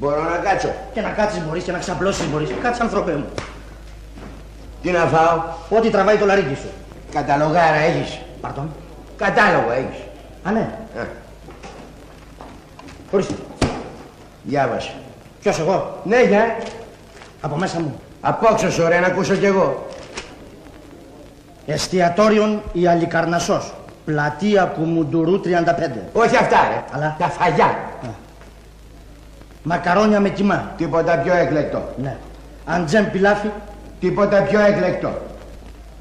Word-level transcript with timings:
Μπορώ 0.00 0.22
να 0.22 0.36
κάτσω. 0.36 0.68
Και 0.92 1.00
να 1.00 1.08
κάτσεις 1.08 1.42
μπορείς 1.46 1.64
και 1.64 1.72
να 1.72 1.78
ξαπλώσεις 1.78 2.26
μπορείς. 2.28 2.50
Κάτσε 2.62 2.82
άνθρωπέ 2.82 3.12
μου. 3.12 3.26
Τι 4.82 4.90
να 4.90 5.04
φάω; 5.04 5.42
Ό,τι 5.68 5.90
τραβάει 5.90 6.16
το 6.16 6.26
λαρίκι 6.26 6.54
σου. 6.54 6.68
Καταλογάρα 7.14 7.76
έχεις. 7.76 8.18
Παρτών. 8.40 8.70
Κατάλογο 9.16 9.70
έχεις. 9.72 10.00
Α, 10.42 10.50
ναι. 10.50 10.70
Α, 11.00 11.06
Ορίστε. 13.10 13.34
διάβασε. 14.42 14.92
Ποιος 15.40 15.58
εγώ; 15.58 15.98
Ναι, 16.04 16.22
για. 16.22 16.56
Από 17.40 17.56
μέσα 17.56 17.80
μου. 17.80 18.00
Απόξω 18.20 18.70
σου, 18.70 18.88
ρε, 18.88 19.00
να 19.00 19.06
ακούσω 19.06 19.34
κι 19.34 19.44
εγώ. 19.44 19.86
Εστιατόριον 21.66 22.62
η 22.72 22.86
Αλικαρνασσός. 22.86 23.74
Πλατεία 24.04 24.64
Κουμουντουρού 24.64 25.40
35. 25.40 25.46
Όχι 26.12 26.36
αυτά, 26.36 26.56
ρε. 26.68 26.84
Αλλά. 26.92 27.16
Τα 27.18 27.28
φαγιά. 27.28 27.78
Μακαρόνια 29.62 30.20
με 30.20 30.28
κιμά. 30.28 30.72
Τίποτα 30.76 31.18
πιο 31.18 31.34
έκλεκτο. 31.36 31.88
Ναι. 32.02 32.16
Αντζέμ 32.64 33.10
πιλάφι. 33.10 33.48
Τίποτα 34.00 34.42
πιο 34.42 34.60
έκλεκτο. 34.60 35.12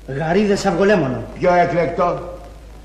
Γαρίδες 0.07 0.65
αυγολέμονο. 0.65 1.23
Πιο 1.39 1.53
έκλεκτο. 1.53 2.20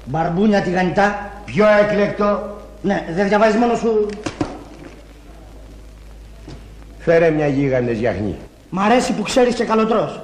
Μπαρμπούνια 0.05 0.63
τηγανιτά. 0.63 1.31
Πιο 1.45 1.65
έκλεκτο. 1.81 2.57
Ναι, 2.83 3.05
δεν 3.15 3.29
διαβάζεις 3.29 3.61
μόνος 3.61 3.79
σου. 3.79 4.07
Φέρε 6.99 7.31
μια 7.31 7.47
γίγαντες 7.47 7.99
γιαχνή. 7.99 8.37
Μ' 8.71 8.79
αρέσει 8.79 9.13
που 9.13 9.23
ξέρεις 9.23 9.55
και 9.55 9.65
καλοτρός. 9.65 10.21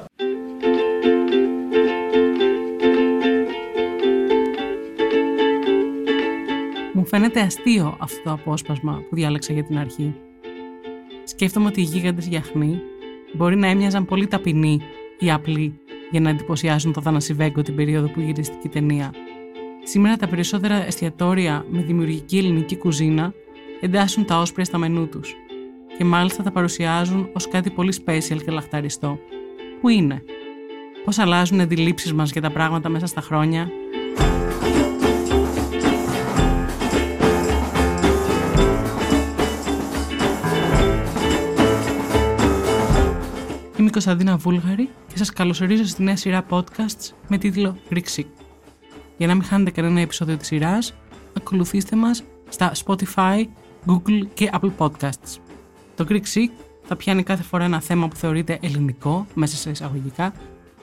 Μου 6.93 7.07
φαίνεται 7.07 7.41
αστείο 7.41 7.97
αυτό 8.01 8.23
το 8.23 8.31
απόσπασμα 8.31 8.93
που 9.09 9.15
διάλεξα 9.15 9.53
για 9.53 9.65
την 9.65 9.79
αρχή. 9.79 10.15
Σκέφτομαι 11.41 11.67
ότι 11.67 11.81
οι 11.81 11.85
γίγαντες 11.85 12.27
γιαχνοί 12.27 12.81
μπορεί 13.33 13.57
να 13.57 13.67
έμοιαζαν 13.67 14.05
πολύ 14.05 14.27
ταπεινοί 14.27 14.81
ή 15.19 15.31
απλοί 15.31 15.79
για 16.11 16.21
να 16.21 16.29
εντυπωσιάσουν 16.29 16.93
το 16.93 17.01
Θανασιβέγκο 17.01 17.63
την 17.63 17.75
περίοδο 17.75 18.09
που 18.09 18.21
γυρίστηκε 18.21 18.67
η 18.67 18.69
ταινία. 18.69 19.11
Σήμερα 19.83 20.17
τα 20.17 20.29
περισσότερα 20.29 20.87
εστιατόρια 20.87 21.65
με 21.71 21.83
δημιουργική 21.83 22.39
ελληνική 22.39 22.77
κουζίνα 22.77 23.35
εντάσσουν 23.81 24.25
τα 24.25 24.39
όσπρια 24.39 24.65
στα 24.65 24.79
μενού 24.79 25.09
τους 25.09 25.35
και 25.99 26.05
μάλιστα 26.05 26.43
τα 26.43 26.51
παρουσιάζουν 26.51 27.29
ως 27.33 27.49
κάτι 27.49 27.71
πολύ 27.71 27.95
special 28.05 28.43
και 28.45 28.51
λαχταριστό. 28.51 29.19
Πού 29.81 29.89
είναι; 29.89 30.25
Πώς 31.05 31.19
αλλάζουν 31.19 31.59
οι 31.59 31.63
αντιλήψεις 31.63 32.13
μας 32.13 32.33
για 32.33 32.41
τα 32.41 32.51
πράγματα 32.51 32.89
μέσα 32.89 33.07
στα 33.07 33.21
χρόνια; 33.21 33.71
Η 43.91 43.93
Κωνσταντίνα 43.93 44.37
Βούλγαρη 44.37 44.89
και 45.07 45.17
σας 45.17 45.31
καλωσορίζω 45.31 45.85
στη 45.85 46.03
νέα 46.03 46.17
σειρά 46.17 46.47
podcasts 46.51 47.13
με 47.29 47.39
τίτλο 47.39 47.77
Greek 47.91 48.17
Sick. 48.17 48.27
Για 49.17 49.27
να 49.27 49.35
μην 49.35 49.45
χάνετε 49.45 49.71
κανένα 49.71 50.01
επεισόδιο 50.01 50.37
της 50.37 50.47
σειράς, 50.47 50.95
ακολουθήστε 51.37 51.97
μας 51.97 52.23
στα 52.49 52.73
Spotify, 52.85 53.45
Google 53.87 54.27
και 54.35 54.51
Apple 54.53 54.71
Podcasts. 54.79 55.39
Το 55.97 56.07
Greek 56.09 56.23
Sick 56.35 56.51
θα 56.83 56.97
πιάνει 56.97 57.23
κάθε 57.23 57.43
φορά 57.43 57.65
ένα 57.65 57.81
θέμα 57.81 58.09
που 58.09 58.17
θεωρείται 58.17 58.59
ελληνικό, 58.63 59.27
μέσα 59.35 59.57
σε 59.57 59.71
εισαγωγικά, 59.71 60.33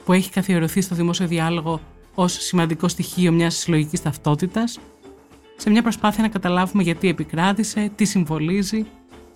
που 0.05 0.13
έχει 0.13 0.29
καθιερωθεί 0.29 0.81
στο 0.81 0.95
δημόσιο 0.95 1.27
διάλογο 1.27 1.81
ως 2.15 2.33
σημαντικό 2.33 2.87
στοιχείο 2.87 3.31
μιας 3.31 3.55
συλλογικής 3.55 4.01
ταυτότητας, 4.01 4.79
σε 5.55 5.69
μια 5.69 5.81
προσπάθεια 5.81 6.23
να 6.23 6.29
καταλάβουμε 6.29 6.83
γιατί 6.83 7.07
επικράτησε, 7.07 7.91
τι 7.95 8.05
συμβολίζει 8.05 8.85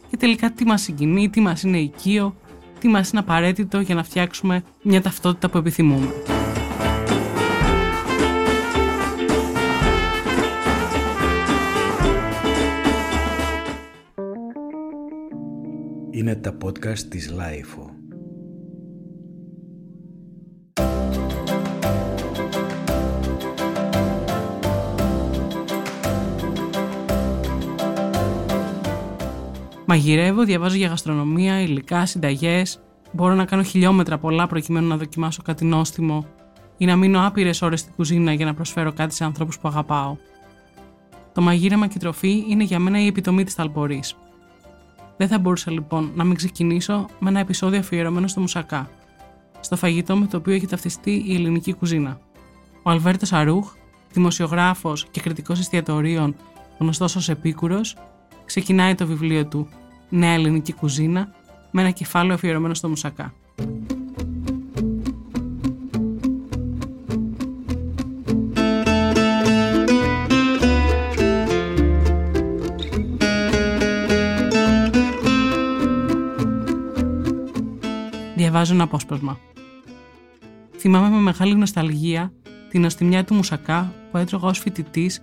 και 0.09 0.17
τελικά 0.17 0.51
τι 0.51 0.65
μας 0.65 0.81
συγκινεί, 0.81 1.29
τι 1.29 1.39
μας 1.39 1.63
είναι 1.63 1.79
οικείο 1.79 2.35
τι 2.81 2.87
μας 2.87 3.09
είναι 3.09 3.19
απαραίτητο 3.19 3.79
για 3.79 3.95
να 3.95 4.03
φτιάξουμε 4.03 4.63
μια 4.81 5.01
ταυτότητα 5.01 5.49
που 5.49 5.57
επιθυμούμε. 5.57 6.07
Είναι 16.11 16.35
τα 16.35 16.57
podcast 16.63 16.99
της 16.99 17.31
LIFO. 17.31 18.00
Μαγειρεύω, 29.91 30.43
διαβάζω 30.43 30.75
για 30.75 30.87
γαστρονομία, 30.87 31.61
υλικά, 31.61 32.05
συνταγές. 32.05 32.79
Μπορώ 33.11 33.33
να 33.33 33.45
κάνω 33.45 33.63
χιλιόμετρα 33.63 34.17
πολλά 34.17 34.47
προκειμένου 34.47 34.87
να 34.87 34.97
δοκιμάσω 34.97 35.41
κάτι 35.41 35.65
νόστιμο 35.65 36.25
ή 36.77 36.85
να 36.85 36.95
μείνω 36.95 37.25
άπειρες 37.25 37.61
ώρες 37.61 37.79
στην 37.79 37.93
κουζίνα 37.95 38.33
για 38.33 38.45
να 38.45 38.53
προσφέρω 38.53 38.93
κάτι 38.93 39.13
σε 39.13 39.23
ανθρώπους 39.23 39.59
που 39.59 39.67
αγαπάω. 39.67 40.17
Το 41.33 41.41
μαγείρεμα 41.41 41.87
και 41.87 41.93
η 41.95 41.99
τροφή 41.99 42.45
είναι 42.49 42.63
για 42.63 42.79
μένα 42.79 43.01
η 43.01 43.07
επιτομή 43.07 43.43
της 43.43 43.55
ταλπορής. 43.55 44.15
Δεν 45.17 45.27
θα 45.27 45.39
μπορούσα 45.39 45.71
λοιπόν 45.71 46.11
να 46.15 46.23
μην 46.23 46.35
ξεκινήσω 46.35 47.05
με 47.19 47.29
ένα 47.29 47.39
επεισόδιο 47.39 47.79
αφιερωμένο 47.79 48.27
στο 48.27 48.39
μουσακά, 48.39 48.89
στο 49.59 49.75
φαγητό 49.75 50.15
με 50.15 50.25
το 50.25 50.37
οποίο 50.37 50.53
έχει 50.53 50.67
ταυτιστεί 50.67 51.23
η 51.27 51.33
ελληνική 51.33 51.73
κουζίνα. 51.73 52.19
Ο 52.83 52.89
Αλβέρτο 52.89 53.35
Αρούχ, 53.35 53.71
δημοσιογράφος 54.11 55.05
και 55.11 55.21
κριτικός 55.21 55.59
εστιατορίων, 55.59 56.35
γνωστός 56.79 57.15
ως 57.15 57.29
Επίκουρος, 57.29 57.95
ξεκινάει 58.45 58.95
το 58.95 59.05
βιβλίο 59.05 59.47
του 59.47 59.69
Νέα 60.13 60.31
Ελληνική 60.31 60.73
Κουζίνα 60.73 61.33
με 61.71 61.81
ένα 61.81 61.91
κεφάλαιο 61.91 62.33
αφιερωμένο 62.33 62.73
στο 62.73 62.89
μουσακά. 62.89 63.33
Διαβάζω 78.35 78.73
ένα 78.73 78.83
απόσπασμα. 78.83 79.39
Θυμάμαι 80.77 81.09
με 81.09 81.21
μεγάλη 81.21 81.55
νοσταλγία 81.55 82.33
την 82.69 82.85
οστιμιά 82.85 83.23
του 83.23 83.33
μουσακά 83.33 83.93
που 84.11 84.17
έτρωγα 84.17 84.47
ως 84.47 84.59
φοιτητής 84.59 85.21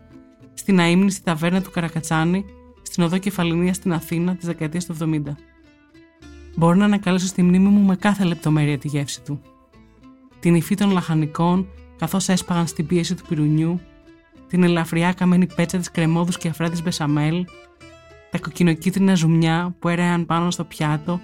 στην 0.55 0.81
αείμνηστη 0.81 1.22
ταβέρνα 1.22 1.62
του 1.62 1.70
Καρακατσάνη 1.70 2.44
στην 2.98 3.10
οδό 3.10 3.19
Κεφαλινία 3.22 3.75
στην 3.75 3.92
Αθήνα 3.92 4.36
της 4.36 4.47
δεκαετίας 4.47 4.84
του 4.84 4.97
70. 5.00 5.20
Μπορώ 6.56 6.75
να 6.75 6.84
ανακαλέσω 6.84 7.26
στη 7.26 7.42
μνήμη 7.42 7.69
μου 7.69 7.86
με 7.86 7.97
κάθε 7.97 8.25
λεπτομέρεια 8.25 8.78
τη 8.78 8.88
γεύση 8.88 9.22
του. 9.22 9.41
Την 10.41 10.54
υφή 10.54 10.75
των 10.75 10.91
λαχανικών 10.91 11.69
καθώς 11.98 12.28
έσπαγαν 12.28 12.66
στην 12.66 12.87
πίεση 12.87 13.14
του 13.14 13.22
πυρουνιού, 13.28 13.81
την 14.48 14.62
ελαφριά 14.62 15.12
καμένη 15.12 15.47
πέτσα 15.47 15.78
της 15.78 15.91
κρεμόδους 15.91 16.38
και 16.38 16.48
αφρά 16.48 16.70
της 16.70 16.82
μπεσαμέλ, 16.82 17.44
τα 18.31 18.38
κοκκινοκίτρινα 18.38 19.14
ζουμιά 19.14 19.75
που 19.78 19.88
έρεαν 19.88 20.26
πάνω 20.26 20.50
στο 20.50 20.64
πιάτο 20.64 21.20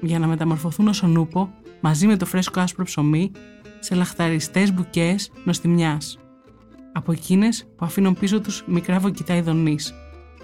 για 0.00 0.18
να 0.18 0.26
μεταμορφωθούν 0.26 0.88
ως 0.88 1.02
ονούπο 1.02 1.50
μαζί 1.80 2.06
με 2.06 2.16
το 2.16 2.26
φρέσκο 2.26 2.60
άσπρο 2.60 2.84
ψωμί 2.84 3.30
σε 3.80 3.94
λαχταριστές 3.94 4.72
μπουκές 4.72 5.30
νοστιμιάς. 5.44 6.18
Από 6.92 7.12
εκείνες 7.12 7.66
που 7.76 7.84
αφήνουν 7.84 8.14
πίσω 8.14 8.40
τους 8.40 8.64
μικρά 8.66 8.98
βοκυτά 8.98 9.34
ειδονής, 9.34 9.94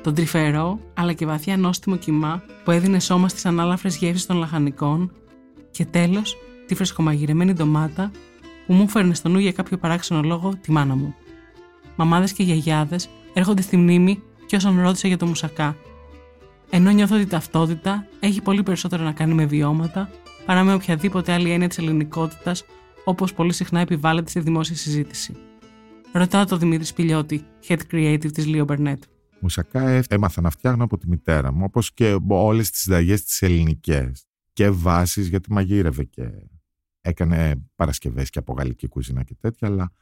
τον 0.04 0.14
τρυφερό 0.14 0.78
αλλά 0.94 1.12
και 1.12 1.26
βαθιά 1.26 1.56
νόστιμο 1.56 1.96
κοιμά 1.96 2.42
που 2.64 2.70
έδινε 2.70 3.00
σώμα 3.00 3.28
στις 3.28 3.46
ανάλαφρες 3.46 3.96
γεύσεις 3.96 4.26
των 4.26 4.36
λαχανικών 4.36 5.12
και 5.70 5.84
τέλος 5.84 6.36
τη 6.66 6.74
φρεσκομαγειρεμένη 6.74 7.52
ντομάτα 7.52 8.10
που 8.66 8.72
μου 8.72 8.88
φέρνε 8.88 9.14
στο 9.14 9.28
νου 9.28 9.38
για 9.38 9.52
κάποιο 9.52 9.78
παράξενο 9.78 10.22
λόγο 10.22 10.52
τη 10.60 10.72
μάνα 10.72 10.94
μου. 10.94 11.14
Μαμάδες 11.96 12.32
και 12.32 12.42
γιαγιάδες 12.42 13.08
έρχονται 13.32 13.62
στη 13.62 13.76
μνήμη 13.76 14.22
και 14.46 14.56
όσον 14.56 14.80
ρώτησα 14.80 15.08
για 15.08 15.16
το 15.16 15.26
μουσακά. 15.26 15.76
Ενώ 16.70 16.90
νιώθω 16.90 17.14
ότι 17.14 17.24
η 17.24 17.26
ταυτότητα 17.26 18.06
έχει 18.20 18.42
πολύ 18.42 18.62
περισσότερο 18.62 19.02
να 19.02 19.12
κάνει 19.12 19.34
με 19.34 19.44
βιώματα 19.44 20.10
παρά 20.46 20.62
με 20.62 20.74
οποιαδήποτε 20.74 21.32
άλλη 21.32 21.50
έννοια 21.50 21.68
της 21.68 21.78
ελληνικότητας 21.78 22.64
όπως 23.04 23.34
πολύ 23.34 23.52
συχνά 23.52 23.80
επιβάλλεται 23.80 24.30
στη 24.30 24.40
δημόσια 24.40 24.76
συζήτηση. 24.76 25.36
Ρωτάω 26.12 26.44
τον 26.44 26.58
Δημήτρη 26.58 26.86
Σπηλιώτη, 26.86 27.44
head 27.68 27.78
creative 27.92 28.32
της 28.32 28.44
Leo 28.48 28.64
Burnett. 28.66 29.13
Μουσακά 29.44 30.04
έμαθα 30.08 30.40
να 30.40 30.50
φτιάχνω 30.50 30.84
από 30.84 30.98
τη 30.98 31.08
μητέρα 31.08 31.52
μου, 31.52 31.64
όπως 31.64 31.92
και 31.92 32.18
όλες 32.28 32.70
τις 32.70 32.80
συνταγές 32.80 33.24
τις 33.24 33.42
ελληνικές. 33.42 34.26
Και 34.52 34.70
βάσεις 34.70 35.28
γιατί 35.28 35.52
μαγείρευε 35.52 36.04
και 36.04 36.30
έκανε 37.00 37.54
παρασκευές 37.74 38.30
και 38.30 38.38
από 38.38 38.52
γαλλική 38.52 38.88
κουζίνα 38.88 39.22
και 39.22 39.34
τέτοια, 39.34 39.68
αλλά 39.68 39.92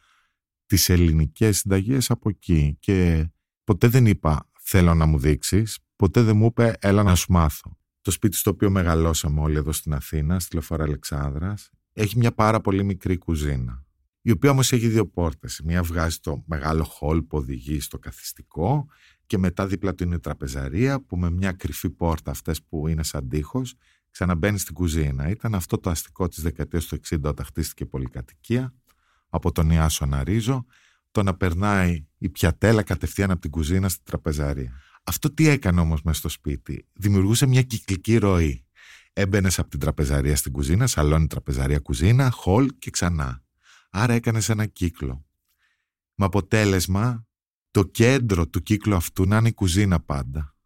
τις 0.67 0.89
ελληνικές 0.89 1.59
συνταγές 1.59 2.11
από 2.11 2.29
εκεί. 2.29 2.77
Και 2.81 3.29
ποτέ 3.65 3.89
δεν 3.89 4.07
είπα 4.07 4.51
θέλω 4.61 4.95
να 4.95 5.07
μου 5.07 5.19
δείξεις, 5.19 5.79
ποτέ 5.97 6.23
δεν 6.23 6.37
μου 6.37 6.47
είπε 6.47 6.75
έλα 6.81 7.03
να 7.03 7.15
σου 7.15 7.33
μάθω. 7.33 7.79
Το 8.01 8.11
σπίτι 8.11 8.37
στο 8.37 8.51
οποίο 8.51 8.71
μεγαλώσαμε 8.71 9.41
όλοι 9.41 9.57
εδώ 9.57 9.73
στην 9.73 9.95
Αθήνα, 9.95 10.41
στη 10.41 10.55
Λεωφόρα 10.55 10.85
Αλεξάνδρας, 10.85 11.71
έχει 11.93 12.19
μια 12.19 12.33
πάρα 12.33 12.61
πολύ 12.61 12.85
μικρή 12.85 13.19
κουζίνα. 13.19 13.85
Η 14.25 14.31
οποία 14.31 14.51
όμως 14.51 14.73
έχει 14.73 14.89
δύο 14.89 15.07
πόρτες. 15.07 15.61
Μία 15.65 15.83
βγάζει 15.83 16.19
το 16.19 16.45
μεγάλο 16.47 16.85
χολ 16.85 17.23
που 17.23 17.39
οδηγεί 17.39 17.81
στο 17.81 17.99
καθιστικό 17.99 18.87
και 19.33 19.39
μετά 19.39 19.67
δίπλα 19.67 19.95
του 19.95 20.05
είναι 20.05 20.15
η 20.15 20.19
τραπεζαρία 20.19 21.01
που 21.01 21.17
με 21.17 21.31
μια 21.31 21.53
κρυφή 21.53 21.91
πόρτα 21.91 22.31
αυτές 22.31 22.63
που 22.63 22.89
είναι 22.89 23.03
σαν 23.03 23.29
τείχος 23.29 23.75
ξαναμπαίνει 24.11 24.59
στην 24.59 24.75
κουζίνα. 24.75 25.29
Ήταν 25.29 25.55
αυτό 25.55 25.79
το 25.79 25.91
αστικό 25.91 26.29
της 26.29 26.43
δεκαετίας 26.43 26.87
του 26.87 26.99
60 27.09 27.23
όταν 27.23 27.47
χτίστηκε 27.47 27.83
η 27.83 27.87
πολυκατοικία 27.87 28.75
από 29.29 29.53
τον 29.53 29.71
Ιάσο 29.71 30.07
Ναρίζο 30.07 30.67
το 31.11 31.23
να 31.23 31.35
περνάει 31.35 32.07
η 32.19 32.29
πιατέλα 32.29 32.83
κατευθείαν 32.83 33.31
από 33.31 33.41
την 33.41 33.51
κουζίνα 33.51 33.89
στην 33.89 34.05
τραπεζαρία. 34.05 34.73
Αυτό 35.05 35.35
τι 35.35 35.49
έκανε 35.49 35.81
όμως 35.81 36.03
μέσα 36.03 36.19
στο 36.19 36.29
σπίτι; 36.29 36.87
Δημιουργούσε 36.93 37.47
μια 37.47 37.63
κυκλική 37.63 38.17
ροή. 38.17 38.67
Έμπαινες 39.13 39.59
από 39.59 39.71
την 39.71 39.79
τραπεζαρία 39.79 40.37
στην 40.37 40.53
κουζίνα, 40.53 40.87
σαλόνι 40.87 41.27
τραπεζαρία 41.27 41.79
κουζίνα, 41.79 42.31
χολ 42.31 42.69
και 42.79 42.91
ξανά. 42.91 43.43
Άρα 43.91 44.13
έκανες 44.13 44.49
ένα 44.49 44.67
κύκλο. 44.67 45.25
Με 46.15 46.25
αποτέλεσμα 46.25 47.27
το 47.73 47.85
κέντρο 47.85 48.49
του 48.49 48.63
κύκλου 48.63 48.95
αυτού 48.95 49.27
να 49.27 49.37
είναι 49.37 49.49
η 49.49 49.53
κουζίνα 49.53 50.01
πάντα. 50.01 50.57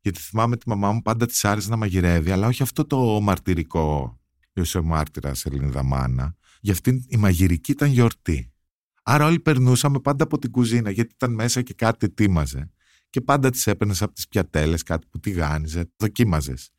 Γιατί 0.00 0.20
θυμάμαι 0.20 0.56
τη 0.56 0.68
μαμά 0.68 0.92
μου 0.92 1.02
πάντα 1.02 1.26
της 1.26 1.44
άρεσε 1.44 1.68
να 1.68 1.76
μαγειρεύει, 1.76 2.30
αλλά 2.30 2.46
όχι 2.46 2.62
αυτό 2.62 2.84
το 2.84 3.20
μαρτυρικό, 3.20 4.20
είσαι 4.52 4.80
μάρτυρα 4.80 5.32
Ελληνίδα 5.44 5.82
μάνα. 5.82 6.36
Για 6.60 6.72
αυτήν 6.72 7.04
η 7.08 7.16
μαγειρική 7.16 7.70
ήταν 7.70 7.90
γιορτή. 7.90 8.52
Άρα 9.02 9.26
όλοι 9.26 9.40
περνούσαμε 9.40 10.00
πάντα 10.00 10.24
από 10.24 10.38
την 10.38 10.50
κουζίνα, 10.50 10.90
γιατί 10.90 11.12
ήταν 11.14 11.34
μέσα 11.34 11.62
και 11.62 11.74
κάτι 11.74 12.06
ετοίμαζε. 12.06 12.70
Και 13.10 13.20
πάντα 13.20 13.50
τις 13.50 13.66
έπαιρνες 13.66 14.02
από 14.02 14.12
τις 14.12 14.28
πιατέλες, 14.28 14.82
κάτι 14.82 15.06
που 15.10 15.20
τηγάνιζε, 15.20 15.90
δοκίμαζες. 15.96 16.70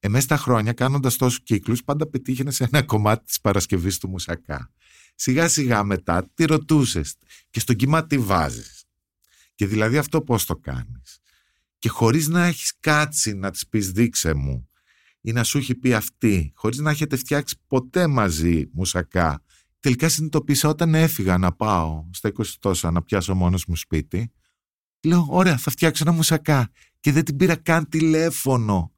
Εμέ 0.00 0.22
τα 0.22 0.36
χρόνια, 0.36 0.72
κάνοντας 0.72 1.16
τόσους 1.16 1.42
κύκλους, 1.42 1.84
πάντα 1.84 2.06
πετύχαινε 2.06 2.50
σε 2.50 2.64
ένα 2.64 2.82
κομμάτι 2.82 3.24
της 3.24 3.40
Παρασκευής 3.40 3.98
του 3.98 4.08
Μουσακά. 4.08 4.70
Σιγά 5.14 5.48
σιγά 5.48 5.84
μετά 5.84 6.30
τη 6.34 6.44
ρωτούσες 6.44 7.16
και 7.50 7.60
στο 7.60 7.74
κύμα 7.74 8.06
τι 8.06 8.18
βάζεις. 8.18 8.83
Και 9.54 9.66
δηλαδή 9.66 9.98
αυτό 9.98 10.22
πώς 10.22 10.44
το 10.44 10.56
κάνεις; 10.56 11.18
Και 11.78 11.88
χωρίς 11.88 12.28
να 12.28 12.44
έχεις 12.44 12.72
κάτσει 12.80 13.32
να 13.32 13.50
της 13.50 13.68
πεις 13.68 13.90
δείξε 13.90 14.34
μου 14.34 14.68
ή 15.20 15.32
να 15.32 15.44
σου 15.44 15.58
έχει 15.58 15.74
πει 15.74 15.94
αυτή, 15.94 16.52
χωρίς 16.54 16.78
να 16.78 16.90
έχετε 16.90 17.16
φτιάξει 17.16 17.56
ποτέ 17.66 18.06
μαζί 18.06 18.68
μουσακά, 18.72 19.42
τελικά 19.80 20.08
συνειδητοποίησα 20.08 20.68
όταν 20.68 20.94
έφυγα 20.94 21.38
να 21.38 21.52
πάω 21.52 22.04
στα 22.12 22.32
20 22.38 22.44
τόσα 22.58 22.90
να 22.90 23.02
πιάσω 23.02 23.34
μόνος 23.34 23.64
μου 23.66 23.76
σπίτι. 23.76 24.32
Λέω, 25.04 25.26
ωραία, 25.28 25.56
θα 25.56 25.70
φτιάξω 25.70 26.04
ένα 26.06 26.12
μουσακά. 26.16 26.70
Και 27.00 27.12
δεν 27.12 27.24
την 27.24 27.36
πήρα 27.36 27.56
καν 27.56 27.88
τηλέφωνο 27.88 28.92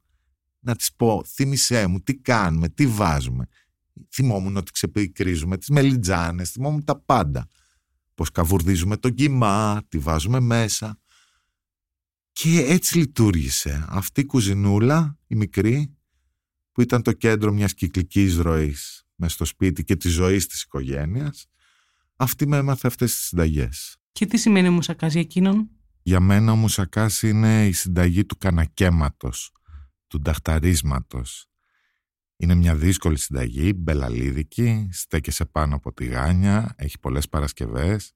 να 0.59 0.75
της 0.75 0.93
πω, 0.93 1.23
θύμισέ 1.25 1.87
μου, 1.87 1.99
τι 1.99 2.15
κάνουμε, 2.15 2.69
τι 2.69 2.87
βάζουμε. 2.87 3.47
Θυμόμουν 4.09 4.57
ότι 4.57 4.71
ξεπικρίζουμε 4.71 5.57
τις 5.57 5.69
μελιτζάνες, 5.69 6.51
θυμόμουν 6.51 6.83
τα 6.83 6.99
πάντα. 6.99 7.47
Πώς 8.17 8.31
καβουρδίζουμε 8.31 8.97
το 8.97 9.09
κύμα, 9.09 9.83
τι 9.89 9.97
βάζουμε 9.97 10.39
μέσα. 10.39 10.99
Και 12.31 12.59
έτσι 12.59 12.97
λειτουργήσε 12.97 13.85
αυτή 13.89 14.21
η 14.21 14.25
κουζινούλα, 14.25 15.17
η 15.27 15.35
μικρή, 15.35 15.97
που 16.71 16.81
ήταν 16.81 17.01
το 17.01 17.11
κέντρο 17.11 17.51
μιας 17.51 17.73
κυκλικής 17.73 18.37
ροής 18.37 19.05
μες 19.15 19.33
στο 19.33 19.45
σπίτι 19.45 19.83
και 19.83 19.95
τη 19.95 20.09
ζωή 20.09 20.37
της 20.37 20.61
οικογένειας, 20.61 21.47
αυτή 22.15 22.47
με 22.47 22.57
έμαθε 22.57 22.87
αυτές 22.87 23.15
τις 23.15 23.25
συνταγές. 23.25 23.97
Και 24.11 24.25
τι 24.25 24.37
σημαίνει 24.37 24.69
μουσακάς 24.69 25.11
για 25.11 25.21
εκείνον; 25.21 25.69
Για 26.01 26.19
μένα 26.19 26.51
ο 26.51 26.55
μουσακάς 26.55 27.21
είναι 27.21 27.67
η 27.67 27.71
συνταγή 27.71 28.25
του 28.25 28.37
κανακέματος, 28.37 29.51
του 30.07 30.21
νταχταρίσματος. 30.21 31.49
Είναι 32.37 32.55
μια 32.55 32.75
δύσκολη 32.75 33.17
συνταγή, 33.17 33.73
μπελαλίδικη, 33.75 34.89
στέκεσαι 34.91 35.45
πάνω 35.45 35.75
από 35.75 35.93
τη 35.93 36.05
γάνια, 36.05 36.73
έχει 36.77 36.99
πολλές 36.99 37.29
Παρασκευές, 37.29 38.13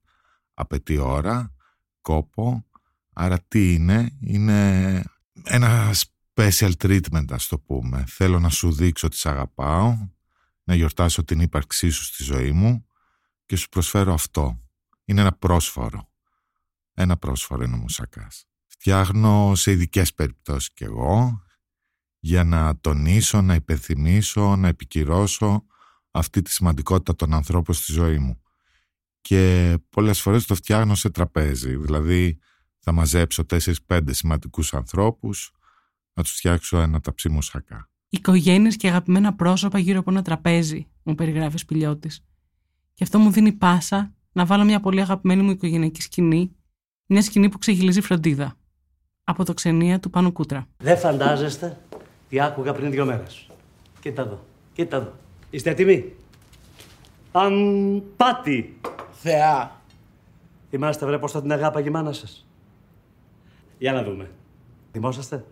απαιτεί 0.54 0.98
ώρα, 0.98 1.54
κόπο. 2.02 2.66
Άρα 3.14 3.40
τι 3.48 3.74
είναι, 3.74 4.18
είναι 4.20 5.04
ένα 5.44 5.94
special 6.34 6.72
treatment 6.78 7.26
ας 7.30 7.48
το 7.48 7.60
πούμε. 7.60 8.04
Θέλω 8.08 8.40
να 8.40 8.50
σου 8.50 8.72
δείξω 8.72 9.08
ότι 9.08 9.16
σ' 9.16 9.26
αγαπάω, 9.26 9.98
να 10.64 10.76
γιορτάσω 10.76 11.24
την 11.24 11.40
ύπαρξή 11.40 11.90
σου 11.90 12.04
στη 12.04 12.24
ζωή 12.24 12.52
μου 12.52 12.86
και 13.46 13.56
σου 13.56 13.70
προσφέρω 13.70 14.14
αυτό. 14.14 14.62
Είναι 15.06 15.22
ένα 15.22 15.32
πρόσφορο. 15.32 16.10
Ένα 16.94 17.18
πρόσφορο 17.18 17.64
είναι 17.64 17.76
ο 17.76 17.78
μουσακάς. 17.78 18.46
Φτιάχνω 18.68 19.56
σε 19.56 19.72
ειδικές 19.72 20.14
περιπτώσεις 20.14 20.74
κι 20.74 20.84
εγώ 20.84 21.44
για 22.24 22.44
να 22.44 22.80
τονίσω, 22.80 23.42
να 23.42 23.54
υπενθυμίσω, 23.54 24.56
να 24.56 24.68
επικυρώσω 24.68 25.66
αυτή 26.12 26.42
τη 26.42 26.52
σημαντικότητα 26.52 27.16
των 27.16 27.34
ανθρώπων 27.34 27.76
στη 27.76 27.92
ζωή 27.92 28.18
μου. 28.18 28.42
Και 29.22 29.76
πολλές 29.90 30.22
φορές 30.22 30.46
το 30.46 30.56
φτιάχνω 30.56 30.96
σε 30.96 31.10
τραπέζι. 31.10 31.76
Δηλαδή 31.76 32.40
θα 32.80 32.92
μαζέψω 32.92 33.46
4-5 33.88 34.02
σημαντικούς 34.10 34.74
ανθρώπους 34.74 35.52
να 36.14 36.24
τους 36.24 36.32
φτιάξω 36.32 36.78
ένα 36.78 37.00
ταψί 37.00 37.30
μουσακά. 37.30 37.90
Οικογένειες 38.10 38.76
και 38.76 38.88
αγαπημένα 38.88 39.34
πρόσωπα 39.34 39.80
γύρω 39.80 40.00
από 40.00 40.12
ένα 40.12 40.22
τραπέζι, 40.22 40.88
μου 41.04 41.16
περιγράφει 41.16 41.56
ο 41.56 41.58
Σπηλιώτης. 41.58 42.26
Και 42.94 43.04
αυτό 43.04 43.20
μου 43.20 43.32
δίνει 43.32 43.52
πάσα 43.52 44.14
να 44.32 44.46
βάλω 44.46 44.64
μια 44.64 44.80
πολύ 44.80 45.02
αγαπημένη 45.02 45.42
μου 45.42 45.52
οικογενειακή 45.52 46.02
σκηνή, 46.02 46.56
μια 47.06 47.22
σκηνή 47.22 47.50
που 47.50 47.58
ξεχυλίζει 47.58 48.02
φροντίδα. 48.02 48.56
Από 49.24 49.46
το 49.46 49.54
ξενία 49.54 50.00
του 50.00 50.10
Πάνου 50.10 50.32
Κούτρα. 50.32 50.68
Δεν 50.78 50.98
φαντάζεστε 50.98 51.82
τι 52.32 52.42
άκουγα 52.42 52.74
πριν 52.74 52.92
δύο 52.92 53.06
μέρες. 53.06 53.48
Κοίτα 54.00 54.22
εδώ, 54.22 54.40
κοίτα 54.74 54.98
εδώ. 54.98 55.14
Είστε 55.50 55.70
έτοιμοι; 55.70 56.14
Αμπάτι. 57.32 58.80
Θεά. 59.12 59.82
Θυμάστε 60.70 61.06
βρε 61.06 61.18
πώς 61.18 61.32
θα 61.32 61.42
την 61.42 61.52
αγάπαγε 61.52 61.88
η 61.88 61.92
μάνα 61.92 62.14
σας. 62.14 62.48
Για 63.78 63.94
να 63.94 64.04
δούμε. 64.04 64.30
Θυμόσαστε; 64.92 65.44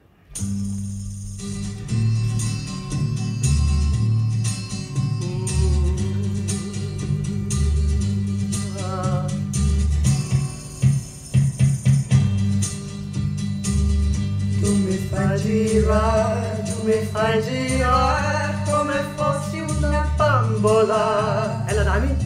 Tu 14.61 14.69
mi 14.85 14.97
fai 15.09 15.35
girare, 15.43 16.43
tu 16.43 16.48
mi 16.89 17.05
fai 17.11 17.43
girare 17.43 18.57
come 18.65 19.03
fossi 19.15 19.59
una 19.59 20.11
bambola. 20.15 21.63
E 21.67 21.73
la 21.75 21.83
Dani? 21.83 22.17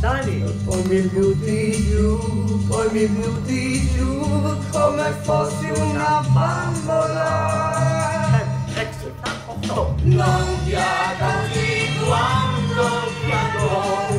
Dani! 0.00 0.42
Poi 0.64 0.82
mi 0.84 1.00
butti 1.02 1.86
giù, 1.86 2.66
poi 2.66 2.88
mi 2.92 3.06
butti 3.08 3.90
giù 3.94 4.56
come 4.70 5.12
fossi 5.20 5.68
una 5.76 6.24
bambola. 6.32 7.60
Eh, 8.38 8.80
ecco. 8.80 9.96
Non 10.04 10.46
piatta 10.64 11.26
quando 12.06 12.06
quanto 12.06 13.10
piango. 13.26 14.17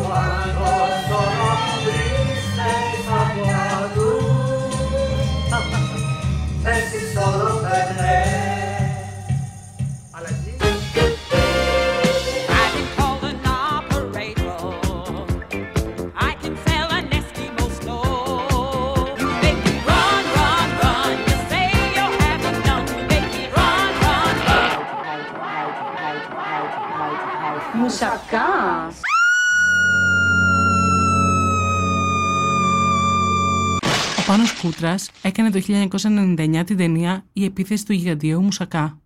Ο 34.59 34.61
Πάνος 34.61 34.75
Κούτρας 34.75 35.11
έκανε 35.21 35.49
το 35.49 35.59
1999 35.59 36.63
την 36.65 36.77
ταινία 36.77 37.25
«Η 37.33 37.43
επίθεση 37.43 37.85
του 37.85 37.93
γιγαντιαίου 37.93 38.41
Μουσακά». 38.41 39.01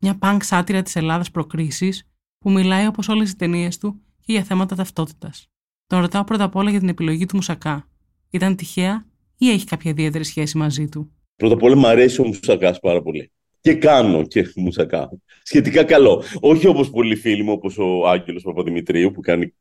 Μια 0.00 0.18
πανκ 0.18 0.42
σάτυρα 0.42 0.82
της 0.82 0.96
Ελλάδας 0.96 1.30
προκρίσης 1.30 2.08
που 2.38 2.50
μιλάει 2.50 2.86
όπως 2.86 3.08
όλες 3.08 3.30
οι 3.30 3.36
ταινίες 3.36 3.78
του 3.78 4.00
και 4.20 4.32
για 4.32 4.42
θέματα 4.42 4.76
ταυτότητας. 4.76 5.48
Τον 5.86 6.00
ρωτάω 6.00 6.24
πρώτα 6.24 6.44
απ' 6.44 6.56
όλα 6.56 6.70
για 6.70 6.78
την 6.78 6.88
επιλογή 6.88 7.26
του 7.26 7.36
Μουσακά. 7.36 7.88
Ήταν 8.30 8.56
τυχαία 8.56 9.06
ή 9.38 9.50
έχει 9.50 9.66
κάποια 9.66 9.90
ιδιαίτερη 9.90 10.24
σχέση 10.24 10.58
μαζί 10.58 10.88
του; 10.88 11.10
Πρώτα 11.36 11.54
απ' 11.54 11.62
όλα 11.62 11.76
μου 11.76 11.86
αρέσει 11.86 12.20
ο 12.20 12.24
μουσακάς 12.24 12.80
πάρα 12.80 13.02
πολύ. 13.02 13.32
Και 13.60 13.74
κάνω 13.74 14.22
και 14.22 14.52
μουσακά. 14.56 15.10
Σχετικά 15.42 15.84
καλό. 15.84 16.22
Όχι 16.40 16.66
όπως 16.66 16.90
πολλοί 16.90 17.16
φίλοι 17.16 17.42
μου, 17.42 17.52
όπως 17.52 17.78
ο 17.78 18.08
Άγγελος 18.08 18.42
Παπαδημητρίου 18.42 19.10
που 19.10 19.20
κάνει 19.20 19.54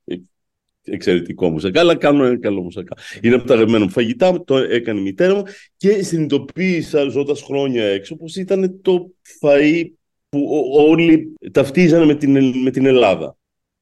εξαιρετικό 0.83 1.49
μουσακά, 1.49 1.79
αλλά 1.79 1.95
κάνω 1.95 2.23
ένα 2.23 2.39
καλό 2.39 2.61
μουσακά. 2.61 2.97
Είναι 3.21 3.35
από 3.35 3.47
τα 3.47 3.53
αγαπημένα 3.53 3.83
μου 3.83 3.89
φαγητά, 3.91 4.43
το 4.43 4.57
έκανε 4.57 4.99
η 4.99 5.03
μητέρα 5.03 5.35
μου 5.35 5.43
και 5.77 6.03
συνειδητοποίησα 6.03 7.09
ζώντας 7.09 7.41
χρόνια 7.41 7.83
έξω 7.85 8.15
πως 8.15 8.35
ήταν 8.35 8.81
το 8.81 9.11
φαΐ 9.41 9.83
που 10.29 10.47
ό- 10.51 10.89
όλοι 10.89 11.33
ταυτίζανε 11.51 12.05
με 12.05 12.15
την, 12.15 12.59
με 12.61 12.71
την 12.71 12.85
Ελλάδα. 12.85 13.37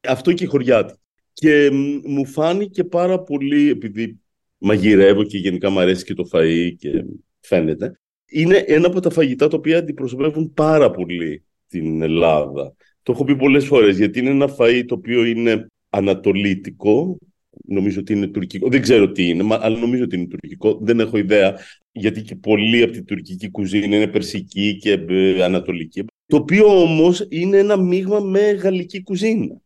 Αυτό 0.07 0.33
και 0.33 0.43
η 0.43 0.47
χωριά 0.47 0.85
της. 0.85 0.95
Και 1.33 1.69
μ, 1.71 1.99
μου 2.11 2.25
φάνηκε 2.25 2.83
πάρα 2.83 3.19
πολύ, 3.19 3.69
επειδή 3.69 4.19
μαγειρεύω 4.57 5.23
και 5.23 5.37
γενικά 5.37 5.69
μου 5.69 5.79
αρέσει 5.79 6.03
και 6.05 6.13
το 6.13 6.29
φαΐ 6.33 6.71
και 6.77 7.03
φαίνεται. 7.39 7.99
Είναι 8.25 8.63
ένα 8.67 8.87
από 8.87 8.99
τα 8.99 9.09
φαγητά 9.09 9.47
τα 9.47 9.57
οποία 9.57 9.77
αντιπροσωπεύουν 9.77 10.53
πάρα 10.53 10.91
πολύ 10.91 11.43
την 11.67 12.01
Ελλάδα. 12.01 12.75
Το 13.03 13.11
έχω 13.11 13.23
πει 13.23 13.35
πολλές 13.35 13.65
φορές, 13.65 13.97
γιατί 13.97 14.19
είναι 14.19 14.29
ένα 14.29 14.55
φαΐ 14.57 14.83
το 14.87 14.95
οποίο 14.95 15.25
είναι 15.25 15.67
ανατολίτικο, 15.91 17.17
νομίζω 17.65 17.99
ότι 17.99 18.13
είναι 18.13 18.27
τουρκικό, 18.27 18.69
δεν 18.69 18.81
ξέρω 18.81 19.11
τι 19.11 19.27
είναι, 19.27 19.43
μα- 19.43 19.59
αλλά 19.61 19.79
νομίζω 19.79 20.03
ότι 20.03 20.15
είναι 20.15 20.27
τουρκικό, 20.27 20.79
δεν 20.81 20.99
έχω 20.99 21.17
ιδέα, 21.17 21.57
γιατί 21.91 22.21
και 22.21 22.35
πολλή 22.35 22.83
από 22.83 22.91
την 22.91 23.05
τουρκική 23.05 23.49
κουζίνα 23.51 23.95
είναι 23.95 24.07
περσική 24.07 24.77
και 24.77 24.91
ε, 25.09 25.43
ανατολική, 25.43 26.05
το 26.25 26.35
οποίο 26.37 26.81
όμως 26.81 27.27
είναι 27.29 27.57
ένα 27.57 27.77
μείγμα 27.77 28.19
με 28.19 28.39
γαλλική 28.39 29.03
κουζίνα. 29.03 29.61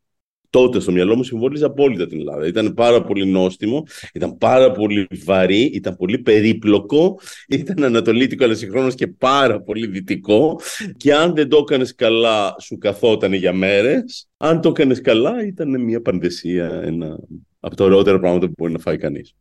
Τότε 0.56 0.80
στο 0.80 0.92
μυαλό 0.92 1.16
μου 1.16 1.24
συμβόλιζε 1.24 1.66
απόλυτα 1.66 2.08
την 2.08 2.20
Ελλάδα. 2.20 2.48
Ήταν 2.48 2.74
πάρα 2.74 3.02
πολύ 3.02 3.26
νόστιμο, 3.26 3.84
ήταν 4.14 4.38
πάρα 4.38 4.72
πολύ 4.72 5.08
βαρύ, 5.26 5.62
ήταν 5.62 5.96
πολύ 5.96 6.18
περίπλοκο, 6.18 7.20
ήταν 7.48 7.84
ανατολίτικο 7.84 8.44
αλλά 8.44 8.56
συγχρόνως 8.56 8.96
και 8.96 9.08
πάρα 9.08 9.62
πολύ 9.62 9.88
δυτικό 9.88 10.60
και 10.98 11.14
αν 11.14 11.34
δεν 11.34 11.50
το 11.50 11.58
έκανες 11.58 11.96
καλά 11.96 12.56
σου 12.60 12.78
καθόταν 12.78 13.34
για 13.34 13.54
μέρες, 13.54 14.28
αν 14.38 14.62
το 14.62 14.70
έκανες 14.70 15.02
καλά 15.02 15.46
ήταν 15.46 15.84
μια 15.84 16.02
παντεσία, 16.02 16.82
ένα 16.84 17.20
από 17.60 17.76
τα 17.76 17.84
ωραιότερα 17.84 18.20
πράγματα 18.20 18.46
που 18.46 18.54
μπορεί 18.58 18.72
να 18.72 18.80
φάει 18.80 18.98
κανείς. 18.98 19.36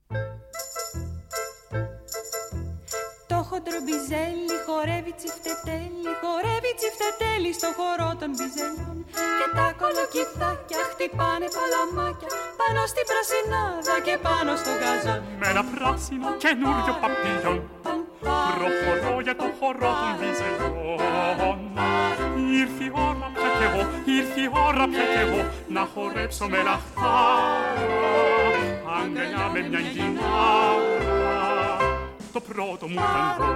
Το 3.65 3.71
χοντρομπιζέλι 3.71 4.57
χορεύει 4.67 5.13
τσιφτετέλι, 5.21 6.11
χορεύει 6.23 6.73
τσιφτετέλι 6.79 7.51
στο 7.59 7.69
χορό 7.79 8.11
των 8.21 8.31
μπιζελιών. 8.37 8.97
Και 9.39 9.47
τα 9.57 9.67
κολοκυθάκια 9.81 10.81
χτυπάνε 10.91 11.47
παλαμάκια 11.57 12.29
πάνω 12.61 12.81
στην 12.93 13.05
πρασινάδα 13.11 13.95
και 14.07 14.15
πάνω 14.27 14.51
στο 14.61 14.73
γαζόν. 14.83 15.21
Με 15.41 15.47
ένα 15.53 15.63
πράσινο 15.73 16.29
καινούριο 16.45 16.95
παπίλιον 17.03 17.59
Προχωρώ 18.57 19.15
για 19.27 19.37
το 19.41 19.47
χορό 19.59 19.91
των 20.01 20.13
βυζελιών 20.21 21.59
Ήρθε 22.61 22.85
η 22.89 22.93
ώρα 23.09 23.27
πια 23.35 23.49
κι 23.59 23.65
εγώ, 23.69 23.83
ήρθε 24.19 24.41
η 24.47 24.49
ώρα 24.67 24.85
πια 24.93 25.05
κι 25.13 25.21
εγώ 25.25 25.41
Να 25.77 25.83
χορέψω 25.93 26.45
με 26.53 26.61
λαχτάρα 26.69 27.85
Αγκαλιά 28.99 29.45
με 29.53 29.61
μια 29.69 29.81
γυνάρα 29.93 30.94
Το 32.35 32.41
πρώτο 32.41 32.87
μου 32.89 33.01
ταγκό 33.15 33.53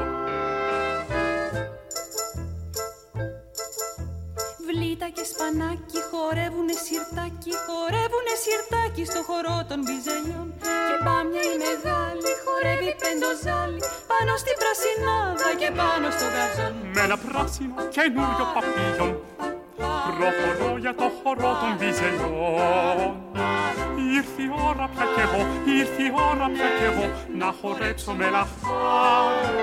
Βλήτα 4.67 5.09
και 5.17 5.25
σπανάκι 5.33 6.01
χορεύουνε 6.11 6.77
σιρτάκι, 6.85 7.53
χορεύουνε 7.67 8.35
σιρτάκι 8.43 9.03
στο 9.11 9.21
χορό 9.29 9.59
των 9.69 9.79
μπιζελιών. 9.85 10.49
Και 10.87 10.97
πάμια 11.07 11.43
η 11.53 11.57
μεγάλη 11.65 12.31
χορεύει 12.45 12.91
πεντοζάλι 13.03 13.81
πάνω 14.11 14.33
στην 14.43 14.57
πρασινάδα 14.63 15.51
και 15.61 15.71
πάνω 15.81 16.07
στο 16.17 16.27
γαζόν. 16.35 16.75
Με 16.95 17.01
ένα 17.07 17.17
πράσινο 17.27 17.77
καινούριο 17.95 18.45
παπίλιον 18.55 19.13
Προχωρώ 20.19 20.79
για 20.79 20.95
το 20.95 21.07
χορό 21.23 21.51
των 21.61 21.73
βυζελιών 21.79 23.11
Ήρθε 24.17 24.43
η 24.43 24.51
ώρα 24.69 24.89
πια 24.93 25.05
κι 25.15 25.21
εγώ, 25.27 25.41
ήρθε 25.79 26.03
η 26.03 26.13
ώρα 26.31 26.47
πια 26.55 26.69
κι 26.79 26.85
εγώ 26.91 27.07
Να 27.39 27.55
χορέψω 27.61 28.13
με 28.13 28.31
λαχτάρα 28.31 29.59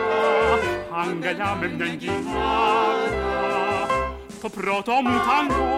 Αγκαλιά 1.02 1.58
με 1.60 1.68
μια 1.68 1.86
γυνάρα 1.86 3.16
Το 4.42 4.50
πρώτο 4.50 4.92
μου 4.92 5.18
τάγκο 5.28 5.70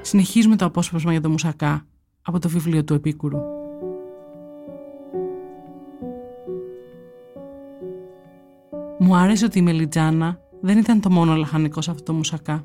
Συνεχίζουμε 0.00 0.56
το 0.56 0.64
απόσπασμα 0.64 1.12
για 1.12 1.20
το 1.20 1.28
μουσακά 1.28 1.86
από 2.22 2.38
το 2.38 2.48
βιβλίο 2.48 2.84
του 2.84 2.94
Επίκουρου. 2.94 3.38
Μου 8.98 9.16
άρεσε 9.16 9.44
ότι 9.44 9.58
η 9.58 9.62
Μελιτζάνα 9.62 10.38
δεν 10.60 10.78
ήταν 10.78 11.00
το 11.00 11.10
μόνο 11.10 11.34
λαχανικό 11.34 11.80
σε 11.80 11.90
αυτό 11.90 12.02
το 12.02 12.12
μουσακά. 12.12 12.64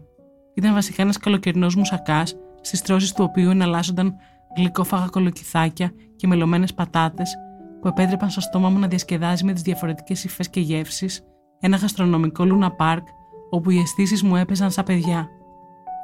Ήταν 0.53 0.73
βασικά 0.73 1.01
ένας 1.01 1.17
καλοκαιρινός 1.17 1.75
μουσακάς, 1.75 2.35
στις 2.61 2.81
τρώσεις 2.81 3.13
του 3.13 3.23
οποίου 3.23 3.49
εναλλάσσονταν 3.49 4.15
γλυκόφαγα 4.57 5.07
κολοκυθάκια 5.07 5.91
και 6.15 6.27
μελωμένες 6.27 6.73
πατάτες 6.73 7.35
που 7.81 7.87
επέτρεπαν 7.87 8.29
στο 8.29 8.41
στόμα 8.41 8.69
μου 8.69 8.79
να 8.79 8.87
διασκεδάζει 8.87 9.43
με 9.45 9.53
τις 9.53 9.61
διαφορετικές 9.61 10.23
υφές 10.23 10.49
και 10.49 10.59
γεύσεις 10.59 11.23
ένα 11.59 11.77
γαστρονομικό 11.77 12.45
Λούνα 12.45 12.71
Πάρκ 12.71 13.07
όπου 13.49 13.69
οι 13.69 13.79
αισθήσεις 13.79 14.23
μου 14.23 14.35
έπαιζαν 14.35 14.71
σαν 14.71 14.83
παιδιά. 14.85 15.27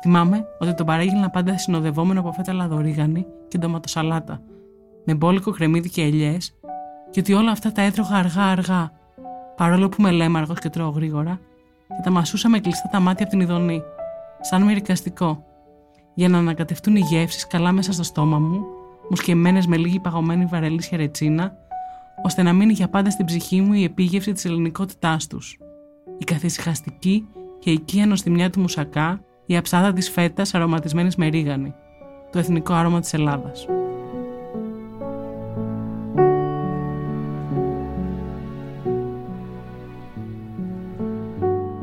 Θυμάμαι 0.02 0.46
ότι 0.60 0.74
τον 0.74 0.86
παρέγγειλνα 0.86 1.30
πάντα 1.30 1.58
συνοδευόμενο 1.58 2.20
από 2.20 2.32
φέτα 2.32 2.54
λαδορίγανη 2.54 3.26
και 3.48 3.58
ντοματοσαλάτα, 3.58 4.42
με 5.06 5.16
μπόλικο 5.16 5.52
κρεμμύδι 5.52 5.90
και 5.90 6.02
ελιές, 6.02 6.56
και 7.12 7.20
ότι 7.20 7.34
όλα 7.34 7.52
αυτά 7.52 7.72
τα 7.72 7.82
έτρωγα 7.82 8.16
αργά-αργά, 8.16 8.92
παρόλο 9.56 9.90
που 9.90 9.96
είμαι 10.00 10.12
λέμαργος 10.12 10.60
και 10.60 10.70
τρώω 10.70 10.90
γρήγορα, 10.90 11.40
και 11.88 12.02
τα 12.04 12.12
μασούσα 12.12 12.50
με 12.50 12.60
κλειστά 12.60 12.90
τα 12.92 13.00
μάτια 13.00 13.26
από 13.26 13.36
την 13.36 13.44
ειδονή, 13.44 13.82
σαν 14.50 14.64
μυρικαστικό, 14.64 15.46
για 16.14 16.30
να 16.30 16.38
ανακατευτούν 16.38 16.96
οι 16.96 17.00
γεύσεις 17.00 17.48
καλά 17.48 17.72
μέσα 17.72 17.92
στο 17.94 18.04
στόμα 18.04 18.40
μου, 18.40 18.66
μουσκεμένες 19.10 19.68
με 19.68 19.78
λίγη 19.78 20.00
παγωμένη 20.00 20.46
βαρελή 20.46 20.82
ρετσίνα, 20.92 21.54
ώστε 22.24 22.44
να 22.44 22.54
μείνει 22.54 22.74
για 22.74 22.90
πάντα 22.90 23.10
στην 23.10 23.26
ψυχή 23.26 23.62
μου 23.62 23.74
η 23.74 23.84
επίγευση 23.84 24.32
της 24.32 24.46
ελληνικότητάς 24.46 25.28
τους. 25.28 25.58
Η 26.18 26.24
καθησυχαστική 26.24 27.28
και 27.60 27.72
οικία 27.72 28.06
νοστιμιά 28.06 28.50
του 28.50 28.60
μουσακά, 28.60 29.22
η 29.46 29.58
αψάδα 29.58 29.94
της 29.94 30.10
φέτας 30.10 30.54
αρωματισμένης 30.54 31.16
με 31.16 31.28
ρίγανη, 31.28 31.74
το 32.32 32.40
εθνικό 32.40 32.74
άρωμα 32.74 33.00
της 33.00 33.14
Ελλάδας. 33.14 33.68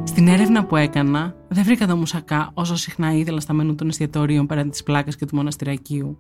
Στην 0.05 0.29
έρευνα 0.29 0.65
που 0.65 0.77
έκανα, 0.77 1.35
δεν 1.53 1.65
βρήκα 1.65 1.87
το 1.87 1.97
μουσακά 1.97 2.51
όσο 2.55 2.77
συχνά 2.77 3.13
ήθελα 3.13 3.41
στα 3.41 3.53
μενού 3.53 3.75
των 3.75 3.89
εστιατορίων 3.89 4.47
πέραν 4.47 4.71
της 4.71 4.83
πλάκας 4.83 5.17
και 5.17 5.27
του 5.27 5.37
μοναστηρακίου. 5.37 6.19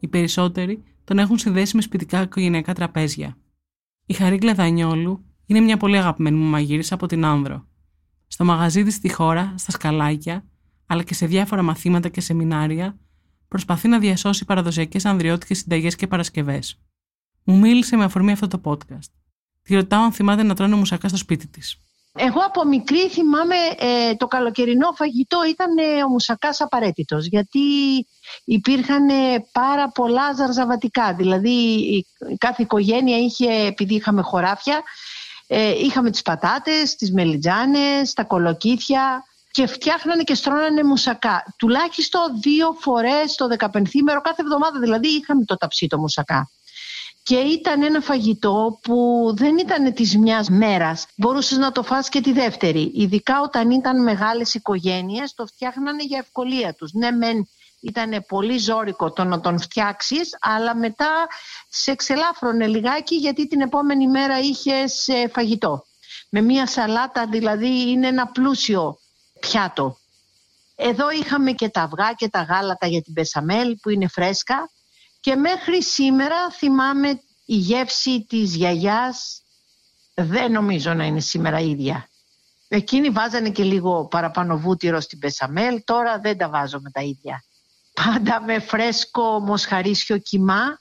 Οι 0.00 0.08
περισσότεροι 0.08 0.82
τον 1.04 1.18
έχουν 1.18 1.38
συνδέσει 1.38 1.76
με 1.76 1.82
σπιτικά 1.82 2.22
οικογενειακά 2.22 2.74
τραπέζια. 2.74 3.36
Η 4.06 4.14
Χαρίκλα 4.14 4.54
Δανιόλου 4.54 5.24
είναι 5.46 5.60
μια 5.60 5.76
πολύ 5.76 5.96
αγαπημένη 5.96 6.36
μου 6.36 6.50
μαγείρισα 6.50 6.94
από 6.94 7.06
την 7.06 7.24
Άνδρο. 7.24 7.66
Στο 8.26 8.44
μαγαζί 8.44 8.82
της 8.82 8.94
στη 8.94 9.12
χώρα, 9.12 9.54
στα 9.56 9.70
σκαλάκια, 9.70 10.44
αλλά 10.86 11.02
και 11.02 11.14
σε 11.14 11.26
διάφορα 11.26 11.62
μαθήματα 11.62 12.08
και 12.08 12.20
σεμινάρια, 12.20 12.98
προσπαθεί 13.48 13.88
να 13.88 13.98
διασώσει 13.98 14.44
παραδοσιακές 14.44 15.04
ανδριώτικες 15.04 15.58
συνταγές 15.58 15.96
και 15.96 16.06
Παρασκευές. 16.06 16.80
Μου 17.44 17.58
μίλησε 17.58 17.96
με 17.96 18.04
αφορμή 18.04 18.32
αυτό 18.32 18.46
το 18.48 18.60
podcast. 18.64 19.10
Τη 19.62 19.74
ρωτάω 19.74 20.02
αν 20.02 20.12
θυμάται 20.12 20.42
να 20.42 20.54
τρώνε 20.54 20.76
μουσακά 20.76 21.08
στο 21.08 21.16
σπίτι 21.16 21.48
της. 21.48 21.80
Εγώ 22.14 22.40
από 22.40 22.64
μικρή 22.64 23.08
θυμάμαι 23.08 23.56
ε, 23.78 24.14
το 24.14 24.26
καλοκαιρινό 24.26 24.92
φαγητό 24.92 25.38
ήταν 25.48 25.78
ε, 25.78 26.04
ο 26.04 26.08
μουσακάς 26.08 26.60
απαραίτητος 26.60 27.26
γιατί 27.26 27.60
υπήρχαν 28.44 29.08
ε, 29.08 29.46
πάρα 29.52 29.88
πολλά 29.88 30.32
ζαρζαβατικά. 30.32 31.14
Δηλαδή 31.14 31.50
η, 31.50 32.06
η 32.30 32.36
κάθε 32.38 32.62
οικογένεια 32.62 33.18
είχε, 33.18 33.52
επειδή 33.66 33.94
είχαμε 33.94 34.22
χωράφια, 34.22 34.82
ε, 35.46 35.70
είχαμε 35.70 36.10
τις 36.10 36.22
πατάτες, 36.22 36.94
τις 36.96 37.12
μελιτζάνες, 37.12 38.12
τα 38.12 38.24
κολοκύθια 38.24 39.24
και 39.50 39.66
φτιάχνανε 39.66 40.22
και 40.22 40.34
στρώνανε 40.34 40.82
μουσακά. 40.82 41.54
Τουλάχιστον 41.58 42.40
δύο 42.40 42.76
φορές 42.80 43.34
το 43.34 43.46
15 43.58 43.82
μέρο 44.04 44.20
κάθε 44.20 44.42
εβδομάδα 44.42 44.78
δηλαδή 44.78 45.08
είχαμε 45.08 45.44
το 45.44 45.56
ταψί 45.56 45.86
το 45.86 45.98
μουσακά. 45.98 46.50
Και 47.22 47.36
ήταν 47.36 47.82
ένα 47.82 48.00
φαγητό 48.00 48.78
που 48.82 49.26
δεν 49.36 49.58
ήταν 49.58 49.94
της 49.94 50.16
μιας 50.16 50.48
μέρας. 50.48 51.06
Μπορούσες 51.16 51.58
να 51.58 51.72
το 51.72 51.82
φας 51.82 52.08
και 52.08 52.20
τη 52.20 52.32
δεύτερη. 52.32 52.92
Ειδικά 52.94 53.40
όταν 53.40 53.70
ήταν 53.70 54.02
μεγάλες 54.02 54.54
οικογένειες 54.54 55.34
το 55.34 55.46
φτιάχνανε 55.46 56.02
για 56.02 56.18
ευκολία 56.18 56.74
τους. 56.74 56.92
Ναι 56.92 57.10
μεν 57.10 57.48
ήταν 57.80 58.24
πολύ 58.28 58.58
ζώρικο 58.58 59.12
το 59.12 59.24
να 59.24 59.40
τον 59.40 59.60
φτιάξεις 59.60 60.36
αλλά 60.40 60.76
μετά 60.76 61.26
σε 61.68 61.90
εξελάφρωνε 61.90 62.66
λιγάκι 62.66 63.14
γιατί 63.14 63.46
την 63.46 63.60
επόμενη 63.60 64.08
μέρα 64.08 64.38
είχες 64.38 65.08
ε, 65.08 65.28
φαγητό. 65.28 65.84
Με 66.30 66.40
μια 66.40 66.66
σαλάτα 66.66 67.26
δηλαδή 67.26 67.90
είναι 67.90 68.06
ένα 68.06 68.26
πλούσιο 68.26 68.98
πιάτο. 69.40 69.96
Εδώ 70.76 71.10
είχαμε 71.10 71.52
και 71.52 71.68
τα 71.68 71.82
αυγά 71.82 72.12
και 72.16 72.28
τα 72.28 72.42
γάλατα 72.42 72.86
για 72.86 73.02
την 73.02 73.12
πεσαμέλ 73.12 73.76
που 73.82 73.90
είναι 73.90 74.08
φρέσκα 74.08 74.70
και 75.22 75.36
μέχρι 75.36 75.82
σήμερα 75.82 76.50
θυμάμαι 76.50 77.08
η 77.44 77.56
γεύση 77.56 78.24
της 78.28 78.54
γιαγιάς 78.56 79.42
δεν 80.14 80.52
νομίζω 80.52 80.94
να 80.94 81.04
είναι 81.04 81.20
σήμερα 81.20 81.58
ίδια. 81.58 82.08
Εκείνοι 82.68 83.10
βάζανε 83.10 83.50
και 83.50 83.62
λίγο 83.62 84.06
παραπάνω 84.06 84.58
βούτυρο 84.58 85.00
στην 85.00 85.18
πεσαμέλ, 85.18 85.82
τώρα 85.84 86.18
δεν 86.18 86.38
τα 86.38 86.48
βάζω 86.48 86.80
με 86.80 86.90
τα 86.90 87.00
ίδια. 87.02 87.44
Πάντα 87.92 88.42
με 88.42 88.58
φρέσκο 88.58 89.40
μοσχαρίσιο 89.40 90.18
κιμά 90.18 90.78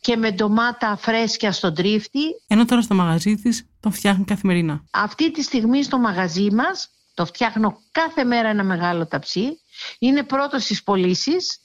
και 0.00 0.16
με 0.16 0.30
ντομάτα 0.30 0.96
φρέσκια 0.96 1.52
στον 1.52 1.74
τρίφτη. 1.74 2.20
Ενώ 2.46 2.64
τώρα 2.64 2.82
στο 2.82 2.94
μαγαζί 2.94 3.34
της 3.34 3.66
τον 3.80 3.92
φτιάχνει 3.92 4.24
καθημερινά. 4.24 4.84
Αυτή 4.90 5.30
τη 5.30 5.42
στιγμή 5.42 5.82
στο 5.82 5.98
μαγαζί 5.98 6.50
μας 6.50 6.88
το 7.14 7.26
φτιάχνω 7.26 7.78
κάθε 7.92 8.24
μέρα 8.24 8.48
ένα 8.48 8.64
μεγάλο 8.64 9.06
ταψί. 9.06 9.60
Είναι 9.98 10.22
πρώτος 10.22 10.62
στις 10.62 10.82
πωλήσεις 10.82 11.61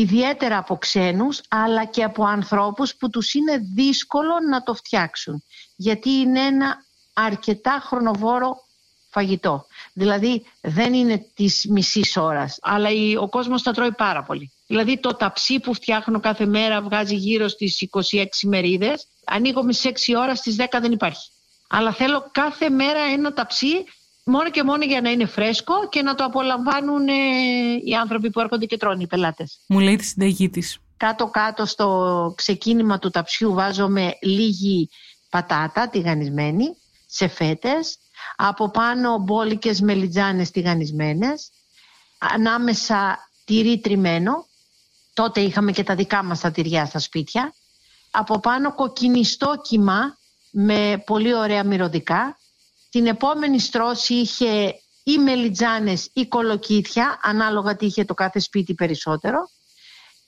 ιδιαίτερα 0.00 0.58
από 0.58 0.76
ξένους 0.76 1.40
αλλά 1.48 1.84
και 1.84 2.02
από 2.02 2.24
ανθρώπους 2.24 2.94
που 2.94 3.10
τους 3.10 3.34
είναι 3.34 3.56
δύσκολο 3.74 4.34
να 4.50 4.62
το 4.62 4.74
φτιάξουν 4.74 5.42
γιατί 5.76 6.10
είναι 6.10 6.40
ένα 6.40 6.84
αρκετά 7.12 7.82
χρονοβόρο 7.82 8.64
φαγητό. 9.10 9.66
Δηλαδή 9.92 10.44
δεν 10.60 10.94
είναι 10.94 11.26
της 11.34 11.66
μισής 11.68 12.16
ώρας 12.16 12.58
αλλά 12.62 12.90
η- 12.90 13.16
ο 13.16 13.28
κόσμος 13.28 13.62
τα 13.62 13.72
τρώει 13.72 13.92
πάρα 13.92 14.22
πολύ. 14.22 14.50
Δηλαδή 14.66 14.98
το 15.00 15.14
ταψί 15.14 15.60
που 15.60 15.74
φτιάχνω 15.74 16.20
κάθε 16.20 16.46
μέρα 16.46 16.82
βγάζει 16.82 17.14
γύρω 17.14 17.48
στις 17.48 17.80
26 17.80 18.46
μερίδες 18.48 19.06
ανοίγω 19.24 19.72
στις 19.72 19.84
6 19.84 20.14
ώρα 20.16 20.34
στις 20.34 20.56
10 20.56 20.80
δεν 20.80 20.92
υπάρχει. 20.92 21.30
Αλλά 21.68 21.92
θέλω 21.92 22.28
κάθε 22.32 22.70
μέρα 22.70 23.00
ένα 23.00 23.32
ταψί 23.32 23.84
μόνο 24.26 24.50
και 24.50 24.62
μόνο 24.62 24.84
για 24.84 25.00
να 25.00 25.10
είναι 25.10 25.26
φρέσκο 25.26 25.88
και 25.88 26.02
να 26.02 26.14
το 26.14 26.24
απολαμβάνουν 26.24 27.08
ε, 27.08 27.12
οι 27.84 27.94
άνθρωποι 27.94 28.30
που 28.30 28.40
έρχονται 28.40 28.66
και 28.66 28.76
τρώνε 28.76 29.02
οι 29.02 29.06
πελάτες. 29.06 29.58
Μου 29.66 29.78
λέει 29.78 29.96
τη 29.96 30.04
συνταγή 30.04 30.50
της. 30.50 30.78
Κάτω-κάτω 30.96 31.64
στο 31.64 32.32
ξεκίνημα 32.36 32.98
του 32.98 33.10
ταψιού 33.10 33.52
βάζουμε 33.52 34.18
λίγη 34.22 34.88
πατάτα 35.30 35.88
τηγανισμένη 35.88 36.76
σε 37.06 37.28
φέτες. 37.28 37.98
Από 38.36 38.70
πάνω 38.70 39.18
μπόλικες 39.18 39.80
μελιτζάνες 39.80 40.50
τηγανισμένες. 40.50 41.50
Ανάμεσα 42.18 43.28
τυρί 43.44 43.80
τριμμένο. 43.80 44.46
Τότε 45.14 45.40
είχαμε 45.40 45.72
και 45.72 45.82
τα 45.82 45.94
δικά 45.94 46.24
μας 46.24 46.40
τα 46.40 46.50
τυριά 46.50 46.86
στα 46.86 46.98
σπίτια. 46.98 47.54
Από 48.10 48.38
πάνω 48.40 48.74
κοκκινιστό 48.74 49.54
κιμά 49.62 50.18
με 50.50 51.02
πολύ 51.06 51.34
ωραία 51.34 51.64
μυρωδικά. 51.64 52.38
Την 52.90 53.06
επόμενη 53.06 53.60
στρώση 53.60 54.14
είχε 54.14 54.80
ή 55.02 55.18
μελιτζάνες 55.18 56.10
ή 56.12 56.26
κολοκύθια, 56.26 57.20
ανάλογα 57.22 57.76
τι 57.76 57.86
είχε 57.86 58.04
το 58.04 58.14
κάθε 58.14 58.38
σπίτι 58.38 58.74
περισσότερο 58.74 59.50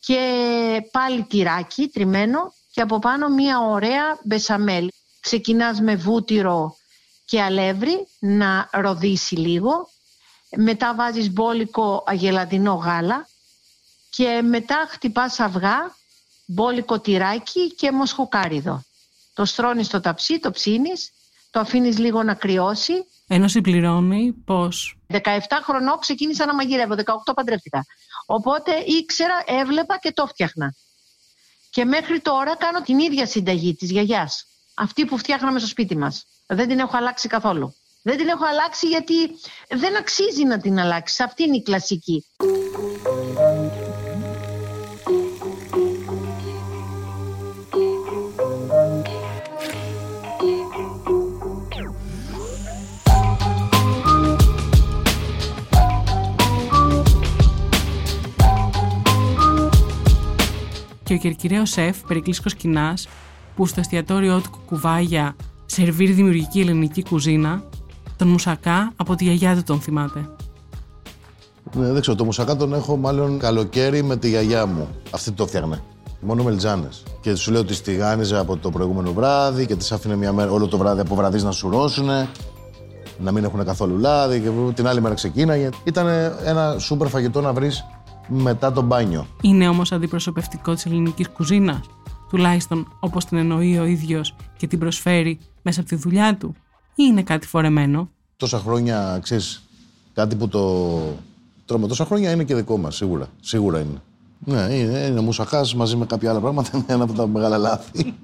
και 0.00 0.88
πάλι 0.91 1.23
τυράκι 1.23 1.88
τριμμένο 1.88 2.53
και 2.71 2.81
από 2.81 2.99
πάνω 2.99 3.29
μία 3.29 3.61
ωραία 3.61 4.19
μπεσαμέλ. 4.25 4.88
Ξεκινάς 5.21 5.81
με 5.81 5.97
βούτυρο 5.97 6.77
και 7.25 7.43
αλεύρι 7.43 8.07
να 8.19 8.69
ροδίσει 8.73 9.35
λίγο. 9.35 9.91
Μετά 10.57 10.95
βάζεις 10.95 11.33
μπόλικο 11.33 12.05
αγελαδινό 12.07 12.75
γάλα 12.75 13.29
και 14.11 14.43
μετά 14.43 14.87
χτυπάς 14.91 15.41
αυγά, 15.41 15.97
μπόλικο 16.47 17.00
τυράκι 17.00 17.75
και 17.75 17.93
μοσχοκάριδο. 17.93 18.83
Το 19.35 19.45
στρώνεις 19.45 19.87
στο 19.87 20.00
ταψί, 20.00 20.38
το 20.38 20.50
ψήνεις, 20.50 21.11
το 21.50 21.61
αφήνεις 21.61 21.99
λίγο 21.99 22.23
να 22.23 22.35
κρυώσει 22.35 22.93
Ενώ 23.28 23.49
συμπληρώνει 23.49 24.33
πω 24.33 24.69
17 25.12 25.19
χρονών 25.62 25.99
ξεκίνησα 25.99 26.47
να 26.47 26.55
μαγειρεύω, 26.55 26.95
18 26.95 27.02
παντρεύτηκα. 27.35 27.85
Οπότε 28.26 28.73
ήξερα, 28.87 29.43
έβλεπα 29.47 29.99
και 29.99 30.12
το 30.12 30.26
φτιάχνα. 30.26 30.75
Και 31.71 31.85
μέχρι 31.85 32.21
τώρα 32.21 32.57
κάνω 32.57 32.81
την 32.81 32.99
ίδια 32.99 33.26
συνταγή 33.26 33.75
της 33.75 33.90
γιαγιάς. 33.90 34.47
Αυτή 34.75 35.05
που 35.05 35.19
φτιάχναμε 35.19 35.59
στο 35.59 35.69
σπίτι 35.69 35.97
μας. 35.97 36.25
Δεν 36.47 36.69
την 36.69 36.78
έχω 36.78 36.97
αλλάξει 36.97 37.28
καθόλου. 37.28 37.75
Δεν 38.02 38.17
την 38.17 38.28
έχω 38.28 38.45
αλλάξει 38.45 38.87
γιατί 38.87 39.14
δεν 39.69 39.97
αξίζει 39.97 40.45
να 40.45 40.59
την 40.59 40.78
αλλάξεις. 40.78 41.21
Αυτή 41.21 41.43
είναι 41.43 41.57
η 41.57 41.62
κλασική. 41.62 42.25
Και 61.09 61.15
ο 61.15 61.17
κερκυραίο 61.17 61.67
σεφ 61.67 61.97
Περικλής 62.07 62.41
Κοινά, 62.57 62.95
που 63.57 63.67
στο 63.67 63.81
εστιατόριό 63.81 64.41
του 64.41 64.50
Κουκουβάγια 64.50 65.37
σερβίρει 65.67 66.12
δημιουργική 66.12 66.61
ελληνική 66.61 67.03
κουζίνα, 67.03 67.62
τον 68.17 68.29
μουσακά 68.29 68.93
από 68.97 69.15
τη 69.15 69.25
γιαγιά 69.25 69.57
του 69.57 69.62
τον 69.62 69.81
θυμάται. 69.81 70.29
Ναι, 71.75 71.93
δεν 71.93 72.00
ξέρω. 72.00 72.17
Το 72.17 72.25
μουσακά 72.25 72.57
τον 72.57 72.75
έχω 72.75 72.97
μάλλον 72.97 73.38
καλοκαίρι 73.38 74.03
με 74.03 74.17
τη 74.17 74.29
γιαγιά 74.29 74.67
μου. 74.67 74.89
Αυτή 75.11 75.30
το 75.32 75.47
φτιάχνε. 75.47 75.82
Μόνο 76.21 76.43
μελτζάνες. 76.43 77.02
Και 77.21 77.35
σου 77.35 77.50
λέω 77.50 77.61
ότι 77.61 77.75
τη 77.75 77.82
τηγάνιζε 77.82 78.39
από 78.39 78.56
το 78.56 78.71
προηγούμενο 78.71 79.13
βράδυ 79.13 79.67
και 79.67 79.76
της 79.76 79.93
άφηνε 79.93 80.17
μια 80.17 80.32
μέρα, 80.32 80.50
όλο 80.50 80.67
το 80.67 80.78
βράδυ 80.78 81.00
από 81.00 81.15
βραδύς 81.15 81.43
να 81.43 81.50
σουρώσουνε. 81.50 82.28
Να 83.19 83.32
μην 83.32 83.45
έχουν 83.45 83.65
καθόλου 83.65 83.99
λάδι 83.99 84.41
και 84.41 84.73
την 84.75 84.87
άλλη 84.87 85.00
μέρα 85.00 85.15
ξεκίναγε. 85.15 85.69
Ήταν 85.85 86.06
ένα 86.45 86.76
σούπερ 86.78 87.09
φαγητό 87.09 87.41
να 87.41 87.52
βρεις 87.52 87.85
μετά 88.28 88.73
το 88.73 88.82
μπάνιο. 88.82 89.26
Είναι 89.41 89.69
όμως 89.69 89.93
αντιπροσωπευτικό 89.93 90.75
της 90.75 90.86
ελληνικής 90.86 91.28
κουζίνας, 91.28 91.80
τουλάχιστον 92.28 92.97
όπως 93.00 93.25
την 93.25 93.38
εννοεί 93.38 93.78
ο 93.78 93.84
ίδιος 93.84 94.34
και 94.56 94.67
την 94.67 94.78
προσφέρει 94.78 95.38
μέσα 95.62 95.80
από 95.80 95.88
τη 95.88 95.97
δουλειά 95.97 96.36
του, 96.36 96.54
ή 96.95 97.04
είναι 97.08 97.23
κάτι 97.23 97.47
φορεμένο; 97.47 98.08
Τόσα 98.36 98.58
χρόνια, 98.58 99.19
ξέρεις, 99.23 99.62
κάτι 100.14 100.36
που 100.36 100.49
το 100.49 100.99
τρώμε 101.64 101.86
τόσα 101.86 102.04
χρόνια 102.04 102.30
είναι 102.30 102.45
και 102.45 102.54
δικό 102.54 102.76
μας, 102.76 102.97
σίγουρα. 102.97 103.28
Σίγουρα 103.41 103.80
είναι. 103.80 104.02
Ναι, 104.45 104.75
είναι, 104.75 104.99
είναι 104.99 105.21
μουσακάς 105.21 105.75
μαζί 105.75 105.97
με 105.97 106.06
κάποια 106.06 106.30
άλλα 106.30 106.41
πράγματα, 106.41 106.71
είναι 106.76 106.84
ένα 106.86 107.04
από 107.04 107.12
τα 107.12 107.26
μεγάλα 107.26 107.58
λάθη. 107.58 108.14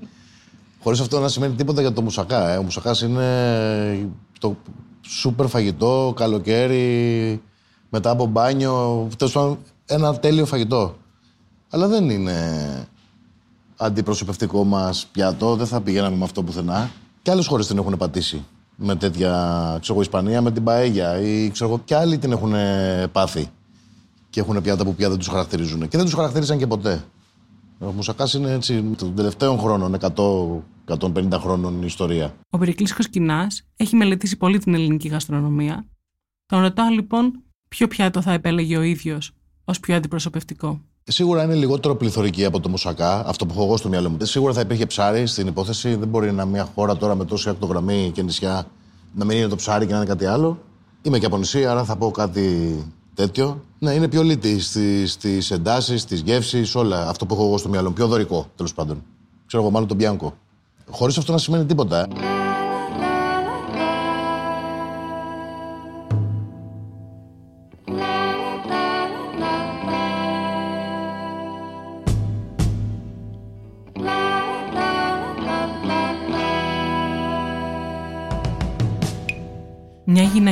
Χωρίς 0.82 1.00
αυτό 1.00 1.20
να 1.20 1.28
σημαίνει 1.28 1.54
τίποτα 1.54 1.80
για 1.80 1.92
το 1.92 2.02
μουσακά. 2.02 2.50
Ε. 2.50 2.56
Ο 2.56 2.62
μουσακάς 2.62 3.00
είναι 3.00 4.08
το 4.38 4.56
σούπερ 5.00 5.46
φαγητό, 5.46 6.12
καλοκαίρι, 6.16 7.40
μετά 7.90 8.10
από 8.10 8.26
μπάνιο. 8.26 9.08
Τέλος 9.18 9.32
πάντων, 9.32 9.58
ένα 9.86 10.18
τέλειο 10.18 10.46
φαγητό. 10.46 10.96
Αλλά 11.70 11.88
δεν 11.88 12.10
είναι 12.10 12.34
αντιπροσωπευτικό 13.76 14.64
μας 14.64 15.06
πιάτο, 15.12 15.56
δεν 15.56 15.66
θα 15.66 15.80
πηγαίναμε 15.80 16.16
με 16.16 16.24
αυτό 16.24 16.42
πουθενά. 16.42 16.90
Και 17.22 17.30
άλλες 17.30 17.46
χώρες 17.46 17.66
την 17.66 17.78
έχουν 17.78 17.96
πατήσει 17.96 18.44
με 18.76 18.96
τέτοια, 18.96 19.30
ξέρω 19.80 19.92
εγώ, 19.92 20.00
Ισπανία 20.00 20.42
με 20.42 20.52
την 20.52 20.64
Παέγια 20.64 21.20
ή 21.20 21.50
ξέρω 21.50 21.70
εγώ, 21.70 21.80
και 21.84 21.96
άλλοι 21.96 22.18
την 22.18 22.32
έχουν 22.32 22.54
πάθει. 23.12 23.46
Και 24.30 24.40
έχουν 24.40 24.62
πιάτα 24.62 24.84
που 24.84 24.94
πια 24.94 25.08
δεν 25.08 25.18
τους 25.18 25.28
χαρακτηρίζουν. 25.28 25.88
Και 25.88 25.96
δεν 25.96 26.04
τους 26.04 26.14
χαρακτηρίζαν 26.14 26.58
και 26.58 26.66
ποτέ. 26.66 27.04
Ο 27.78 27.92
Μουσακάς 27.92 28.34
είναι 28.34 28.52
έτσι 28.52 28.82
των 28.82 29.14
τελευταίων 29.14 29.58
χρόνων, 29.58 29.96
100-150 30.86 31.28
χρόνων 31.32 31.82
ιστορία. 31.82 32.34
Ο 32.50 32.58
Περικλής 32.58 32.94
Κοσκινάς 32.94 33.62
έχει 33.76 33.96
μελετήσει 33.96 34.36
πολύ 34.36 34.58
την 34.58 34.74
ελληνική 34.74 35.08
γαστρονομία. 35.08 35.86
Τον 36.46 36.60
ρωτάω 36.60 36.88
λοιπόν 36.88 37.42
ποιο 37.68 37.88
πιάτο 37.88 38.22
θα 38.22 38.32
επέλεγε 38.32 38.76
ο 38.76 38.82
ίδιος 38.82 39.32
ως 39.64 39.80
πιο 39.80 39.96
αντιπροσωπευτικό. 39.96 40.80
Σίγουρα 41.04 41.42
είναι 41.42 41.54
λιγότερο 41.54 41.96
πληθωρική 41.96 42.44
από 42.44 42.60
το 42.60 42.68
μουσακά, 42.68 43.26
αυτό 43.26 43.46
που 43.46 43.52
έχω 43.56 43.64
εγώ 43.64 43.76
στο 43.76 43.88
μυαλό 43.88 44.10
μου. 44.10 44.16
Σίγουρα 44.22 44.52
θα 44.52 44.60
υπήρχε 44.60 44.86
ψάρι 44.86 45.26
στην 45.26 45.46
υπόθεση. 45.46 45.94
Δεν 45.94 46.08
μπορεί 46.08 46.32
να 46.32 46.44
μια 46.44 46.68
χώρα 46.74 46.96
τώρα 46.96 47.14
με 47.14 47.24
τόση 47.24 47.48
ακτογραμμή 47.48 48.10
και 48.14 48.22
νησιά 48.22 48.66
να 49.14 49.24
μην 49.24 49.36
είναι 49.36 49.48
το 49.48 49.56
ψάρι 49.56 49.86
και 49.86 49.92
να 49.92 49.98
είναι 49.98 50.06
κάτι 50.06 50.26
άλλο. 50.26 50.58
Είμαι 51.02 51.18
και 51.18 51.26
από 51.26 51.36
νησί, 51.38 51.66
άρα 51.66 51.84
θα 51.84 51.96
πω 51.96 52.10
κάτι 52.10 52.76
τέτοιο. 53.14 53.64
Ναι, 53.78 53.92
είναι 53.92 54.08
πιο 54.08 54.22
λίτη 54.22 54.60
στις 55.06 55.50
εντάσεις, 55.50 56.00
στις 56.00 56.20
γεύσεις, 56.20 56.74
όλα. 56.74 57.08
Αυτό 57.08 57.26
που 57.26 57.34
έχω 57.34 57.44
εγώ 57.44 57.58
στο 57.58 57.68
μυαλό 57.68 57.88
μου. 57.88 57.94
Πιο 57.94 58.06
δωρικό, 58.06 58.46
τέλος 58.56 58.74
πάντων. 58.74 59.02
Ξέρω 59.46 59.62
εγώ, 59.62 59.72
μάλλον 59.72 59.88
τον 59.88 59.96
Πιάνκο. 59.96 60.34
Χωρίς 60.90 61.18
αυτό 61.18 61.32
να 61.32 61.38
σημαίνει 61.38 61.64
τίποτα. 61.64 62.00
Ε. 62.00 62.33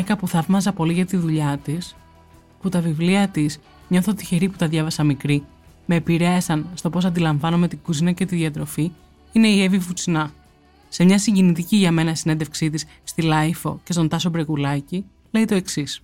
γυναίκα 0.03 0.21
που 0.21 0.29
θαύμαζα 0.29 0.73
πολύ 0.73 0.93
για 0.93 1.07
τη 1.07 1.17
δουλειά 1.17 1.59
της, 1.59 1.95
που 2.61 2.69
τα 2.69 2.81
βιβλία 2.81 3.29
της 3.29 3.59
νιώθω 3.89 4.15
τυχερή 4.15 4.49
που 4.49 4.57
τα 4.57 4.69
διάβασα 4.69 5.05
μικρή, 5.05 5.45
με 5.87 5.95
επηρέασαν 5.95 6.67
στο 6.75 6.91
πώς 6.91 7.05
αντιλαμβάνομαι 7.05 7.69
την 7.69 7.79
κουζίνα 7.83 8.13
και 8.13 8.27
τη 8.27 8.37
διατροφή, 8.37 8.91
είναι 9.33 9.49
η 9.49 9.63
Εύη 9.63 9.79
Βουτσινά. 9.79 10.33
Σε 10.89 11.05
μια 11.05 11.19
συγκινητική 11.19 11.77
για 11.77 11.93
μένα 11.93 12.15
συνέντευξή 12.15 12.71
της 12.71 12.85
στη 13.05 13.23
LIFO 13.23 13.81
και 13.85 13.93
στον 13.93 14.09
Τάσο 14.09 14.31
Μπρεκουλάκη, 14.31 15.05
λέει 15.31 15.45
το 15.45 15.55
εξής. 15.55 16.01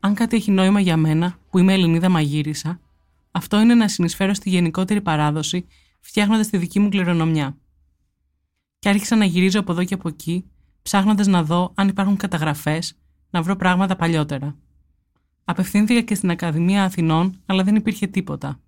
Αν 0.00 0.14
κάτι 0.14 0.36
έχει 0.36 0.50
νόημα 0.50 0.80
για 0.80 0.96
μένα, 0.96 1.38
που 1.50 1.58
είμαι 1.58 1.72
Ελληνίδα 1.72 2.08
μαγείρισσα, 2.08 2.80
αυτό 3.30 3.60
είναι 3.60 3.74
να 3.74 3.88
συνεισφέρω 3.88 4.34
στη 4.34 4.50
γενικότερη 4.50 5.00
παράδοση, 5.00 5.66
φτιάχνοντας 6.00 6.48
τη 6.48 6.56
δική 6.56 6.80
μου 6.80 6.88
κληρονομιά. 6.88 7.56
Και 8.78 8.88
άρχισα 8.88 9.16
να 9.16 9.24
γυρίζω 9.24 9.60
από 9.60 9.72
εδώ 9.72 9.84
και 9.84 9.94
από 9.94 10.08
εκεί, 10.08 10.44
ψάχνοντας 10.82 11.26
να 11.26 11.42
δω 11.42 11.72
αν 11.74 11.88
υπάρχουν 11.88 12.16
καταγραφές, 12.16 12.96
να 13.30 13.42
βρω 13.42 13.56
πράγματα 13.56 13.96
παλιότερα. 13.96 14.56
Απευθύνθηκα 15.44 16.00
και 16.00 16.14
στην 16.14 16.30
Ακαδημία 16.30 16.84
Αθηνών, 16.84 17.40
αλλά 17.46 17.62
δεν 17.62 17.74
υπήρχε 17.74 18.06
τίποτα. 18.06 18.60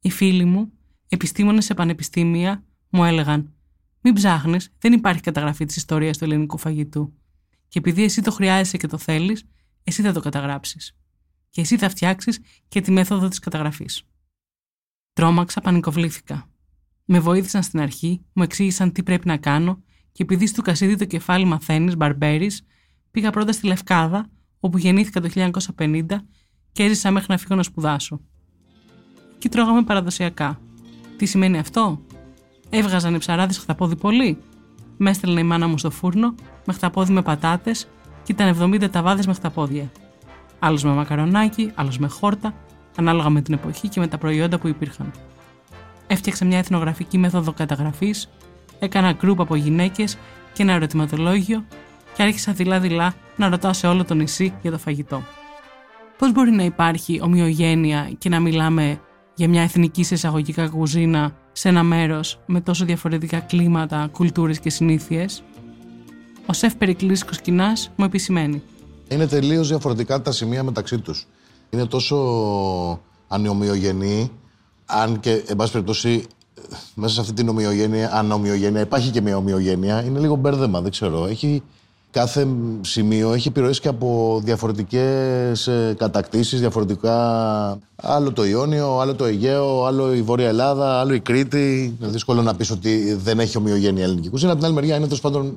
Οι 0.00 0.10
φίλοι 0.10 0.44
μου, 0.44 0.72
επιστήμονες 1.08 1.64
σε 1.64 1.74
πανεπιστήμια, 1.74 2.64
μου 2.90 3.04
έλεγαν: 3.04 3.52
Μην 4.00 4.14
ψάχνεις, 4.14 4.72
δεν 4.78 4.92
υπάρχει 4.92 5.20
καταγραφή 5.20 5.64
της 5.64 5.76
ιστορίας 5.76 6.18
του 6.18 6.24
ελληνικού 6.24 6.58
φαγητού. 6.58 7.12
Και 7.68 7.78
επειδή 7.78 8.02
εσύ 8.02 8.22
το 8.22 8.30
χρειάζεσαι 8.30 8.76
και 8.76 8.86
το 8.86 8.98
θέλεις, 8.98 9.44
εσύ 9.84 10.02
θα 10.02 10.12
το 10.12 10.20
καταγράψεις. 10.20 10.96
Και 11.50 11.60
εσύ 11.60 11.78
θα 11.78 11.88
φτιάξεις 11.88 12.40
και 12.68 12.80
τη 12.80 12.90
μέθοδο 12.90 13.28
της 13.28 13.38
καταγραφής. 13.38 14.02
Τρόμαξα, 15.12 15.60
πανικοβλήθηκα. 15.60 16.50
Με 17.04 17.20
βοήθησαν 17.20 17.62
στην 17.62 17.80
αρχή, 17.80 18.24
μου 18.32 18.42
εξήγησαν 18.42 18.92
τι 18.92 19.02
πρέπει 19.02 19.26
να 19.26 19.36
κάνω 19.36 19.82
και 20.12 20.22
επειδή 20.22 20.46
στο 20.46 20.62
Κασίδι 20.62 20.96
το 20.96 21.04
κεφάλι 21.04 21.44
μαθαίνεις, 21.44 21.96
Μπαρμπέρι, 21.96 22.50
πήγα 23.16 23.30
πρώτα 23.30 23.52
στη 23.52 23.66
Λευκάδα, 23.66 24.26
όπου 24.60 24.78
γεννήθηκα 24.78 25.20
το 25.20 25.28
1950 25.78 26.04
και 26.72 26.82
έζησα 26.82 27.10
μέχρι 27.10 27.26
να 27.28 27.38
φύγω 27.38 27.54
να 27.54 27.62
σπουδάσω. 27.62 28.20
Εκεί 29.34 29.48
τρώγαμε 29.48 29.82
παραδοσιακά. 29.82 30.60
Τι 31.16 31.26
σημαίνει 31.26 31.58
αυτό; 31.58 32.00
Έβγαζαν 32.70 33.14
οι 33.14 33.18
ψαράδε 33.18 33.52
χταπόδι 33.52 33.96
πολύ. 33.96 34.38
Με 34.96 35.10
έστελνε 35.10 35.40
η 35.40 35.42
μάνα 35.42 35.66
μου 35.66 35.78
στο 35.78 35.90
φούρνο 35.90 36.34
με 36.64 36.72
χταπόδι 36.72 37.12
με 37.12 37.22
πατάτες 37.22 37.88
και 38.22 38.32
ήταν 38.32 38.72
70 38.74 38.90
ταβάδες 38.90 39.26
με 39.26 39.34
χταπόδια. 39.34 39.90
Άλλος 40.58 40.84
με 40.84 40.90
μακαρονάκι, 40.90 41.72
άλλος 41.74 41.98
με 41.98 42.08
χόρτα, 42.08 42.54
ανάλογα 42.96 43.30
με 43.30 43.42
την 43.42 43.54
εποχή 43.54 43.88
και 43.88 44.00
με 44.00 44.06
τα 44.06 44.18
προϊόντα 44.18 44.58
που 44.58 44.68
υπήρχαν. 44.68 45.10
Έφτιαξα 46.06 46.44
μια 46.44 46.58
εθνογραφική 46.58 47.18
μέθοδο 47.18 47.52
καταγραφής, 47.52 48.28
έκανα 48.78 49.12
γκρουπ 49.12 49.40
από 49.40 49.54
γυναίκες 49.54 50.18
και 50.52 50.62
ένα 50.62 50.72
ερωτηματολόγιο 50.72 51.64
και 52.16 52.22
άρχισα 52.22 52.52
δειλά-δειλά 52.52 53.14
να 53.36 53.48
ρωτάω 53.48 53.72
σε 53.72 53.86
όλο 53.86 54.04
το 54.04 54.14
νησί 54.14 54.54
για 54.62 54.70
το 54.70 54.78
φαγητό. 54.78 55.22
Πώς 56.18 56.32
μπορεί 56.32 56.50
να 56.50 56.64
υπάρχει 56.64 57.20
ομοιογένεια 57.22 58.10
και 58.18 58.28
να 58.28 58.40
μιλάμε 58.40 59.00
για 59.34 59.48
μια 59.48 59.62
εθνική 59.62 60.04
σε 60.04 60.14
εισαγωγικά 60.14 60.68
κουζίνα 60.68 61.36
σε 61.52 61.68
ένα 61.68 61.82
μέρος 61.82 62.40
με 62.46 62.60
τόσο 62.60 62.84
διαφορετικά 62.84 63.40
κλίματα, 63.40 64.08
κουλτούρες 64.12 64.58
και 64.58 64.70
συνήθειες; 64.70 65.42
Ο 66.46 66.52
σεφ 66.52 66.76
Περικλής 66.76 67.24
Κοσκινάς 67.24 67.90
μου 67.96 68.04
επισημαίνει. 68.04 68.62
Είναι 69.08 69.26
τελείως 69.26 69.68
διαφορετικά 69.68 70.22
τα 70.22 70.32
σημεία 70.32 70.62
μεταξύ 70.62 70.98
τους. 70.98 71.26
Είναι 71.70 71.86
τόσο 71.86 72.16
ανομοιογενή, 73.28 74.30
αν 74.86 75.20
και, 75.20 75.42
εν 75.46 75.56
πάση 75.56 75.72
περιπτώσει, 75.72 76.24
μέσα 76.94 77.14
σε 77.14 77.20
αυτή 77.20 77.32
την 77.32 77.48
ομοιογένεια, 77.48 78.14
ανομοιογένεια, 78.14 78.80
υπάρχει 78.80 79.10
και 79.10 79.20
μια 79.20 79.36
ομοιογένεια, 79.36 80.04
είναι 80.04 80.18
λίγο 80.18 80.34
μπέρδεμα, 80.34 80.80
δεν 80.80 80.90
ξέρω. 80.90 81.26
Έχει, 81.26 81.62
κάθε 82.16 82.46
σημείο 82.80 83.32
έχει 83.32 83.48
επιρροές 83.48 83.80
και 83.80 83.88
από 83.88 84.40
διαφορετικές 84.44 85.66
ε, 85.66 85.94
κατακτήσεις, 85.98 86.60
διαφορετικά... 86.60 87.14
Άλλο 87.96 88.32
το 88.32 88.44
Ιόνιο, 88.44 88.98
άλλο 88.98 89.14
το 89.14 89.24
Αιγαίο, 89.24 89.84
άλλο 89.84 90.14
η 90.14 90.22
Βόρεια 90.22 90.48
Ελλάδα, 90.48 91.00
άλλο 91.00 91.14
η 91.14 91.20
Κρήτη. 91.20 91.96
Είναι 92.00 92.10
δύσκολο 92.10 92.42
να 92.42 92.54
πεις 92.54 92.70
ότι 92.70 93.14
δεν 93.14 93.38
έχει 93.38 93.56
ομοιογένεια 93.56 94.00
η 94.00 94.04
ελληνική 94.04 94.28
κουζίνα. 94.28 94.50
Από 94.50 94.60
την 94.60 94.68
άλλη 94.68 94.80
μεριά 94.80 94.96
είναι 94.96 95.04
τέλος 95.04 95.20
πάντων 95.20 95.56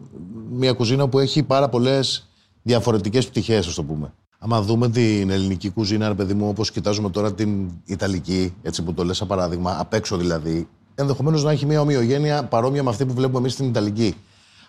μια 0.51 0.73
κουζίνα 0.73 1.07
που 1.07 1.19
έχει 1.19 1.43
πάρα 1.43 1.69
πολλές 1.69 2.27
διαφορετικές 2.61 3.27
πτυχές, 3.27 3.67
ας 3.67 3.73
το 3.73 3.83
πούμε. 3.83 4.13
Άμα 4.39 4.61
δούμε 4.61 4.89
την 4.89 5.29
ελληνική 5.29 5.69
κουζίνα, 5.69 6.07
ρε 6.07 6.13
παιδί 6.13 6.33
μου, 6.33 6.47
όπως 6.49 6.71
κοιτάζουμε 6.71 7.09
τώρα 7.09 7.33
την 7.33 7.69
Ιταλική, 7.85 8.53
έτσι 8.61 8.83
που 8.83 8.93
το 8.93 9.03
λες 9.03 9.17
σαν 9.17 9.27
παράδειγμα, 9.27 9.75
απ' 9.79 9.93
έξω 9.93 10.17
δηλαδή, 10.17 10.67
ενδεχομένως 10.95 11.43
να 11.43 11.51
έχει 11.51 11.65
μια 11.65 11.81
ομοιογένεια 11.81 12.43
παρόμοια 12.43 12.83
με 12.83 12.89
αυτή 12.89 13.05
που 13.05 13.13
βλέπουμε 13.13 13.39
εμείς 13.39 13.53
στην 13.53 13.65
Ιταλική. 13.65 14.15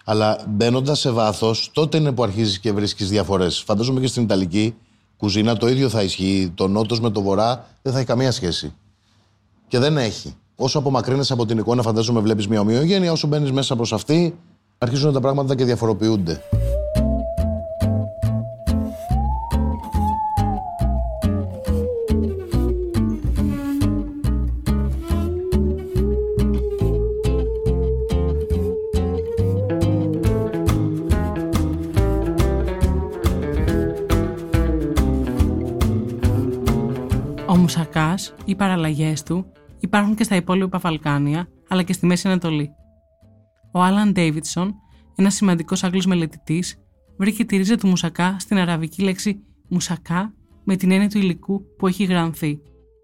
Αλλά 0.05 0.45
μπαίνοντας 0.49 0.99
σε 0.99 1.11
βάθος, 1.11 1.71
τότε 1.73 1.97
είναι 1.97 2.13
που 2.13 2.23
αρχίζεις 2.23 2.59
και 2.59 2.73
βρίσκεις 2.73 3.09
διαφορές. 3.09 3.59
Φαντάζομαι 3.59 4.01
και 4.01 4.07
στην 4.07 4.23
Ιταλική 4.23 4.75
κουζίνα 5.17 5.57
το 5.57 5.69
ίδιο 5.69 5.89
θα 5.89 6.03
ισχύει. 6.03 6.53
Το 6.55 6.69
νότος 6.69 7.01
με 7.01 7.11
το 7.11 7.23
βορρά 7.23 7.67
δεν 7.83 7.93
θα 7.93 7.99
έχει 7.99 8.07
καμία 8.07 8.33
σχέση. 8.33 8.75
Και 9.69 9.79
δεν 9.79 9.97
έχει. 9.97 10.35
Όσο 10.57 10.79
απομακρύνεσαι 10.79 11.33
από 11.33 11.47
την 11.47 11.59
εικόνα, 11.59 11.83
φαντάζομαι 11.83 12.21
βλέπεις 12.21 12.49
μια 12.49 12.61
ομοιογένεια. 12.61 13.13
Όσο 13.13 13.27
μπαίνεις 13.27 13.53
μέσα 13.53 13.77
προς 13.77 13.93
αυτή, 13.93 14.39
αρχίζουν 14.79 15.13
τα 15.13 15.21
πράγματα 15.21 15.55
και 15.55 15.65
διαφοροποιούνται. 15.65 16.43
Μουσακά, 38.51 38.53
οι 38.53 38.55
παραλλαγές 38.57 39.23
του, 39.23 39.53
υπάρχουν 39.81 40.15
και 40.15 40.25
στα 40.25 40.37
υπόλοιπα 40.37 40.79
Βαλκάνια, 40.79 41.49
αλλά 41.69 41.83
και 41.83 41.93
στη 41.93 42.07
Μέση 42.07 42.29
Ανατολή. 42.29 42.71
Ο 43.73 43.81
Άλαν 43.83 44.13
Ντέιβιτσον, 44.13 44.75
ένας 45.17 45.35
σημαντικός 45.35 45.85
Άγγλος 45.85 46.07
μελετητής, 46.07 46.77
βρήκε 47.17 47.45
τη 47.45 47.57
ρίζα 47.57 47.77
του 47.77 47.89
μουσακά 47.89 48.37
στην 48.39 48.59
αραβική 48.59 49.03
λέξη 49.03 49.45
μουσακά 49.69 50.35
με 50.65 50.77
την 50.77 50.91
έννοια 50.91 51.09
του 51.09 51.19
υλικού 51.19 51.63
που 51.77 51.87
έχει 51.87 52.05
γρανθεί, 52.05 52.61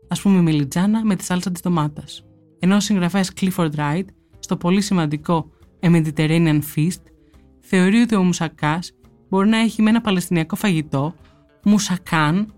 ας 0.08 0.20
πούμε 0.20 0.40
μελιτζάνα 0.40 1.04
με 1.04 1.16
τη 1.16 1.24
σάλτσα 1.24 1.50
της 1.50 1.62
ντομάτας. 1.62 2.24
Ενώ 2.58 2.76
ο 2.76 2.80
συγγραφέας 2.80 3.30
Clifford 3.40 3.70
Wright, 3.76 4.04
στο 4.38 4.56
πολύ 4.56 4.80
σημαντικό 4.80 5.50
A 5.80 5.86
Mediterranean 5.86 6.60
Feast, 6.76 7.02
θεωρεί 7.60 8.00
ότι 8.00 8.14
ο 8.14 8.22
μουσακάς 8.22 8.92
μπορεί 9.28 9.48
να 9.48 9.58
έχει 9.58 9.82
με 9.82 9.90
ένα 9.90 10.00
παλαιστινιακό 10.00 10.56
φαγητό, 10.56 11.14
μουσακάν, 11.64 12.54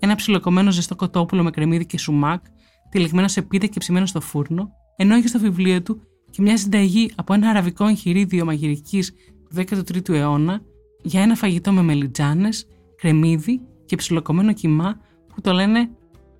ένα 0.00 0.14
ψιλοκομμένο 0.14 0.70
ζεστό 0.70 0.96
κοτόπουλο 0.96 1.42
με 1.42 1.50
κρεμμύδι 1.50 1.86
και 1.86 1.98
σουμάκ, 1.98 2.44
τυλιγμένο 2.88 3.28
σε 3.28 3.42
πίτα 3.42 3.66
και 3.66 3.78
ψημένο 3.78 4.06
στο 4.06 4.20
φούρνο, 4.20 4.70
ενώ 4.96 5.14
έχει 5.14 5.28
στο 5.28 5.38
βιβλίο 5.38 5.82
του 5.82 6.02
και 6.30 6.42
μια 6.42 6.56
συνταγή 6.56 7.12
από 7.16 7.34
ένα 7.34 7.48
αραβικό 7.48 7.86
εγχειρίδιο 7.86 8.44
μαγειρικής 8.44 9.14
του 9.48 9.56
13ου 9.56 10.08
αιώνα 10.08 10.60
για 11.02 11.22
ένα 11.22 11.34
φαγητό 11.34 11.72
με 11.72 11.82
μελιτζάνες, 11.82 12.66
κρεμμύδι 12.96 13.60
και 13.86 13.96
ψιλοκομμένο 13.96 14.52
κιμά 14.52 15.00
που 15.34 15.40
το 15.40 15.52
λένε 15.52 15.90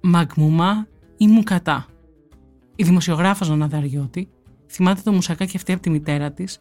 μαγμουμά 0.02 0.86
ή 1.16 1.26
μουκατά. 1.26 1.86
Η 2.76 2.84
δημοσιογράφος 2.84 3.48
Ναναδαριώτη 3.48 4.28
θυμάται 4.70 5.00
το 5.04 5.12
μουσακά 5.12 5.44
και 5.44 5.56
αυτή 5.56 5.72
από 5.72 5.82
τη 5.82 5.90
μητέρα 5.90 6.32
της, 6.32 6.60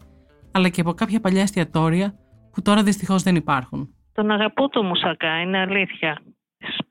αλλά 0.52 0.70
και 0.70 0.82
από 0.82 0.94
κάποια 0.94 1.20
παλιά 1.20 1.42
εστιατόρια 1.42 2.16
που 2.52 2.62
τώρα 2.62 2.84
δυστυχώς 2.84 3.24
δεν 3.24 3.36
υπάρχουν. 3.36 3.94
Τον 4.14 4.32
αγαπώ 4.32 4.70
το 4.70 4.84
μουσακά, 4.84 5.42
είναι 5.42 5.58
αλήθεια. 5.58 6.22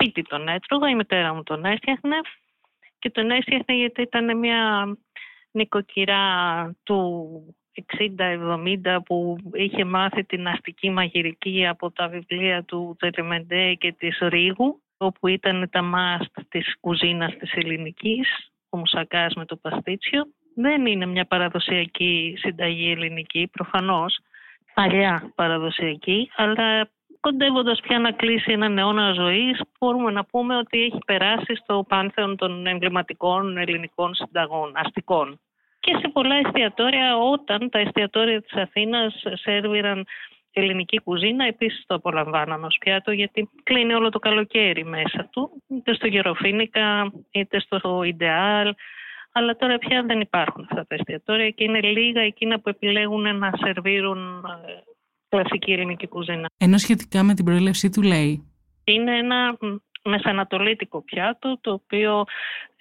Σπίτι 0.00 0.22
τον 0.22 0.48
έτρωγα, 0.48 0.90
η 0.90 0.94
μητέρα 0.94 1.34
μου 1.34 1.42
τον 1.42 1.64
έφτιαχνε 1.64 2.16
και 2.98 3.10
τον 3.10 3.30
έφτιαχνε 3.30 3.74
γιατί 3.74 4.02
ήταν 4.02 4.38
μια 4.38 4.86
νοικοκυρά 5.50 6.24
του 6.82 7.56
60-70 8.84 8.98
που 9.04 9.36
είχε 9.52 9.84
μάθει 9.84 10.24
την 10.24 10.48
αστική 10.48 10.90
μαγειρική 10.90 11.66
από 11.66 11.90
τα 11.90 12.08
βιβλία 12.08 12.64
του 12.64 12.96
Τερεμεντέ 12.98 13.74
και 13.74 13.92
της 13.92 14.18
Ρίγου 14.20 14.82
όπου 14.96 15.26
ήταν 15.26 15.68
τα 15.70 15.82
μάστ 15.82 16.40
της 16.48 16.76
κουζίνας 16.80 17.36
της 17.36 17.52
ελληνικής, 17.52 18.50
ο 18.68 18.78
μουσακάς 18.78 19.34
με 19.34 19.44
το 19.44 19.56
παστίτσιο. 19.56 20.26
Δεν 20.54 20.86
είναι 20.86 21.06
μια 21.06 21.26
παραδοσιακή 21.26 22.34
συνταγή 22.38 22.90
ελληνική, 22.90 23.48
προφανώς, 23.52 24.18
παλιά 24.74 25.32
παραδοσιακή, 25.34 26.30
αλλά 26.36 26.90
κοντεύοντας 27.20 27.80
πια 27.80 27.98
να 27.98 28.10
κλείσει 28.12 28.52
έναν 28.52 28.78
αιώνα 28.78 29.12
ζωής, 29.12 29.60
μπορούμε 29.78 30.10
να 30.10 30.24
πούμε 30.24 30.56
ότι 30.56 30.82
έχει 30.82 30.98
περάσει 31.06 31.54
στο 31.54 31.84
πάνθεον 31.88 32.36
των 32.36 32.66
εμβληματικών 32.66 33.56
ελληνικών 33.56 34.14
συνταγών, 34.14 34.72
αστικών. 34.74 35.40
Και 35.80 35.96
σε 36.00 36.08
πολλά 36.08 36.34
εστιατόρια, 36.34 37.16
όταν 37.16 37.70
τα 37.70 37.78
εστιατόρια 37.78 38.42
της 38.42 38.52
Αθήνας 38.52 39.22
σερβίραν 39.34 40.06
ελληνική 40.52 41.00
κουζίνα, 41.00 41.44
επίσης 41.44 41.84
το 41.86 41.94
απολαμβάναμε 41.94 42.66
ως 42.66 42.76
πιάτο, 42.80 43.12
γιατί 43.12 43.50
κλείνει 43.62 43.94
όλο 43.94 44.08
το 44.08 44.18
καλοκαίρι 44.18 44.84
μέσα 44.84 45.28
του, 45.32 45.62
είτε 45.68 45.94
στο 45.94 46.06
Γεροφίνικα, 46.06 47.12
είτε 47.30 47.60
στο 47.60 48.02
Ιντεάλ, 48.02 48.74
αλλά 49.32 49.56
τώρα 49.56 49.78
πια 49.78 50.02
δεν 50.02 50.20
υπάρχουν 50.20 50.66
αυτά 50.70 50.86
τα 50.86 50.94
εστιατόρια 50.94 51.50
και 51.50 51.64
είναι 51.64 51.80
λίγα 51.80 52.20
εκείνα 52.20 52.60
που 52.60 52.68
επιλέγουν 52.68 53.38
να 53.38 53.50
σερβίρουν 53.64 54.44
ε, 54.66 54.87
κλασική 55.28 55.72
ελληνική 55.72 56.06
κουζίνα. 56.06 56.48
Ενώ 56.58 56.78
σχετικά 56.78 57.22
με 57.22 57.34
την 57.34 57.44
προέλευσή 57.44 57.90
του 57.90 58.02
λέει 58.02 58.52
Είναι 58.84 59.18
ένα 59.18 59.56
μ, 59.60 59.76
μεσανατολίτικο 60.10 61.02
πιάτο 61.02 61.58
το 61.60 61.72
οποίο 61.72 62.24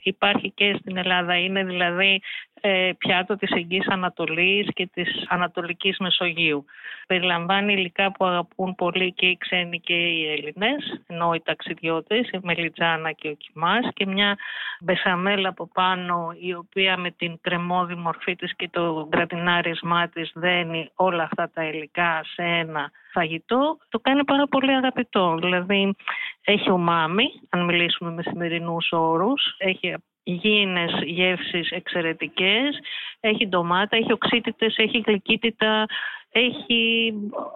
υπάρχει 0.03 0.51
και 0.51 0.75
στην 0.79 0.97
Ελλάδα. 0.97 1.37
Είναι 1.37 1.63
δηλαδή 1.63 2.21
ε, 2.53 2.56
πιάτο 2.97 3.35
της 3.35 3.51
Εγγύης 3.51 3.87
Ανατολής 3.87 4.67
και 4.73 4.87
της 4.93 5.25
Ανατολικής 5.27 5.97
Μεσογείου. 5.97 6.65
Περιλαμβάνει 7.07 7.73
υλικά 7.73 8.11
που 8.11 8.25
αγαπούν 8.25 8.75
πολύ 8.75 9.13
και 9.13 9.25
οι 9.25 9.37
ξένοι 9.37 9.79
και 9.79 9.93
οι 9.93 10.31
Έλληνες, 10.31 11.01
ενώ 11.07 11.33
οι 11.33 11.41
ταξιδιώτες, 11.41 12.29
η 12.29 12.39
μελιτζάνα 12.43 13.11
και 13.11 13.27
ο 13.29 13.33
κιμάς 13.33 13.87
και 13.93 14.05
μια 14.05 14.37
μπεσαμέλα 14.79 15.49
από 15.49 15.69
πάνω 15.73 16.35
η 16.39 16.53
οποία 16.53 16.97
με 16.97 17.11
την 17.11 17.37
κρεμόδη 17.41 17.95
μορφή 17.95 18.35
της 18.35 18.55
και 18.55 18.69
το 18.71 19.07
γκρατινάρισμά 19.09 20.07
της 20.07 20.31
δένει 20.33 20.91
όλα 20.95 21.23
αυτά 21.23 21.49
τα 21.53 21.63
υλικά 21.63 22.23
σε 22.23 22.43
ένα 22.43 22.91
φαγητό, 23.11 23.77
το 23.89 23.99
κάνει 23.99 24.23
πάρα 24.23 24.47
πολύ 24.47 24.71
αγαπητό. 24.71 25.37
Δηλαδή 25.41 25.95
έχει 26.43 26.69
ομάμι, 26.71 27.25
αν 27.49 27.65
μιλήσουμε 27.65 28.11
με 28.11 28.21
σημερινούς 28.21 28.87
όρους, 28.91 29.55
έχει 29.57 29.95
υγιεινές 30.27 30.91
γεύσεις 31.05 31.71
εξαιρετικές, 31.71 32.79
έχει 33.19 33.47
ντομάτα, 33.47 33.97
έχει 33.97 34.11
οξύτητες, 34.11 34.75
έχει 34.77 35.03
γλυκύτητα, 35.05 35.85
έχει 36.31 37.13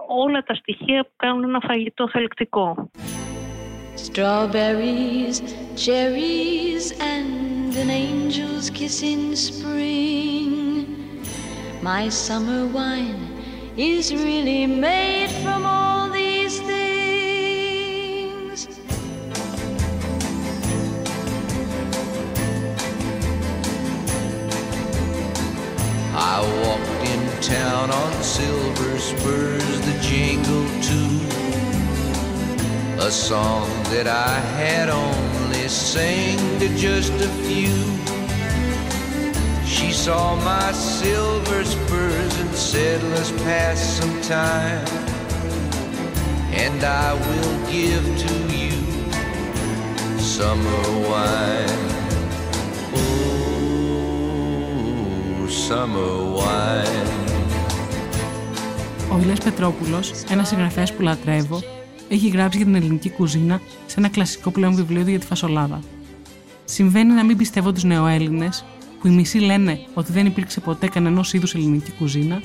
όλα 0.08 0.44
τα 0.44 0.54
στοιχεία 0.54 1.04
που 1.04 1.14
κάνουν 1.16 1.44
ένα 1.44 1.60
φαγητό 1.60 2.10
θελκτικό. 2.10 2.90
Strawberries, 4.08 5.38
cherries, 5.84 6.86
and 7.14 7.70
an 7.84 7.90
angel's 8.06 8.68
kiss 8.78 8.98
in 9.14 9.24
spring. 9.48 10.50
My 11.90 12.04
summer 12.26 12.62
wine 12.78 13.24
is 13.92 14.06
really 14.26 14.64
made 14.88 15.32
from 15.44 15.62
all 15.76 16.01
I 26.24 26.40
walked 26.64 27.10
in 27.10 27.42
town 27.42 27.90
on 27.90 28.24
silver 28.24 29.00
spurs 29.00 29.82
that 29.86 30.02
jingle 30.04 30.68
too. 30.86 31.18
A 33.04 33.10
song 33.10 33.68
that 33.86 34.06
I 34.06 34.40
had 34.62 34.90
only 34.90 35.68
sang 35.68 36.38
to 36.60 36.68
just 36.78 37.12
a 37.14 37.28
few. 37.48 37.74
She 39.66 39.92
saw 39.92 40.36
my 40.36 40.72
silver 40.74 41.66
spurs 41.66 42.40
and 42.40 42.54
said, 42.54 43.02
Let's 43.14 43.32
pass 43.44 43.80
some 43.82 44.22
time. 44.22 44.86
And 46.54 46.84
I 46.84 47.14
will 47.16 47.56
give 47.72 48.06
to 48.26 48.34
you 48.56 48.78
summer 50.20 51.10
wine. 51.10 52.01
Summer 55.52 56.38
wine. 56.38 57.10
Ο 59.14 59.18
Ηλίας 59.22 59.40
Πετρόπουλος, 59.40 60.12
ένας 60.30 60.48
συγγραφέας 60.48 60.94
που 60.94 61.02
λατρεύω, 61.02 61.60
έχει 62.10 62.28
γράψει 62.28 62.58
για 62.58 62.66
την 62.66 62.76
ελληνική 62.76 63.10
κουζίνα 63.10 63.62
σε 63.86 63.96
ένα 63.98 64.10
κλασικό 64.10 64.52
πλέον 64.52 64.76
βιβλίο 64.76 65.04
του 65.04 65.10
για 65.10 65.20
τη 65.20 65.26
φασολάδα. 65.26 65.80
Συμβαίνει 66.66 67.14
να 67.14 67.24
μην 67.24 67.38
πιστεύω 67.38 67.72
τους 67.72 67.84
νεοέλληνες, 67.84 68.66
που 69.00 69.08
οι 69.08 69.10
μισοί 69.10 69.40
λένε 69.40 69.80
ότι 69.94 70.12
δεν 70.12 70.26
υπήρξε 70.26 70.60
ποτέ 70.60 70.88
κανένας 70.88 71.34
είδους 71.34 71.56
ελληνική 71.56 71.92
κουζίνα, 71.92 72.42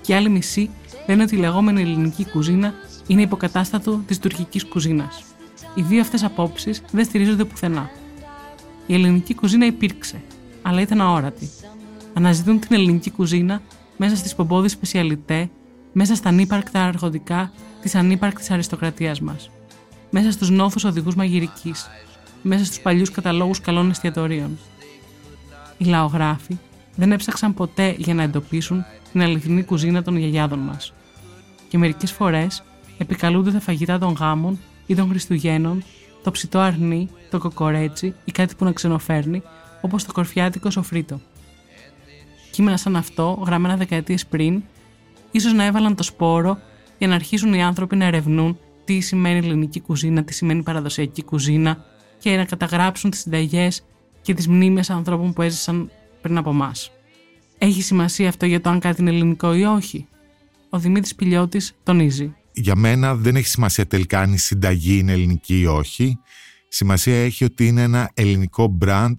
και 0.00 0.12
οι 0.12 0.14
άλλοι 0.14 0.28
μισοί 0.28 0.70
λένε 1.06 1.22
ότι 1.22 1.34
η 1.34 1.38
λεγόμενη 1.38 1.80
ελληνική 1.80 2.24
κουζίνα 2.24 2.74
είναι 3.06 3.22
υποκατάστατο 3.22 4.02
της 4.06 4.18
τουρκικής 4.18 4.64
κουζίνας. 4.64 5.22
Οι 5.74 5.82
δύο 5.82 6.00
αυτές 6.00 6.24
απόψεις 6.24 6.82
δεν 6.92 7.04
στηρίζονται 7.04 7.44
πουθενά. 7.44 7.90
Η 8.86 8.94
ελληνική 8.94 9.34
κουζίνα 9.34 9.66
υπήρξε, 9.66 10.20
αλλά 10.62 10.80
ήταν 10.80 11.00
αόρατη. 11.00 11.48
Αναζητούν 12.14 12.60
την 12.60 12.76
ελληνική 12.76 13.10
κουζίνα 13.10 13.62
μέσα 13.96 14.16
στις 14.16 14.34
πομπόδες 14.34 14.72
σπεσιαλιτέ, 14.72 15.50
μέσα 15.92 16.14
στα 16.14 16.28
ανύπαρκτα 16.28 16.84
αρχοντικά 16.84 17.52
της 17.82 17.94
ανύπαρκτης 17.94 18.50
αριστοκρατίας 18.50 19.20
μας. 19.20 19.50
Μέσα 20.10 20.30
στους 20.30 20.50
νόθου 20.50 20.80
οδηγούς 20.88 21.14
μαγειρικής, 21.14 21.86
μέσα 22.42 22.64
στους 22.64 22.80
παλιούς 22.80 23.10
καταλόγους 23.10 23.60
καλών 23.60 23.90
εστιατορίων. 23.90 24.58
Οι 25.78 25.84
λαογράφοι 25.84 26.58
δεν 26.96 27.12
έψαξαν 27.12 27.54
ποτέ 27.54 27.94
για 27.98 28.14
να 28.14 28.22
εντοπίσουν 28.22 28.84
την 29.12 29.22
αληθινή 29.22 29.64
κουζίνα 29.64 30.02
των 30.02 30.16
γιαγιάδων 30.16 30.58
μας. 30.58 30.92
Και 31.68 31.78
μερικές 31.78 32.12
φορές 32.12 32.62
επικαλούνται 32.98 33.50
τα 33.52 33.60
φαγητά 33.60 33.98
των 33.98 34.12
γάμων 34.12 34.58
ή 34.86 34.94
των 34.94 35.08
Χριστουγέννων, 35.08 35.82
το 36.22 36.30
ψητό 36.30 36.58
αρνί, 36.58 37.08
το 37.30 37.38
κοκορέτσι 37.38 38.14
ή 38.24 38.32
κάτι 38.32 38.54
που 38.54 38.64
να 38.64 38.72
ξενοφέρνει, 38.72 39.42
όπως 39.80 40.04
το 40.04 40.12
κορφιάτικο 40.12 40.70
σοφρίτο. 40.70 41.20
Κείμενα 42.50 42.76
σαν 42.76 42.96
αυτό, 42.96 43.42
γραμμένα 43.46 43.76
δεκαετίες 43.76 44.26
πριν, 44.26 44.62
ίσως 45.30 45.52
να 45.52 45.64
έβαλαν 45.64 45.94
το 45.94 46.02
σπόρο 46.02 46.58
για 46.98 47.08
να 47.08 47.14
αρχίσουν 47.14 47.54
οι 47.54 47.62
άνθρωποι 47.62 47.96
να 47.96 48.04
ερευνούν 48.04 48.58
τι 48.84 49.00
σημαίνει 49.00 49.38
ελληνική 49.38 49.80
κουζίνα, 49.80 50.24
τι 50.24 50.34
σημαίνει 50.34 50.62
παραδοσιακή 50.62 51.22
κουζίνα 51.22 51.84
και 52.18 52.36
να 52.36 52.44
καταγράψουν 52.44 53.10
τις 53.10 53.20
συνταγές 53.20 53.84
και 54.22 54.34
τις 54.34 54.48
μνήμες 54.48 54.90
ανθρώπων 54.90 55.32
που 55.32 55.42
έζησαν 55.42 55.90
πριν 56.20 56.36
από 56.36 56.50
εμά. 56.50 56.72
Έχει 57.58 57.82
σημασία 57.82 58.28
αυτό 58.28 58.46
για 58.46 58.60
το 58.60 58.70
αν 58.70 58.80
κάτι 58.80 59.00
είναι 59.00 59.10
ελληνικό 59.10 59.54
ή 59.54 59.64
όχι; 59.64 60.06
Ο 60.70 60.78
Δημήτρης 60.78 61.14
Πιλιώτη 61.14 61.60
τονίζει. 61.82 62.34
Για 62.52 62.76
μένα 62.76 63.14
δεν 63.14 63.36
έχει 63.36 63.46
σημασία 63.46 63.86
τελικά 63.86 64.20
αν 64.20 64.32
η 64.32 64.38
συνταγή 64.38 64.98
είναι 64.98 65.12
ελληνική 65.12 65.60
ή 65.60 65.66
όχι. 65.66 66.18
Σημασία 66.68 67.24
έχει 67.24 67.44
ότι 67.44 67.66
είναι 67.66 67.82
ένα 67.82 68.10
ελληνικό 68.14 68.66
μπραντ 68.66 69.18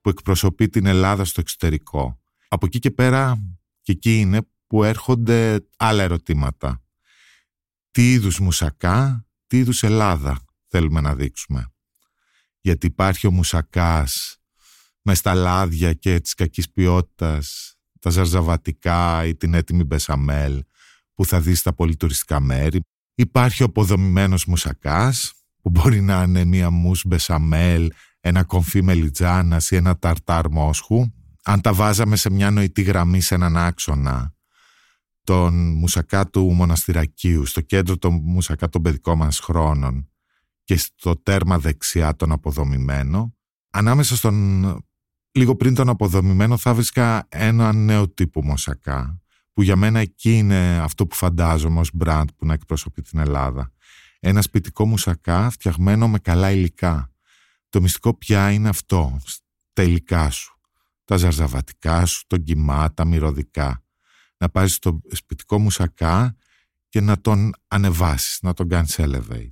που 0.00 0.08
εκπροσωπεί 0.08 0.68
την 0.68 0.86
Ελλάδα 0.86 1.24
στο 1.24 1.40
εξωτερικό. 1.40 2.18
Από 2.54 2.66
εκεί 2.66 2.78
και 2.78 2.90
πέρα 2.90 3.42
και 3.80 3.92
εκεί 3.92 4.20
είναι 4.20 4.40
που 4.66 4.84
έρχονται 4.84 5.66
άλλα 5.76 6.02
ερωτήματα. 6.02 6.82
Τι 7.90 8.12
είδους 8.12 8.38
μουσακά, 8.38 9.26
τι 9.46 9.58
είδους 9.58 9.82
Ελλάδα 9.82 10.44
θέλουμε 10.68 11.00
να 11.00 11.14
δείξουμε; 11.14 11.72
Γιατί 12.60 12.86
υπάρχει 12.86 13.26
ο 13.26 13.30
μουσακάς 13.30 14.36
μες 15.02 15.18
στα 15.18 15.34
λάδια 15.34 15.92
και 15.92 16.20
της 16.20 16.34
κακής 16.34 16.70
ποιότητας, 16.70 17.76
τα 18.00 18.10
ζαρζαβατικά 18.10 19.26
ή 19.26 19.36
την 19.36 19.54
έτοιμη 19.54 19.84
μπεσαμέλ 19.84 20.62
που 21.14 21.24
θα 21.24 21.40
δεις 21.40 21.58
στα 21.58 21.74
πολυτουριστικά 21.74 22.40
μέρη. 22.40 22.80
Υπάρχει 23.14 23.62
ο 23.62 23.66
αποδομημένος 23.66 24.44
μουσακάς 24.44 25.32
που 25.62 25.70
μπορεί 25.70 26.00
να 26.00 26.22
είναι 26.22 26.44
μία 26.44 26.70
μους 26.70 27.04
μπεσαμέλ, 27.06 27.92
ένα 28.20 28.44
κομφί 28.44 28.82
μελιτζάνας 28.82 29.70
ή 29.70 29.76
ένα 29.76 29.98
ταρτάρ 29.98 30.48
μόσχου. 30.48 31.12
Αν 31.46 31.60
τα 31.60 31.72
βάζαμε 31.72 32.16
σε 32.16 32.30
μια 32.30 32.50
νοητή 32.50 32.82
γραμμή 32.82 33.20
σε 33.20 33.34
έναν 33.34 33.56
άξονα 33.56 34.34
τον 35.24 35.72
μουσακά 35.72 36.30
του 36.30 36.52
μοναστηρακίου, 36.52 37.46
στο 37.46 37.60
κέντρο 37.60 37.98
των 37.98 38.20
μουσακά 38.22 38.68
των 38.68 38.82
παιδικών 38.82 39.16
μας 39.18 39.38
χρόνων 39.38 40.10
και 40.64 40.76
στο 40.76 41.16
τέρμα 41.16 41.58
δεξιά 41.58 42.16
τον 42.16 42.32
αποδομημένο, 42.32 43.34
ανάμεσα 43.70 44.16
στον 44.16 44.64
λίγο 45.32 45.56
πριν 45.56 45.74
τον 45.74 45.88
αποδομημένο 45.88 46.56
θα 46.56 46.74
βρίσκα 46.74 47.26
ένα 47.28 47.72
νέο 47.72 48.08
τύπο 48.08 48.44
μουσακά, 48.44 49.22
που 49.52 49.62
για 49.62 49.76
μένα 49.76 49.98
εκεί 49.98 50.36
είναι 50.36 50.78
αυτό 50.78 51.06
που 51.06 51.14
φαντάζομαι 51.14 51.80
ως 51.80 51.90
μπραντ 51.92 52.28
που 52.36 52.46
να 52.46 52.52
εκπροσωπεί 52.52 53.02
την 53.02 53.18
Ελλάδα. 53.18 53.72
Ένα 54.20 54.42
σπιτικό 54.42 54.86
μουσακά 54.86 55.50
φτιαγμένο 55.50 56.08
με 56.08 56.18
καλά 56.18 56.50
υλικά. 56.50 57.12
Το 57.68 57.80
μυστικό 57.80 58.16
πια 58.16 58.50
είναι 58.50 58.68
αυτό, 58.68 59.18
τα 59.72 59.82
υλικά 59.82 60.30
σου. 60.30 60.53
Τα 61.04 61.16
ζαρζαβατικά 61.16 62.06
σου, 62.06 62.26
τον 62.26 62.42
κυμά, 62.42 62.94
τα 62.94 63.04
μυρωδικά 63.04 63.84
να 64.36 64.48
πάρεις 64.48 64.78
το 64.78 65.00
σπιτικό 65.10 65.58
μουσακά 65.58 66.36
και 66.88 67.00
να 67.00 67.20
τον 67.20 67.52
ανεβάσεις, 67.68 68.38
να 68.42 68.52
τον 68.52 68.68
κάνεις 68.68 68.98
elevate. 68.98 69.48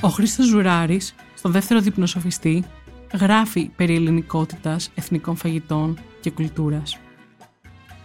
Ο 0.00 0.08
Χρήστος 0.08 0.46
Ζουράρης, 0.46 1.14
στο 1.34 1.48
δεύτερο 1.48 1.80
διπνοσοφιστή, 1.80 2.64
γράφει 3.14 3.68
περί 3.68 3.94
ελληνικότητας, 3.94 4.90
εθνικών 4.94 5.36
φαγητών 5.36 5.98
και 6.28 6.34
κουλτούρας 6.34 6.98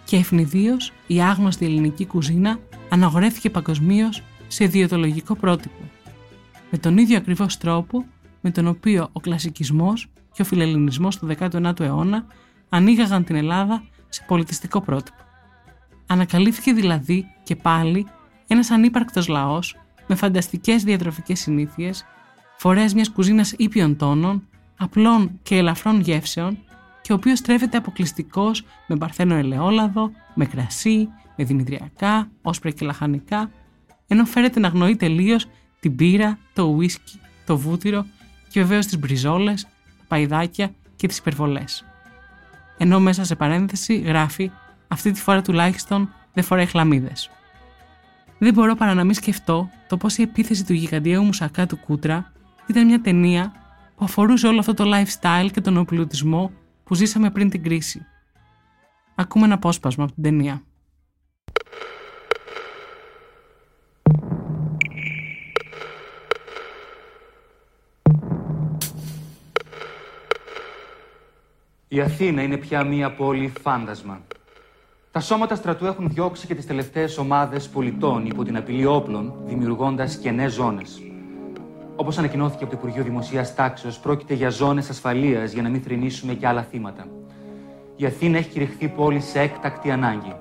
και 0.05 0.17
ευνηδίως 0.17 0.91
η 1.07 1.21
άγνωστη 1.21 1.65
ελληνική 1.65 2.05
κουζίνα 2.05 2.59
αναγορεύτηκε 2.89 3.49
παγκοσμίως 3.49 4.23
σε 4.47 4.63
ιδιωτολογικό 4.63 5.35
πρότυπο. 5.35 5.89
Με 6.71 6.77
τον 6.77 6.97
ίδιο 6.97 7.17
ακριβώς 7.17 7.57
τρόπο 7.57 8.05
με 8.41 8.51
τον 8.51 8.67
οποίο 8.67 9.09
ο 9.11 9.19
κλασικισμός 9.19 10.07
και 10.33 10.41
ο 10.41 10.45
φιλελληνισμός 10.45 11.17
του 11.17 11.27
19ου 11.39 11.79
αιώνα 11.79 12.25
ανοίγαγαν 12.69 13.23
την 13.23 13.35
Ελλάδα 13.35 13.83
σε 14.09 14.23
πολιτιστικό 14.27 14.81
πρότυπο. 14.81 15.23
Ανακαλύφθηκε 16.07 16.73
δηλαδή 16.73 17.25
και 17.43 17.55
πάλι 17.55 18.07
ένας 18.47 18.71
ανύπαρκτος 18.71 19.27
λαός 19.27 19.77
με 20.07 20.15
φανταστικές 20.15 20.83
διατροφικές 20.83 21.39
συνήθειες, 21.39 22.05
φορές 22.57 22.93
μιας 22.93 23.09
κουζίνας 23.09 23.51
ήπιων 23.57 23.97
τόνων, 23.97 24.47
απλών 24.77 25.39
και 25.43 25.55
ελαφρών 25.55 25.99
γεύσεων 25.99 26.57
και 27.03 27.11
ο 27.11 27.15
οποίος 27.15 27.41
τρέφεται 27.41 27.77
αποκλειστικός 27.77 28.65
με 28.87 28.95
παρθένο 28.95 29.35
ελαιόλαδο, 29.35 30.11
με 30.33 30.45
κρασί, 30.45 31.09
με 31.35 31.43
δημητριακά, 31.43 32.29
όσπρα 32.41 32.69
και 32.69 32.85
λαχανικά, 32.85 33.51
ενώ 34.07 34.25
φέρεται 34.25 34.59
να 34.59 34.67
γνωρεί 34.67 34.95
τελείως 34.95 35.47
την 35.79 35.95
πύρα, 35.95 36.37
το 36.53 36.63
ουίσκι, 36.63 37.19
το 37.45 37.57
βούτυρο 37.57 38.05
και 38.49 38.59
βεβαίως 38.59 38.85
τις 38.85 38.99
μπριζόλες, 38.99 39.63
τα 39.63 40.05
παϊδάκια 40.07 40.73
και 40.95 41.07
τις 41.07 41.17
υπερβολές. 41.17 41.85
Ενώ 42.77 42.99
μέσα 42.99 43.23
σε 43.23 43.35
παρένθεση 43.35 43.95
γράφει 43.95 44.51
«Αυτή 44.87 45.11
τη 45.11 45.21
φορά 45.21 45.41
τουλάχιστον 45.41 46.09
δεν 46.33 46.43
φοράει 46.43 46.65
χλαμίδες». 46.65 47.29
Δεν 48.37 48.53
μπορώ 48.53 48.75
παρά 48.75 48.93
να 48.93 49.03
μην 49.03 49.13
σκεφτώ 49.13 49.69
το 49.87 49.97
πώς 49.97 50.17
η 50.17 50.21
επίθεση 50.21 50.65
του 50.65 50.73
γιγαντιαίου 50.73 51.23
μουσακά 51.23 51.65
του 51.65 51.77
Κούτρα 51.77 52.31
ήταν 52.67 52.85
μια 52.85 53.01
ταινία 53.01 53.51
που 53.95 54.05
αφορούσε 54.05 54.47
όλο 54.47 54.59
αυτό 54.59 54.73
το 54.73 54.83
lifestyle 54.93 55.49
και 55.53 55.61
τον 55.61 55.77
οπλουτισμό 55.77 56.51
που 56.83 56.95
ζήσαμε 56.95 57.31
πριν 57.31 57.49
την 57.49 57.63
κρίση. 57.63 58.05
Ακούμε 59.15 59.45
ένα 59.45 59.53
απόσπασμα 59.53 60.03
από 60.03 60.13
την 60.13 60.23
ταινία. 60.23 60.63
Η 71.87 72.01
Αθήνα 72.01 72.41
είναι 72.41 72.57
πια 72.57 72.83
μία 72.83 73.13
πόλη 73.13 73.53
φάντασμα. 73.61 74.21
Τα 75.11 75.19
σώματα 75.19 75.55
στρατού 75.55 75.85
έχουν 75.85 76.09
διώξει 76.09 76.47
και 76.47 76.55
τις 76.55 76.65
τελευταίες 76.65 77.17
ομάδες 77.17 77.69
πολιτών 77.69 78.25
υπό 78.25 78.43
την 78.43 78.57
απειλή 78.57 78.85
όπλων, 78.85 79.33
δημιουργώντας 79.45 80.17
κενές 80.17 80.53
ζώνες. 80.53 81.01
Όπως 81.95 82.17
ανακοινώθηκε 82.17 82.63
από 82.63 82.73
το 82.73 82.77
Υπουργείο 82.81 83.03
Δημοσίας 83.03 83.55
Τάξεως, 83.55 83.99
πρόκειται 83.99 84.33
για 84.33 84.49
ζώνες 84.49 84.89
ασφαλείας 84.89 85.51
για 85.51 85.61
να 85.61 85.69
μην 85.69 85.81
θρυνήσουμε 85.81 86.33
και 86.33 86.47
άλλα 86.47 86.61
θύματα. 86.61 87.07
Η 87.95 88.05
Αθήνα 88.05 88.37
έχει 88.37 88.49
κηρυχθεί 88.49 88.87
πόλης 88.87 89.25
σε 89.25 89.39
έκτακτη 89.39 89.91
ανάγκη. 89.91 90.35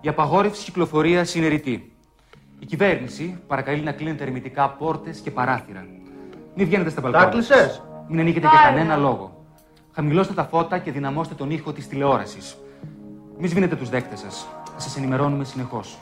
Η 0.00 0.08
απαγόρευση 0.08 0.64
κυκλοφορίας 0.64 1.34
είναι 1.34 1.46
ρητή. 1.46 1.92
Η 2.58 2.66
κυβέρνηση 2.66 3.40
παρακαλεί 3.46 3.80
να 3.80 3.92
κλείνετε 3.92 4.22
ερμητικά 4.22 4.68
πόρτες 4.70 5.18
και 5.18 5.30
παράθυρα. 5.30 5.86
Μην 6.54 6.66
βγαίνετε 6.66 6.90
στα 6.90 7.00
μπαλκόνια. 7.00 7.28
κλεισες; 7.28 7.82
Μην 8.08 8.20
ανοίγετε 8.20 8.46
για 8.48 8.58
κανένα 8.62 8.96
λόγο. 8.96 9.44
Χαμηλώστε 9.92 10.34
τα 10.34 10.44
φώτα 10.44 10.78
και 10.78 10.92
δυναμώστε 10.92 11.34
τον 11.34 11.50
ήχο 11.50 11.72
της 11.72 11.88
τηλεόρασης. 11.88 12.56
Μην 13.38 13.50
σβήνετε 13.50 13.76
τους 13.76 13.88
δέκτες 13.88 14.18
σας. 14.20 14.48
Σας 14.76 14.96
ενημερώνουμε 14.96 15.44
συνεχώς. 15.44 15.98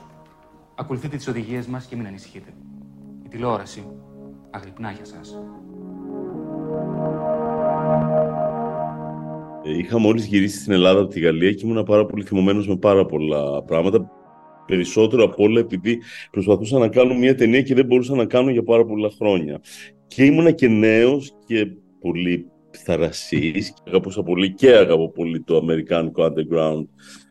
Ακολουθείτε 0.74 1.16
τις 1.16 1.28
οδηγίες 1.28 1.66
μας 1.66 1.84
και 1.84 1.96
μην 1.96 2.06
ανησυχείτε. 2.06 2.52
Η 3.24 3.28
τηλεόραση 3.28 3.84
αγρυπνά 4.50 4.90
για 4.90 5.04
σας. 5.04 5.38
Ε, 9.64 9.78
Είχα 9.78 9.98
μόλις 9.98 10.26
γυρίσει 10.26 10.58
στην 10.58 10.72
Ελλάδα 10.72 11.00
από 11.00 11.08
τη 11.08 11.20
Γαλλία 11.20 11.52
και 11.52 11.66
ήμουν 11.66 11.84
πάρα 11.84 12.06
πολύ 12.06 12.24
θυμωμένος 12.24 12.68
με 12.68 12.76
πάρα 12.76 13.06
πολλά 13.06 13.62
πράγματα. 13.62 14.10
Περισσότερο 14.66 15.24
από 15.24 15.42
όλα 15.42 15.60
επειδή 15.60 16.02
προσπαθούσα 16.30 16.78
να 16.78 16.88
κάνω 16.88 17.14
μια 17.14 17.34
ταινία 17.34 17.62
και 17.62 17.74
δεν 17.74 17.86
μπορούσα 17.86 18.14
να 18.14 18.24
κάνω 18.24 18.50
για 18.50 18.62
πάρα 18.62 18.84
πολλά 18.84 19.10
χρόνια. 19.18 19.60
Και 20.06 20.24
ήμουνα 20.24 20.50
και 20.50 20.68
νέος 20.68 21.32
και 21.46 21.66
πολύ 22.00 22.46
θαρασής. 22.70 23.70
Και 23.70 23.82
αγαπούσα 23.86 24.22
πολύ 24.22 24.54
και 24.54 24.70
αγαπώ 24.70 25.10
πολύ 25.10 25.40
το 25.40 25.56
αμερικάνικο 25.56 26.24
underground 26.24 26.84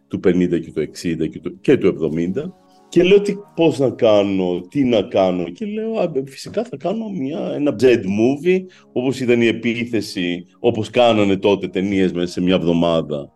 του 0.08 0.20
50 0.28 0.60
και 0.62 0.72
του 0.72 0.82
60 0.82 1.30
και 1.30 1.40
του, 1.40 1.60
και 1.62 1.78
του 1.78 1.88
70. 1.88 2.52
Και 2.90 3.04
λέω 3.04 3.22
τι, 3.22 3.34
πώς 3.56 3.80
να 3.80 3.90
κάνω, 3.90 4.62
τι 4.70 4.84
να 4.84 5.02
κάνω. 5.02 5.44
Και 5.44 5.66
λέω 5.66 6.00
«Α, 6.00 6.12
φυσικά 6.26 6.64
θα 6.64 6.78
κάνω 6.78 7.10
μια, 7.10 7.52
ένα 7.54 7.76
Z 7.82 7.86
movie 7.86 8.60
όπως 8.92 9.20
ήταν 9.20 9.42
η 9.42 9.46
επίθεση, 9.46 10.46
όπως 10.60 10.90
κάνανε 10.90 11.38
τότε 11.38 11.68
ταινίες 11.68 12.12
μέσα 12.12 12.32
σε 12.32 12.42
μια 12.42 12.56
εβδομάδα 12.56 13.32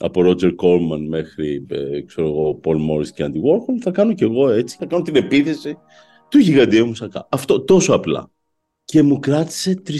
από 0.00 0.20
Roger 0.24 0.54
Corman 0.62 1.04
μέχρι 1.08 1.66
ε, 1.68 2.00
ξέρω 2.00 2.26
εγώ, 2.26 2.60
Paul 2.64 2.76
Morris 2.76 3.08
και 3.14 3.24
Andy 3.24 3.36
Warhol. 3.36 3.78
Θα 3.80 3.90
κάνω 3.90 4.12
κι 4.12 4.24
εγώ 4.24 4.50
έτσι, 4.50 4.76
θα 4.78 4.86
κάνω 4.86 5.02
την 5.02 5.16
επίθεση 5.16 5.76
του 6.28 6.38
γιγαντιαίου 6.38 6.86
μουσακά. 6.86 7.26
Αυτό 7.30 7.64
τόσο 7.64 7.94
απλά. 7.94 8.30
Και 8.84 9.02
μου 9.02 9.18
κράτησε 9.18 9.82
3,5 9.88 9.94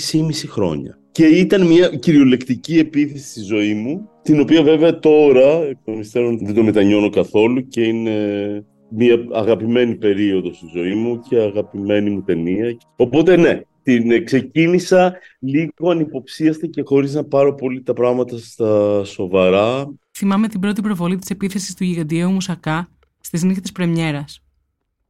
χρόνια. 0.46 0.98
Και 1.12 1.26
ήταν 1.26 1.66
μια 1.66 1.88
κυριολεκτική 1.88 2.78
επίθεση 2.78 3.30
στη 3.30 3.40
ζωή 3.40 3.74
μου, 3.74 4.08
την 4.22 4.40
οποία 4.40 4.62
βέβαια 4.62 4.98
τώρα, 4.98 5.62
εκ 5.62 5.76
των 5.84 5.98
υστέρων, 5.98 6.38
δεν 6.38 6.54
το 6.54 6.62
μετανιώνω 6.62 7.10
καθόλου 7.10 7.66
και 7.68 7.82
είναι 7.82 8.64
μια 8.90 9.26
αγαπημένη 9.32 9.94
περίοδος 9.94 10.56
στη 10.56 10.66
ζωή 10.74 10.94
μου 10.94 11.20
και 11.20 11.40
αγαπημένη 11.40 12.10
μου 12.10 12.22
ταινία. 12.22 12.76
Οπότε 12.96 13.36
ναι, 13.36 13.60
την 13.82 14.10
ε, 14.10 14.18
ξεκίνησα 14.18 15.16
λίγο 15.38 15.90
ανυποψίαστα 15.90 16.66
και 16.66 16.82
χωρίς 16.84 17.14
να 17.14 17.24
πάρω 17.24 17.54
πολύ 17.54 17.82
τα 17.82 17.92
πράγματα 17.92 18.38
στα 18.38 19.04
σοβαρά. 19.04 19.92
Θυμάμαι 20.18 20.48
την 20.48 20.60
πρώτη 20.60 20.80
προβολή 20.80 21.16
της 21.16 21.30
επίθεσης 21.30 21.74
του 21.74 21.84
γιγαντιαίου 21.84 22.30
Μουσακά 22.30 22.88
στις 23.20 23.42
νύχτες 23.42 23.72
Πρεμιέρας. 23.72 24.42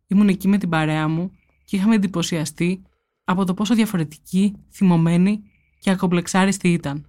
Ήμουν 0.06 0.28
εκεί 0.28 0.48
με 0.48 0.58
την 0.58 0.68
παρέα 0.68 1.08
μου 1.08 1.30
και 1.64 1.76
είχαμε 1.76 1.94
εντυπωσιαστεί 1.94 2.82
από 3.24 3.44
το 3.44 3.54
πόσο 3.54 3.74
διαφορετική, 3.74 4.54
θυμωμένη 4.70 5.42
και 5.78 5.90
ακομπλεξάριστη 5.90 6.72
ήταν. 6.72 7.04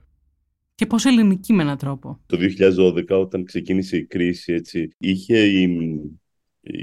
Και 0.75 0.85
πόσο 0.85 1.09
ελληνική 1.09 1.53
με 1.53 1.61
έναν 1.61 1.77
τρόπο. 1.77 2.19
Το 2.25 2.37
2012 2.37 3.09
όταν 3.09 3.43
ξεκίνησε 3.43 3.97
η 3.97 4.05
κρίση 4.05 4.53
έτσι, 4.53 4.89
είχε 4.97 5.37
η, 5.37 5.69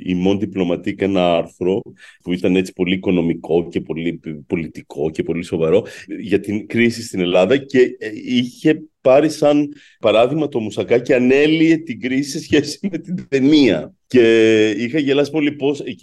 η 0.04 0.14
Μον 0.14 0.38
Διπλωματίκ 0.38 1.00
ένα 1.00 1.36
άρθρο 1.36 1.82
που 2.22 2.32
ήταν 2.32 2.56
έτσι 2.56 2.72
πολύ 2.72 2.94
οικονομικό 2.94 3.68
και 3.68 3.80
πολύ 3.80 4.20
πολιτικό 4.46 5.10
και 5.10 5.22
πολύ 5.22 5.44
σοβαρό 5.44 5.86
για 6.20 6.40
την 6.40 6.66
κρίση 6.66 7.02
στην 7.02 7.20
Ελλάδα 7.20 7.56
και 7.56 7.80
ε, 7.98 8.10
είχε 8.24 8.82
πάρει 9.00 9.30
σαν 9.30 9.68
παράδειγμα 10.00 10.48
το 10.48 10.60
Μουσακά 10.60 10.98
και 10.98 11.14
ανέλυε 11.14 11.76
την 11.76 12.00
κρίση 12.00 12.30
σε 12.30 12.40
σχέση 12.40 12.88
με 12.92 12.98
την 12.98 13.28
ταινία. 13.28 13.94
Και 14.06 14.68
είχα 14.70 14.98
γελάσει 14.98 15.30
πολύ 15.30 15.52
πώς, 15.52 15.80
ε, 15.80 15.94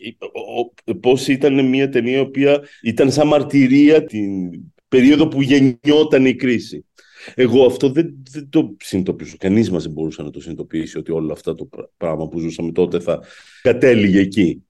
ε, 0.83 0.93
πώς 0.93 1.27
ήταν 1.27 1.67
μια 1.67 1.89
ταινία 1.89 2.17
η 2.17 2.19
οποία 2.19 2.63
ήταν 2.81 3.11
σαν 3.11 3.27
μαρτυρία 3.27 4.03
την 4.03 4.49
περίοδο 4.87 5.27
που 5.27 5.41
γεννιόταν 5.41 6.25
η 6.25 6.35
κρίση. 6.35 6.85
Εγώ 7.33 7.65
αυτό 7.65 7.89
δεν, 7.89 8.23
δεν 8.29 8.49
το 8.49 8.75
συνειδητοποιήσω. 8.79 9.35
Κανείς 9.39 9.71
μας 9.71 9.83
δεν 9.83 9.91
μπορούσε 9.91 10.21
να 10.21 10.29
το 10.29 10.39
συνειδητοποιήσει 10.39 10.97
ότι 10.97 11.11
όλο 11.11 11.31
αυτό 11.31 11.55
το 11.55 11.69
πράγμα 11.97 12.27
που 12.27 12.39
ζούσαμε 12.39 12.71
τότε 12.71 12.99
θα 12.99 13.23
κατέληγε 13.61 14.19
εκεί. 14.19 14.63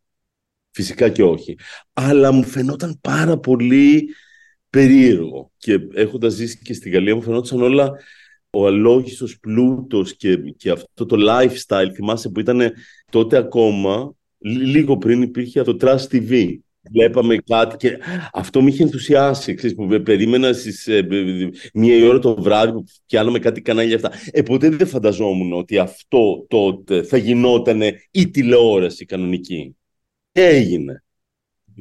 Φυσικά 0.72 1.10
και 1.10 1.24
όχι. 1.24 1.58
Αλλά 1.94 2.32
μου 2.32 2.44
φαινόταν 2.44 3.00
πάρα 3.02 3.38
πολύ 3.38 4.10
περίεργο. 4.70 5.52
Και 5.58 5.80
έχοντας 5.94 6.34
ζήσει 6.34 6.60
και 6.64 6.74
στη 6.74 6.90
Γαλλία 6.90 7.16
μου 7.16 7.22
φαινόταν 7.22 7.62
όλα 7.62 7.92
ο 8.50 8.68
αλόγιστος 8.68 9.40
πλούτος 9.40 10.16
και, 10.16 10.38
και 10.38 10.70
αυτό 10.70 11.06
το 11.06 11.18
lifestyle. 11.20 11.90
Θυμάσαι 11.94 12.30
που 12.30 12.40
ήταν 12.40 12.72
τότε 13.12 13.38
ακόμα, 13.38 14.14
λίγο 14.38 14.98
πριν 14.98 15.22
υπήρχε 15.22 15.62
το 15.62 15.78
Trust 15.82 16.08
TV 16.12 16.58
βλέπαμε 16.92 17.38
κάτι 17.38 17.76
και 17.78 17.98
αυτό 18.34 18.62
με 18.62 18.70
είχε 18.70 18.84
ενθουσιάσει. 18.84 19.54
Ξέρεις, 19.54 19.76
που 19.76 20.02
περίμενα 20.04 20.54
στις 20.54 20.88
ε, 20.88 21.08
μία 21.74 21.96
η 21.96 22.04
ώρα 22.04 22.20
το 22.20 22.42
βράδυ 22.42 22.72
που 22.72 22.84
πιάναμε 23.06 23.40
κάτι 23.40 23.62
κανάλια 23.62 23.96
αυτά. 23.96 24.12
Ε, 24.32 24.42
ποτέ 24.42 24.70
δεν 24.70 24.88
φανταζόμουν 24.88 25.54
ότι 25.54 25.78
αυτό 25.78 26.46
τότε 26.48 27.04
θα 27.04 27.18
γινόταν 27.18 27.82
η 28.12 28.30
τηλεόραση 28.30 29.06
κανονική. 29.06 29.76
Έγινε. 30.32 31.04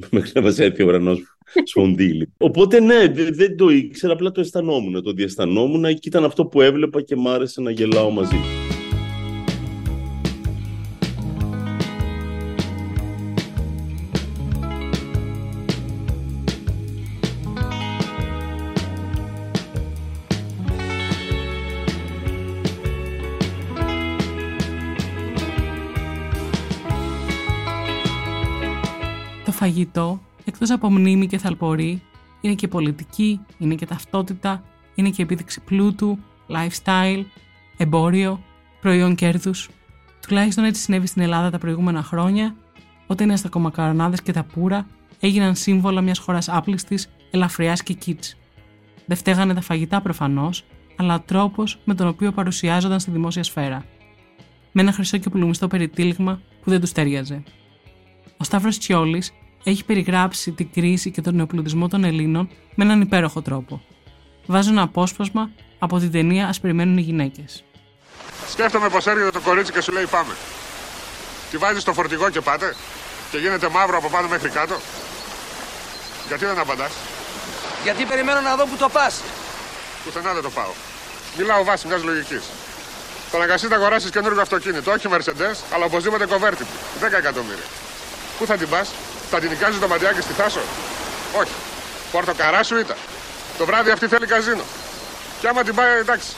Μέχρι 0.09 0.31
να 0.33 0.41
μας 0.41 0.59
έρθει 0.59 0.83
ο 0.83 0.85
ουρανός 0.85 1.19
σπονδύλι. 1.63 2.33
Οπότε 2.37 2.79
ναι, 2.79 3.07
δε- 3.07 3.31
δεν 3.31 3.57
το 3.57 3.69
ήξερα, 3.69 4.13
απλά 4.13 4.31
το 4.31 4.41
αισθανόμουν, 4.41 5.03
το 5.03 5.11
διαισθανόμουν 5.11 5.83
και 5.83 6.07
ήταν 6.07 6.23
αυτό 6.23 6.45
που 6.45 6.61
έβλεπα 6.61 7.01
και 7.01 7.15
μ' 7.15 7.27
άρεσε 7.27 7.61
να 7.61 7.71
γελάω 7.71 8.09
μαζί. 8.09 8.35
Το 8.35 8.64
φαγητό, 29.65 30.21
εκτός 30.45 30.69
από 30.69 30.91
μνήμη 30.91 31.27
και 31.27 31.37
θαλπορή, 31.37 32.01
είναι 32.41 32.53
και 32.53 32.67
πολιτική, 32.67 33.39
είναι 33.57 33.75
και 33.75 33.85
ταυτότητα, 33.85 34.63
είναι 34.95 35.09
και 35.09 35.21
επίδειξη 35.21 35.61
πλούτου, 35.61 36.17
lifestyle, 36.47 37.23
εμπόριο, 37.77 38.41
προϊόν 38.81 39.15
κέρδους. 39.15 39.69
Τουλάχιστον 40.27 40.63
έτσι 40.63 40.81
συνέβη 40.81 41.07
στην 41.07 41.21
Ελλάδα 41.21 41.49
τα 41.49 41.57
προηγούμενα 41.57 42.03
χρόνια, 42.03 42.55
όταν 43.07 43.29
οι 43.29 43.33
αστακομακαρονάδες 43.33 44.21
και 44.21 44.31
τα 44.31 44.43
πουρα 44.43 44.87
έγιναν 45.19 45.55
σύμβολα 45.55 46.01
μιας 46.01 46.19
χώρας 46.19 46.49
άπλιστης, 46.49 47.09
ελαφριάς 47.31 47.83
και 47.83 47.93
κίτς. 47.93 48.37
Δεν 49.05 49.17
φταίγανε 49.17 49.53
τα 49.53 49.61
φαγητά 49.61 50.01
προφανώς, 50.01 50.65
αλλά 50.95 51.15
ο 51.15 51.19
τρόπος 51.19 51.79
με 51.83 51.95
τον 51.95 52.07
οποίο 52.07 52.31
παρουσιάζονταν 52.31 52.99
στη 52.99 53.11
δημόσια 53.11 53.43
σφαίρα. 53.43 53.85
Με 54.71 54.81
ένα 54.81 54.91
χρυσό 54.91 55.17
και 55.17 55.29
πουλουμιστό 55.29 55.67
περιτύλιγμα 55.67 56.41
που 56.63 56.69
δεν 56.69 56.79
τους 56.79 56.91
τέριαζε. 56.91 57.43
Ο 58.37 58.43
Σταύρος 58.43 58.77
Τσιόλης 58.77 59.31
έχει 59.65 59.85
περιγράψει 59.85 60.51
την 60.51 60.69
κρίση 60.73 61.11
και 61.11 61.21
τον 61.21 61.35
νεοπλουτισμό 61.35 61.87
των 61.87 62.03
Ελλήνων 62.03 62.49
με 62.75 62.83
έναν 62.83 63.01
υπέροχο 63.01 63.41
τρόπο. 63.41 63.81
Βάζω 64.45 64.69
ένα 64.69 64.81
απόσπασμα 64.81 65.49
από 65.79 65.99
την 65.99 66.11
ταινία 66.11 66.47
Α 66.47 66.53
περιμένουν 66.61 66.97
οι 66.97 67.01
γυναίκες. 67.01 67.63
Σκέφτομαι 68.49 68.89
πως 68.89 69.07
έρχεται 69.07 69.29
το 69.29 69.39
κορίτσι 69.39 69.71
και 69.71 69.81
σου 69.81 69.91
λέει 69.91 70.05
πάμε. 70.05 70.33
Τη 71.51 71.57
βάζεις 71.57 71.81
στο 71.81 71.93
φορτηγό 71.93 72.29
και 72.29 72.41
πάτε 72.41 72.75
και 73.31 73.37
γίνεται 73.37 73.69
μαύρο 73.69 73.97
από 73.97 74.09
πάνω 74.09 74.27
μέχρι 74.27 74.49
κάτω. 74.49 74.75
Γιατί 76.27 76.45
δεν 76.45 76.59
απαντάς; 76.59 76.91
Γιατί 77.83 78.05
περιμένω 78.05 78.41
να 78.41 78.55
δω 78.55 78.65
που 78.65 78.75
το 78.77 78.89
πας. 78.89 79.21
Πουθενά 80.03 80.33
δεν 80.33 80.43
το 80.43 80.49
πάω. 80.49 80.73
Μιλάω 81.37 81.63
βάσει 81.63 81.87
μιας 81.87 82.03
λογικής. 82.03 82.43
Θα 83.29 83.37
αναγκαστεί 83.37 83.67
να 83.67 83.75
αγοράσεις 83.75 84.09
καινούργιο 84.09 84.41
αυτοκίνητο, 84.41 84.91
όχι 84.91 85.07
Mercedes, 85.11 85.57
αλλά 85.73 85.85
οπωσδήποτε 85.85 86.25
convertible. 86.29 87.05
10 87.05 87.17
εκατομμύρια. 87.17 87.67
Πού 88.37 88.45
θα 88.45 88.55
την 88.57 88.69
πας, 88.69 88.91
θα 89.35 89.41
την 89.41 89.49
νοικιάζει 89.49 89.77
το 89.77 89.87
μαντιάκι 89.87 90.21
στη 90.21 90.33
Θάσο; 90.33 90.59
Όχι. 91.39 91.51
Πόρτο 92.11 92.33
καρά 92.33 92.63
σου 92.63 92.77
ήταν. 92.77 92.97
Το 93.57 93.65
βράδυ 93.65 93.89
αυτή 93.89 94.07
θέλει 94.07 94.25
καζίνο. 94.25 94.63
Και 95.39 95.47
άμα 95.47 95.63
την 95.63 95.75
πάει, 95.75 95.97
εντάξει. 95.99 96.29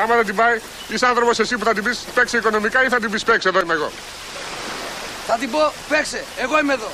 Άμα 0.00 0.14
δεν 0.14 0.24
την 0.24 0.36
πάει, 0.36 0.60
είσαι 0.88 1.06
άνθρωπος 1.06 1.38
εσύ 1.38 1.56
που 1.58 1.64
θα 1.64 1.74
την 1.74 1.82
πεις 1.84 1.98
παίξει 2.14 2.36
οικονομικά 2.36 2.84
ή 2.84 2.88
θα 2.88 2.98
την 3.00 3.10
πεις 3.10 3.24
παίξει 3.24 3.48
εδώ 3.48 3.60
είμαι 3.60 3.74
εγώ. 3.74 3.90
Θα 5.26 5.36
την 5.38 5.50
πω, 5.50 5.72
παίξε, 5.88 6.24
εγώ 6.36 6.58
είμαι 6.58 6.72
εδώ. 6.72 6.90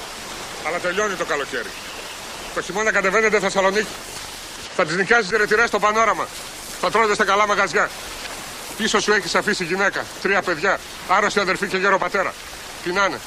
Αλλά 0.66 0.78
τελειώνει 0.78 1.14
το 1.14 1.24
καλοκαίρι. 1.24 1.70
Το 2.55 2.62
χειμώνα 2.62 2.92
κατεβαίνετε 2.92 3.40
Θεσσαλονίκη. 3.40 3.94
Θα 4.76 4.84
τις 4.84 4.96
νοικιάζεις 4.96 5.30
ρετυρές 5.30 5.68
στο 5.68 5.78
πανόραμα. 5.78 6.26
Θα 6.80 6.90
τρώνε 6.90 7.14
στα 7.14 7.24
καλά 7.24 7.46
μαγαζιά. 7.46 7.90
Πίσω 8.76 9.00
σου 9.00 9.12
έχεις 9.12 9.34
αφήσει 9.34 9.64
γυναίκα, 9.64 10.05
τρία 10.22 10.42
παιδιά, 10.42 10.78
άρρωστη 11.09 11.40
αδερφή 11.40 11.66
και 11.66 11.76
γέρο 11.76 11.98
πατέρα. 11.98 12.34
Πεινάνε. 12.82 13.20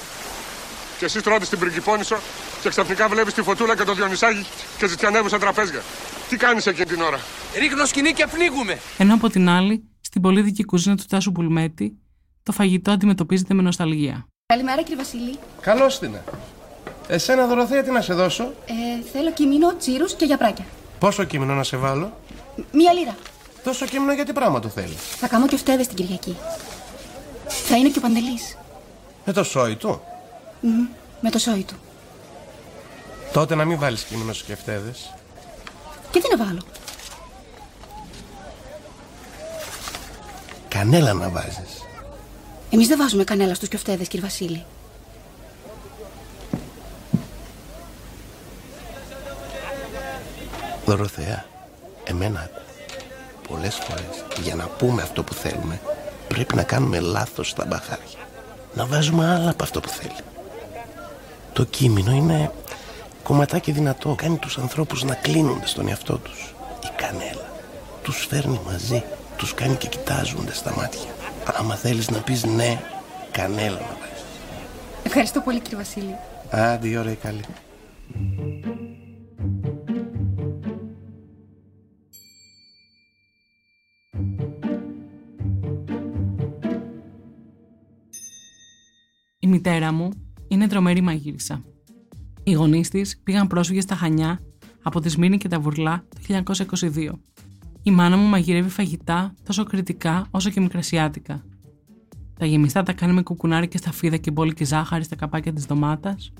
Και 0.99 1.05
εσύ 1.05 1.21
τρώτε 1.21 1.45
στην 1.45 1.59
πριγκυπόνισο 1.59 2.17
και 2.61 2.69
ξαφνικά 2.69 3.07
βλέπεις 3.07 3.33
τη 3.33 3.41
φωτούλα 3.41 3.75
και 3.77 3.83
το 3.83 3.93
Διονυσάκι 3.93 4.45
και 4.77 4.87
ζητιανεύουν 4.87 5.29
στα 5.29 5.39
τραπέζια. 5.39 5.81
Τι 6.29 6.37
κάνεις 6.37 6.65
εκείνη 6.65 6.85
την 6.85 7.01
ώρα; 7.01 7.19
Ρίχνω 7.59 7.85
σκηνή 7.85 8.13
και 8.13 8.27
πνίγουμε. 8.31 8.79
Ενώ 8.97 9.13
από 9.13 9.29
την 9.29 9.49
άλλη, 9.49 9.83
στην 10.01 10.21
πολύδικη 10.21 10.63
κουζίνα 10.63 10.95
του 10.95 11.03
Τάσου 11.09 11.31
Πουλμέτη, 11.31 11.97
το 12.43 12.51
φαγητό 12.51 12.91
αντιμετωπίζεται 12.91 13.53
με 13.53 13.61
νοσταλγία. 13.61 14.27
Καλημέρα 14.45 14.81
κύριε 14.81 14.97
Βασίλη. 14.97 15.35
Καλώς 15.61 15.99
την. 15.99 16.15
Εσένα, 17.07 17.47
Δωροθέα, 17.47 17.83
τι 17.83 17.91
να 17.91 18.01
σε 18.01 18.13
δώσω; 18.13 18.43
Ε, 18.43 18.73
θέλω 19.13 19.31
κιμίνο, 19.31 19.75
τσίρους 19.75 20.13
και 20.13 20.25
γιαπράκια. 20.25 20.65
Πόσο 20.99 21.23
κείμενο 21.23 21.53
να 21.53 21.63
σε 21.63 21.77
βάλω; 21.77 22.17
Μία 22.71 22.93
λίρα. 22.93 23.15
Τόσο 23.63 23.85
κείμενο 23.85 24.13
για 24.13 24.25
τι 24.25 24.33
πράγμα 24.33 24.59
το 24.59 24.67
θέλεις; 24.67 24.97
Θα 25.19 25.27
κάνω 25.27 25.47
και 25.47 25.57
φτέδες 25.57 25.87
την 25.87 25.95
Κυριακή. 25.95 26.37
Θα 27.47 27.77
είναι 27.77 27.89
και 27.89 27.97
ο 27.97 28.01
Παντελής. 28.01 28.57
Με 29.25 29.33
το 29.33 29.43
σόι 29.43 29.75
του. 29.75 30.01
Μμμ, 30.65 30.87
με 31.21 31.29
το 31.29 31.39
σόι 31.39 31.63
του. 31.63 31.75
Τότε 33.33 33.55
να 33.55 33.65
μην 33.65 33.79
βάλεις 33.79 34.03
κείμενο 34.03 34.33
στους 34.33 34.47
κεφτέδες. 34.47 35.13
Και 36.11 36.19
τι 36.19 36.37
να 36.37 36.45
βάλω; 36.45 36.61
Κανέλα 40.67 41.13
να 41.13 41.29
βάζεις. 41.29 41.83
Εμείς 42.69 42.87
δεν 42.87 42.97
βάζουμε 42.97 43.23
κανέλα 43.23 43.53
στους 43.53 43.67
κιοφτέδες, 43.69 44.07
κύριε 44.07 44.25
Βασίλη. 44.25 44.65
Δωροθέα, 50.85 51.45
εμένα 52.03 52.39
άκου. 52.39 52.61
Πολλές 53.47 53.75
φορές 53.75 54.25
για 54.43 54.55
να 54.55 54.65
πούμε 54.67 55.01
αυτό 55.01 55.23
που 55.23 55.33
θέλουμε 55.33 55.81
πρέπει 56.27 56.55
να 56.55 56.63
κάνουμε 56.63 56.99
λάθος 56.99 57.49
στα 57.49 57.65
μπαχάρια. 57.65 58.19
Να 58.73 58.85
βάζουμε 58.85 59.33
άλλα 59.33 59.49
από 59.49 59.63
αυτό 59.63 59.79
που 59.79 59.89
θέλει. 59.89 60.15
Το 61.55 61.63
κείμενο 61.63 62.11
είναι 62.11 62.51
κομματάκι 63.23 63.71
δυνατό. 63.71 64.15
Κάνει 64.15 64.37
τους 64.37 64.57
ανθρώπους 64.57 65.03
να 65.03 65.13
κλείνονται 65.13 65.67
στον 65.67 65.87
εαυτό 65.87 66.17
τους. 66.17 66.53
Η 66.83 66.89
κανέλα 66.95 67.51
τους 68.03 68.25
φέρνει 68.29 68.59
μαζί. 68.65 69.03
Τους 69.37 69.53
κάνει 69.53 69.75
και 69.75 69.87
κοιτάζονται 69.87 70.53
στα 70.53 70.73
μάτια. 70.75 71.09
Άμα 71.57 71.75
θέλεις 71.75 72.09
να 72.09 72.19
πεις 72.19 72.43
ναι, 72.43 72.81
κανέλα 73.31 73.79
να 73.79 73.97
βάζεις. 73.99 74.23
Ευχαριστώ 75.03 75.41
πολύ, 75.41 75.59
κύριε 75.59 75.77
Βασίλη. 75.77 76.15
Άντε, 76.49 76.87
η 76.87 76.97
ώρα 76.97 77.11
η 77.11 77.15
καλή. 77.15 77.43
Η 89.39 89.47
μητέρα 89.47 89.91
μου 89.91 90.24
είναι 90.47 90.67
τρομερή 90.67 91.01
μαγείρισα. 91.01 91.63
Οι 92.43 92.51
γονείς 92.51 92.89
της 92.89 93.19
πήγαν 93.23 93.47
πρόσφυγες 93.47 93.83
στα 93.83 93.95
Χανιά 93.95 94.39
από 94.83 94.99
τη 94.99 95.09
Σμύρνη 95.09 95.37
και 95.37 95.47
τα 95.47 95.59
Βουρλά 95.59 96.03
το 96.09 96.43
1922. 96.79 97.11
Η 97.83 97.91
μάνα 97.91 98.17
μου 98.17 98.27
μαγειρεύει 98.27 98.69
φαγητά 98.69 99.33
τόσο 99.43 99.63
κριτικά 99.63 100.27
όσο 100.31 100.49
και 100.49 100.61
μικρασιάτικα. 100.61 101.43
Τα 102.39 102.45
γεμιστά 102.45 102.83
τα 102.83 102.93
κάνει 102.93 103.13
με 103.13 103.21
κουκουνάρι 103.21 103.67
και 103.67 103.77
σταφίδα 103.77 104.17
και 104.17 104.31
μπόλικη 104.31 104.63
ζάχαρη 104.63 105.03
στα 105.03 105.15
καπάκια 105.15 105.53
της 105.53 105.65
ντομάτας. 105.65 106.33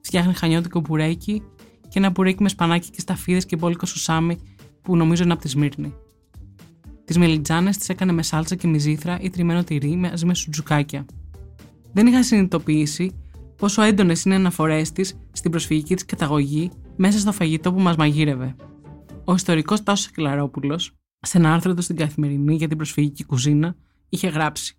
Φτιάχνει 0.00 0.34
χανιώτικο 0.34 0.80
μπουρέκι 0.80 1.42
και 1.88 1.98
ένα 1.98 2.10
μπουρέκι 2.10 2.42
με 2.42 2.48
σπανάκι 2.48 2.90
και 2.90 3.00
σταφίδες 3.00 3.46
και 3.46 3.56
μπόλικο 3.56 3.86
σουσάμι 3.86 4.38
που 4.82 4.96
νομίζω 4.96 5.22
είναι 5.22 5.32
από 5.32 5.42
τη 5.42 5.48
Σμύρνη. 5.48 5.94
Τις 7.04 7.18
μελιτζάνες 7.18 7.76
τις 7.76 7.88
έκανε 7.88 8.12
με 8.12 8.22
σάλτσα 8.22 8.54
και 8.54 8.68
μυζήθρα 8.68 9.20
ή 9.20 9.30
τριμμένο 9.30 9.64
τυρί 9.64 9.96
μαζί 9.96 10.26
με 10.26 10.34
σουτζουκάκια. 10.34 11.06
Δεν 11.92 12.06
είχα 12.06 12.22
συνειδητοποιήσει 12.22 13.21
πόσο 13.62 13.82
έντονες 13.82 14.24
είναι 14.24 14.34
οι 14.34 14.36
αναφορές 14.36 14.92
της 14.92 15.18
στην 15.32 15.50
προσφυγική 15.50 15.94
της 15.94 16.04
καταγωγή 16.04 16.70
μέσα 16.96 17.18
στο 17.18 17.32
φαγητό 17.32 17.72
που 17.72 17.80
μας 17.80 17.96
μαγείρευε. 17.96 18.56
Ο 19.24 19.34
ιστορικός 19.34 19.82
Τάσος 19.82 20.06
Ακελαρόπουλο, 20.06 20.78
σε 21.20 21.38
ένα 21.38 21.54
άρθρο 21.54 21.74
του 21.74 21.82
στην 21.82 21.96
Καθημερινή 21.96 22.54
για 22.54 22.68
την 22.68 22.76
προσφυγική 22.76 23.24
κουζίνα, 23.24 23.76
είχε 24.08 24.28
γράψει: 24.28 24.76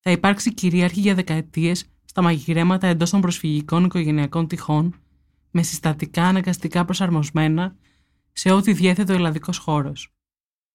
Θα 0.00 0.10
υπάρξει 0.10 0.54
κυρίαρχη 0.54 1.00
για 1.00 1.14
δεκαετίες 1.14 1.84
στα 2.04 2.22
μαγειρέματα 2.22 2.86
εντός 2.86 3.10
των 3.10 3.20
προσφυγικών 3.20 3.84
οικογενειακών 3.84 4.46
τυχών, 4.46 4.94
με 5.50 5.62
συστατικά 5.62 6.24
αναγκαστικά 6.24 6.84
προσαρμοσμένα 6.84 7.76
σε 8.32 8.52
ό,τι 8.52 8.72
διέθετο 8.72 9.12
ο 9.12 9.16
ελλαδικός 9.16 9.58
χώρος. 9.58 10.14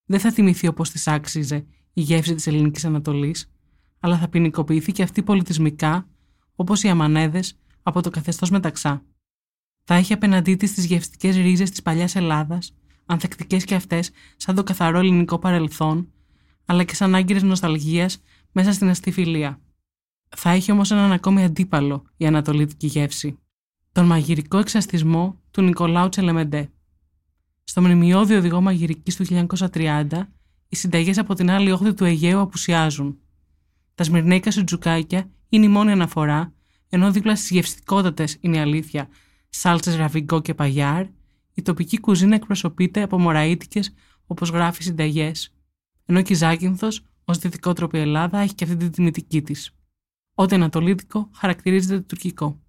Δεν 0.05 0.19
θα 0.19 0.31
θυμηθεί 0.31 0.67
όπω 0.67 0.83
της 0.83 1.07
άξιζε 1.07 1.65
η 1.93 2.01
γεύση 2.01 2.35
της 2.35 2.47
Ελληνικής 2.47 2.85
Ανατολής, 2.85 3.51
αλλά 3.99 4.17
θα 4.17 4.27
ποινικοποιηθεί 4.27 4.91
και 4.91 5.03
αυτή 5.03 5.23
πολιτισμικά, 5.23 6.07
όπως 6.59 6.83
οι 6.83 6.89
αμανέδες 6.89 7.59
από 7.83 8.01
το 8.01 8.09
καθεστώς 8.09 8.49
μεταξά. 8.49 9.03
Θα 9.83 9.95
έχει 9.95 10.13
απέναντί 10.13 10.55
της 10.55 10.73
τις 10.73 10.85
γευστικές 10.85 11.35
ρίζες 11.35 11.69
της 11.69 11.81
παλιάς 11.81 12.15
Ελλάδας, 12.15 12.75
ανθεκτικές 13.05 13.63
και 13.63 13.75
αυτές 13.75 14.11
σαν 14.37 14.55
το 14.55 14.63
καθαρό 14.63 14.99
ελληνικό 14.99 15.39
παρελθόν, 15.39 16.11
αλλά 16.65 16.83
και 16.83 16.95
σαν 16.95 17.15
άγκυρες 17.15 17.43
νοσταλγίας 17.43 18.23
μέσα 18.51 18.71
στην 18.71 18.89
αστή 18.89 19.11
φιλία. 19.11 19.59
Θα 20.29 20.49
έχει 20.49 20.71
όμως 20.71 20.91
έναν 20.91 21.11
ακόμη 21.11 21.43
αντίπαλο 21.43 22.03
η 22.17 22.25
ανατολίτικη 22.25 22.87
γεύση. 22.87 23.39
Τον 23.91 24.05
μαγειρικό 24.05 24.57
εξαστισμό 24.57 25.41
του 25.51 25.61
Νικολάου 25.61 26.09
Τσελεμεντέ. 26.09 26.69
Στο 27.63 27.81
μνημειώδη 27.81 28.35
οδηγό 28.35 28.61
μαγειρικής 28.61 29.15
του 29.15 29.25
1930, 29.71 30.07
οι 30.69 30.75
συνταγές 30.75 31.17
από 31.17 31.33
την 31.33 31.49
άλλη 31.49 31.71
όχθη 31.71 31.93
του 31.93 32.05
Αιγαίου 32.05 32.39
απουσιάζουν. 32.39 33.17
Τα 33.97 34.03
σμυρνέικα 34.03 34.51
σουτζουκάκια 34.51 35.29
είναι 35.49 35.65
η 35.65 35.67
μόνη 35.67 35.91
αναφορά, 35.91 36.53
ενώ 36.89 37.11
δίπλα 37.11 37.35
στις 37.35 37.49
γευστικότατες 37.49 38.37
είναι 38.39 38.57
η 38.57 38.59
αλήθεια 38.59 39.09
σάλτσες 39.49 39.95
ραβιγκό 39.95 40.41
και 40.41 40.53
παγιάρ, 40.53 41.05
η 41.53 41.61
τοπική 41.61 41.99
κουζίνα 41.99 42.35
εκπροσωπείται 42.35 43.01
από 43.01 43.19
μωραΐτικε 43.19 43.79
όπως 44.27 44.49
γράφει 44.49 44.83
συνταγές, 44.83 45.53
ενώ 46.05 46.21
και 46.21 46.33
η 46.33 46.35
Ζάκυνθος, 46.35 47.05
ως 47.25 47.37
δυτικότροπη 47.37 47.97
Ελλάδα, 47.97 48.39
έχει 48.39 48.53
και 48.53 48.63
αυτή 48.63 48.77
την 48.77 48.91
τιμητική 48.91 49.41
της. 49.41 49.75
Ό,τι 50.33 50.55
ανατολίτικο 50.55 51.29
χαρακτηρίζεται 51.33 51.99
τουρκικό. 51.99 52.59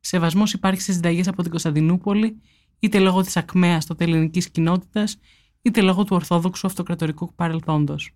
Σεβασμός 0.00 0.52
υπάρχει 0.52 0.80
σε 0.80 0.92
συνταγές 0.92 1.28
από 1.28 1.42
την 1.42 1.50
Κωνσταντινούπολη, 1.50 2.40
είτε 2.78 2.98
λόγω 2.98 3.22
της 3.22 3.36
ακμαίας 3.36 3.86
τότε 3.86 4.04
ελληνικής 4.04 4.50
κοινότητας, 4.50 5.18
είτε 5.62 5.80
λόγω 5.80 6.04
του 6.04 6.14
ορθόδοξου 6.16 6.66
αυτοκρατορικού 6.66 7.34
παρελθόντος. 7.34 8.14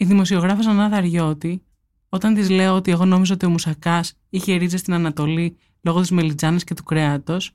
Η 0.00 0.04
δημοσιογράφο 0.04 0.70
Ανάδα 0.70 0.96
Αριώτη, 0.96 1.62
όταν 2.08 2.34
της 2.34 2.50
λέω 2.50 2.74
ότι 2.74 2.90
εγώ 2.90 3.04
νόμιζα 3.04 3.34
ότι 3.34 3.46
ο 3.46 3.48
Μουσακάς 3.48 4.18
είχε 4.30 4.54
ρίζες 4.56 4.80
στην 4.80 4.94
Ανατολή 4.94 5.58
λόγω 5.84 6.00
της 6.00 6.10
μελιτζάνα 6.10 6.58
και 6.58 6.74
του 6.74 6.82
κρέατος, 6.82 7.52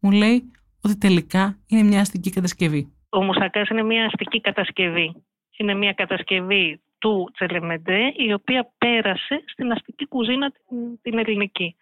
μου 0.00 0.10
λέει 0.10 0.50
ότι 0.82 0.98
τελικά 0.98 1.58
είναι 1.66 1.82
μια 1.82 2.00
αστική 2.00 2.30
κατασκευή. 2.30 2.92
Ο 3.08 3.22
Μουσακάς 3.22 3.68
είναι 3.68 3.82
μια 3.82 4.04
αστική 4.04 4.40
κατασκευή. 4.40 5.14
Είναι 5.56 5.74
μια 5.74 5.92
κατασκευή 5.92 6.80
του 6.98 7.30
Τσελεμεντέ, 7.32 8.12
η 8.16 8.32
οποία 8.32 8.72
πέρασε 8.78 9.42
στην 9.46 9.72
αστική 9.72 10.06
κουζίνα 10.06 10.50
την, 10.50 11.00
την 11.02 11.18
ελληνική. 11.18 11.76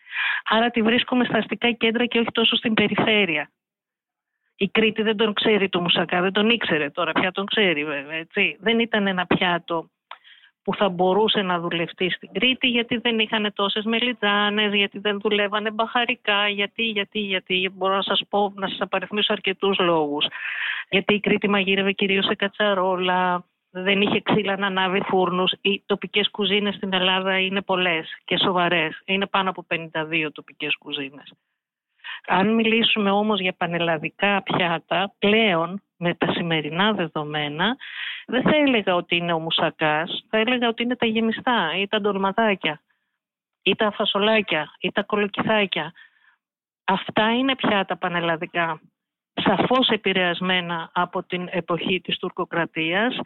Άρα 0.44 0.70
τη 0.70 0.82
βρίσκουμε 0.82 1.24
στα 1.24 1.38
αστικά 1.38 1.72
κέντρα 1.72 2.06
και 2.06 2.18
όχι 2.18 2.30
τόσο 2.32 2.56
στην 2.56 2.74
περιφέρεια. 2.74 3.50
Η 4.56 4.68
Κρήτη 4.68 5.02
δεν 5.02 5.16
τον 5.16 5.32
ξέρει 5.32 5.68
το 5.68 5.80
Μουσακά, 5.80 6.20
δεν 6.20 6.32
τον 6.32 6.50
ήξερε 6.50 6.90
τώρα, 6.90 7.12
πια 7.12 7.32
τον 7.32 7.46
ξέρει 7.46 7.84
βέβαια. 7.84 8.16
Έτσι. 8.16 8.56
Δεν 8.60 8.78
ήταν 8.78 9.06
ένα 9.06 9.26
πιάτο 9.26 9.88
που 10.64 10.74
θα 10.74 10.88
μπορούσε 10.88 11.42
να 11.42 11.60
δουλευτεί 11.60 12.10
στην 12.10 12.28
Κρήτη 12.32 12.66
γιατί 12.66 12.96
δεν 12.96 13.18
είχαν 13.18 13.52
τόσες 13.54 13.84
μελιτζάνες, 13.84 14.74
γιατί 14.74 14.98
δεν 14.98 15.20
δουλεύανε 15.20 15.70
μπαχαρικά, 15.70 16.48
γιατί, 16.48 16.82
γιατί, 16.82 17.18
γιατί, 17.18 17.70
μπορώ 17.74 17.94
να 17.94 18.02
σας 18.02 18.22
πω, 18.28 18.52
να 18.56 18.68
σας 18.68 18.80
απαριθμίσω 18.80 19.32
αρκετούς 19.32 19.78
λόγους. 19.78 20.26
Γιατί 20.90 21.14
η 21.14 21.20
Κρήτη 21.20 21.48
μαγείρευε 21.48 21.92
κυρίως 21.92 22.24
σε 22.24 22.34
κατσαρόλα, 22.34 23.44
δεν 23.70 24.00
είχε 24.00 24.20
ξύλα 24.20 24.56
να 24.56 24.66
ανάβει 24.66 25.02
φούρνους. 25.08 25.52
Οι 25.60 25.82
τοπικές 25.86 26.30
κουζίνες 26.30 26.74
στην 26.74 26.92
Ελλάδα 26.92 27.38
είναι 27.38 27.62
πολλές 27.62 28.08
και 28.24 28.38
σοβαρές. 28.38 29.02
Είναι 29.04 29.26
πάνω 29.26 29.50
από 29.50 29.62
52 29.62 30.30
τοπικές 30.32 30.76
κουζίνες. 30.76 31.32
Αν 32.26 32.54
μιλήσουμε 32.54 33.10
όμως 33.10 33.40
για 33.40 33.52
πανελλαδικά 33.52 34.42
πιάτα, 34.42 35.14
πλέον 35.18 35.82
με 35.96 36.14
τα 36.14 36.32
σημερινά 36.32 36.92
δεδομένα, 36.92 37.76
δεν 38.26 38.42
θα 38.42 38.56
έλεγα 38.56 38.94
ότι 38.94 39.16
είναι 39.16 39.32
ο 39.32 39.38
μουσακάς, 39.38 40.24
θα 40.30 40.38
έλεγα 40.38 40.68
ότι 40.68 40.82
είναι 40.82 40.96
τα 40.96 41.06
γεμιστά 41.06 41.72
ή 41.78 41.88
τα 41.88 42.00
ντολματάκια 42.00 42.80
ή 43.62 43.74
τα 43.74 43.90
φασολάκια 43.90 44.74
ή 44.80 44.92
τα 44.92 45.02
κολοκυθάκια. 45.02 45.92
Αυτά 46.84 47.34
είναι 47.34 47.56
πιάτα 47.56 47.96
πανελλαδικά, 47.96 48.80
σαφώς 49.34 49.88
επηρεασμένα 49.88 50.90
από 50.92 51.22
την 51.22 51.48
εποχή 51.50 52.00
της 52.00 52.18
τουρκοκρατίας, 52.18 53.18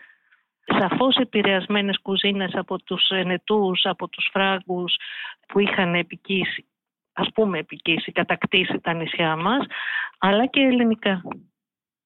σαφώς 0.64 1.16
επηρεασμένες 1.16 1.98
κουζίνες 2.02 2.54
από 2.54 2.82
τους 2.82 3.08
ενετούς, 3.08 3.84
από 3.84 4.08
τους 4.08 4.28
φράγκους 4.32 4.96
που 5.48 5.58
είχαν 5.58 5.94
επικίσει, 5.94 6.67
ας 7.18 7.28
πούμε 7.34 7.58
επικίσει, 7.58 8.12
κατακτήσει 8.12 8.80
τα 8.80 8.92
νησιά 8.92 9.36
μας, 9.36 9.66
αλλά 10.18 10.46
και 10.46 10.60
ελληνικά. 10.60 11.22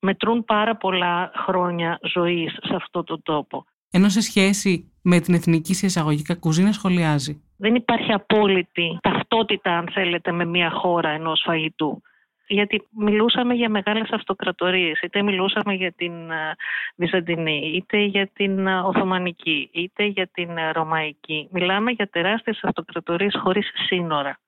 μετρούν 0.04 0.44
πάρα 0.44 0.76
πολλά 0.76 1.32
χρόνια 1.36 1.98
ζωής 2.14 2.52
σε 2.52 2.74
αυτό 2.74 3.04
το 3.04 3.22
τόπο. 3.22 3.64
Ενώ 3.90 4.08
σε 4.08 4.20
σχέση 4.20 4.92
με 5.02 5.20
την 5.20 5.34
εθνική 5.34 5.74
σε 5.74 5.86
εισαγωγικά 5.86 6.34
κουζίνα 6.34 6.72
σχολιάζει; 6.72 7.42
Δεν 7.56 7.74
υπάρχει 7.74 8.12
απόλυτη 8.12 8.98
ταυτότητα, 9.00 9.78
αν 9.78 9.88
θέλετε, 9.92 10.32
με 10.32 10.44
μια 10.44 10.70
χώρα 10.70 11.08
ενός 11.08 11.42
φαγητού. 11.44 12.02
Γιατί 12.46 12.88
μιλούσαμε 12.98 13.54
για 13.54 13.68
μεγάλες 13.68 14.10
αυτοκρατορίες, 14.10 15.00
είτε 15.00 15.22
μιλούσαμε 15.22 15.74
για 15.74 15.92
την 15.92 16.30
ε, 16.30 16.54
Βυζαντινή, 16.96 17.72
είτε 17.74 18.04
για 18.04 18.30
την 18.32 18.66
ε, 18.66 18.80
Οθωμανική, 18.80 19.70
είτε 19.72 20.04
για 20.04 20.26
την 20.26 20.56
ε, 20.56 20.70
Ρωμαϊκή. 20.70 21.48
Μιλάμε 21.52 21.90
για 21.90 22.08
τεράστιες 22.08 22.60
αυτοκρατορίες 22.62 23.38
χωρίς 23.42 23.70
σύνορα. 23.86 24.38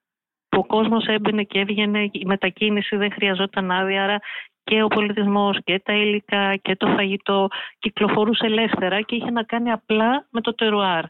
Που 0.55 0.61
ο 0.61 0.67
κόσμος 0.67 1.07
έμπαινε 1.07 1.43
και 1.43 1.59
έβγαινε, 1.59 2.09
η 2.13 2.25
μετακίνηση 2.25 2.97
δεν 2.97 3.13
χρειαζόταν 3.13 3.71
άδεια, 3.71 4.05
άρα 4.05 4.19
και 4.65 4.83
ο 4.83 4.87
πολιτισμός 4.87 5.59
και 5.65 5.79
τα 5.79 5.93
υλικά 5.93 6.57
και 6.57 6.77
το 6.77 6.87
φαγητό 6.87 7.49
κυκλοφορούσε 7.79 8.47
ελεύθερα 8.47 9.01
και 9.01 9.15
είχε 9.15 9.31
να 9.31 9.43
κάνει 9.43 9.71
απλά 9.71 10.27
με 10.31 10.41
το 10.41 10.55
τερουάρ, 10.55 11.05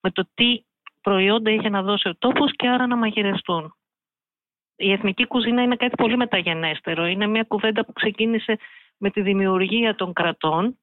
με 0.00 0.10
το 0.10 0.28
τι 0.34 0.64
προϊόντα 1.00 1.50
είχε 1.50 1.68
να 1.68 1.82
δώσει 1.82 2.08
ο 2.08 2.16
τόπος 2.18 2.52
και 2.56 2.68
άρα 2.68 2.86
να 2.86 2.96
μαγειρευτούν. 2.96 3.74
Η 4.76 4.92
εθνική 4.92 5.26
κουζίνα 5.26 5.62
είναι 5.62 5.76
κάτι 5.76 5.94
πολύ 5.96 6.16
μεταγενέστερο. 6.16 7.06
Είναι 7.06 7.26
μια 7.26 7.42
κουβέντα 7.42 7.84
που 7.84 7.92
ξεκίνησε 7.92 8.58
με 8.96 9.10
τη 9.10 9.20
δημιουργία 9.20 9.94
των 9.94 10.12
κρατών, 10.12 10.78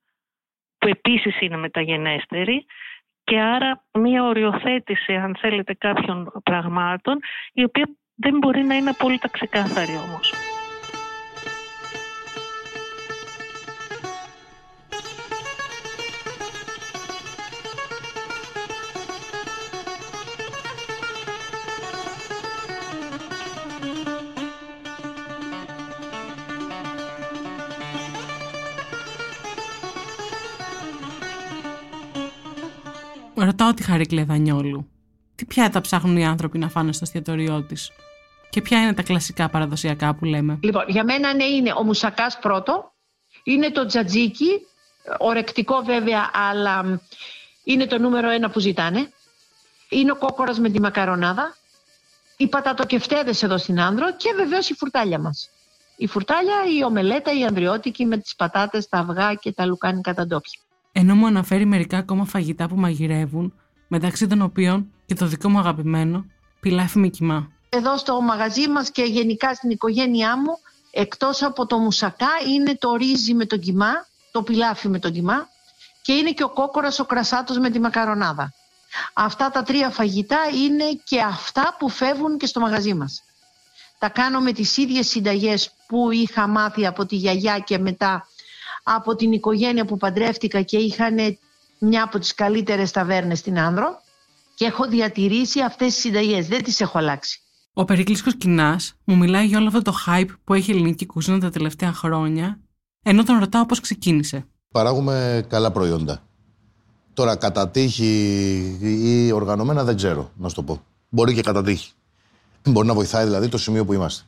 που 0.77 0.87
επίσης 0.87 1.41
είναι 1.41 1.57
μεταγενέστερη, 1.57 2.65
και 3.23 3.39
άρα 3.39 3.85
μια 3.93 4.23
οριοθέτηση, 4.23 5.13
αν 5.15 5.35
θέλετε, 5.39 5.73
κάποιων 5.73 6.31
πραγμάτων, 6.43 7.19
η 7.53 7.63
οποία 7.63 7.89
δεν 8.19 8.37
μπορεί 8.37 8.63
να 8.63 8.75
είναι 8.75 8.89
απόλυτα 8.89 9.27
ξεκάθαρη 9.27 9.91
όμως. 9.91 10.33
Ρωτάω 33.35 33.73
τη 33.73 33.83
Χαρίκλε 33.83 34.23
Δανιόλου. 34.23 34.87
Τι 35.35 35.45
πιάτα 35.45 35.81
ψάχνουν 35.81 36.17
οι 36.17 36.25
άνθρωποι 36.25 36.57
να 36.57 36.69
φάνε 36.69 36.91
στο 36.93 37.03
εστιατόριό 37.03 37.63
της; 37.63 37.91
Και 38.49 38.61
ποια 38.61 38.81
είναι 38.81 38.93
τα 38.93 39.03
κλασικά 39.03 39.49
παραδοσιακά 39.49 40.15
που 40.15 40.25
λέμε; 40.25 40.59
Λοιπόν, 40.61 40.83
για 40.87 41.03
μένα 41.03 41.33
ναι 41.33 41.43
είναι 41.43 41.73
ο 41.77 41.83
μουσακάς 41.83 42.39
πρώτο, 42.39 42.93
είναι 43.43 43.71
το 43.71 43.85
τζατζίκι, 43.85 44.65
ορεκτικό 45.17 45.81
βέβαια, 45.85 46.29
αλλά 46.33 47.01
είναι 47.63 47.85
το 47.85 47.97
νούμερο 47.97 48.29
ένα 48.29 48.49
που 48.49 48.59
ζητάνε. 48.59 49.11
Είναι 49.89 50.11
ο 50.11 50.15
κόκορας 50.15 50.59
με 50.59 50.69
τη 50.69 50.81
μακαρονάδα, 50.81 51.55
οι 52.37 52.47
πατατοκεφτέδες 52.47 53.43
εδώ 53.43 53.57
στην 53.57 53.81
Άνδρο 53.81 54.15
και 54.15 54.33
βεβαίως 54.35 54.69
η 54.69 54.73
φουρτάλια 54.73 55.19
μας. 55.19 55.49
Η 55.97 56.07
φουρτάλια, 56.07 56.55
η 56.77 56.83
ομελέτα, 56.83 57.37
η 57.39 57.43
ανδριώτικη 57.43 58.05
με 58.05 58.17
τις 58.17 58.35
πατάτες, 58.35 58.87
τα 58.87 58.97
αυγά 58.97 59.33
και 59.33 59.51
τα 59.51 59.65
λουκάνικα 59.65 60.13
τα 60.13 60.25
ντόπια. 60.25 60.59
Ενώ 60.91 61.15
μου 61.15 61.27
αναφέρει 61.27 61.65
μερικά 61.65 61.97
ακόμα 61.97 62.25
φαγητά 62.25 62.67
που 62.67 62.75
μαγειρεύουν, 62.75 63.53
μεταξύ 63.87 64.27
των 64.27 64.41
οποίων 64.41 64.91
και 65.05 65.15
το 65.15 65.25
δικό 65.25 65.49
μου 65.49 65.59
αγαπημένο, 65.59 66.25
πιλάφι 66.59 66.99
με 66.99 67.07
κοιμά. 67.07 67.51
Εδώ 67.69 67.97
στο 67.97 68.21
μαγαζί 68.21 68.67
μας 68.67 68.91
και 68.91 69.03
γενικά 69.03 69.53
στην 69.53 69.69
οικογένειά 69.69 70.37
μου, 70.37 70.59
εκτός 70.91 71.43
από 71.43 71.65
το 71.65 71.77
μουσακά, 71.77 72.29
είναι 72.47 72.75
το 72.75 72.95
ρύζι 72.95 73.33
με 73.33 73.45
τον 73.45 73.59
κιμά, 73.59 74.07
το 74.31 74.43
πιλάφι 74.43 74.87
με 74.87 74.99
τον 74.99 75.11
κιμά 75.11 75.47
και 76.01 76.13
είναι 76.13 76.31
και 76.31 76.43
ο 76.43 76.49
κόκορας 76.49 76.99
ο 76.99 77.05
κρασάτος 77.05 77.57
με 77.57 77.69
τη 77.69 77.79
μακαρονάδα. 77.79 78.53
Αυτά 79.13 79.49
τα 79.49 79.63
τρία 79.63 79.89
φαγητά 79.89 80.39
είναι 80.53 81.01
και 81.03 81.21
αυτά 81.21 81.75
που 81.79 81.89
φεύγουν 81.89 82.37
και 82.37 82.45
στο 82.45 82.59
μαγαζί 82.59 82.93
μας. 82.93 83.23
Τα 83.99 84.09
κάνω 84.09 84.39
με 84.39 84.51
τις 84.51 84.77
ίδιες 84.77 85.07
συνταγές 85.07 85.71
που 85.87 86.11
είχα 86.11 86.47
μάθει 86.47 86.85
από 86.85 87.05
τη 87.05 87.15
γιαγιά 87.15 87.59
και 87.59 87.77
μετά 87.77 88.27
από 88.83 89.15
την 89.15 89.31
οικογένεια 89.31 89.85
που 89.85 89.97
παντρεύτηκα 89.97 90.61
και 90.61 90.77
είχαν 90.77 91.37
μια 91.79 92.03
από 92.03 92.19
τις 92.19 92.33
καλύτερες 92.33 92.91
ταβέρνες 92.91 93.39
στην 93.39 93.59
Άνδρο 93.59 94.01
και 94.55 94.65
έχω 94.65 94.87
διατηρήσει 94.87 95.61
αυτές 95.61 95.93
τις 95.93 96.01
συνταγές, 96.01 96.47
δεν 96.47 96.63
τις 96.63 96.81
έχω 96.81 96.97
αλλάξει. 96.97 97.41
Ο 97.79 97.85
Περικλής 97.85 98.23
Κινάς 98.37 98.93
μου 99.03 99.17
μιλάει 99.17 99.45
για 99.45 99.57
όλο 99.57 99.67
αυτό 99.67 99.81
το 99.81 99.93
hype 100.05 100.29
που 100.43 100.53
έχει 100.53 100.71
η 100.71 100.73
ελληνική 100.73 101.05
κουζίνα 101.05 101.39
τα 101.39 101.49
τελευταία 101.49 101.93
χρόνια, 101.93 102.59
ενώ 103.03 103.23
τον 103.23 103.39
ρωτάω 103.39 103.65
πώς 103.65 103.79
ξεκίνησε. 103.79 104.45
Παράγουμε 104.71 105.45
καλά 105.49 105.71
προϊόντα. 105.71 106.23
Τώρα, 107.13 107.35
κατά 107.35 107.69
τύχη 107.69 108.77
ή 108.81 109.31
οργανωμένα 109.31 109.83
δεν 109.83 109.95
ξέρω, 109.95 110.31
να 110.37 110.49
σου 110.49 110.55
το 110.55 110.63
πω. 110.63 110.81
Μπορεί 111.09 111.33
και 111.33 111.41
κατά 111.41 111.63
τύχη. 111.63 111.91
Μπορεί 112.63 112.87
να 112.87 112.93
βοηθάει 112.93 113.25
δηλαδή 113.25 113.47
το 113.47 113.57
σημείο 113.57 113.85
που 113.85 113.93
είμαστε. 113.93 114.23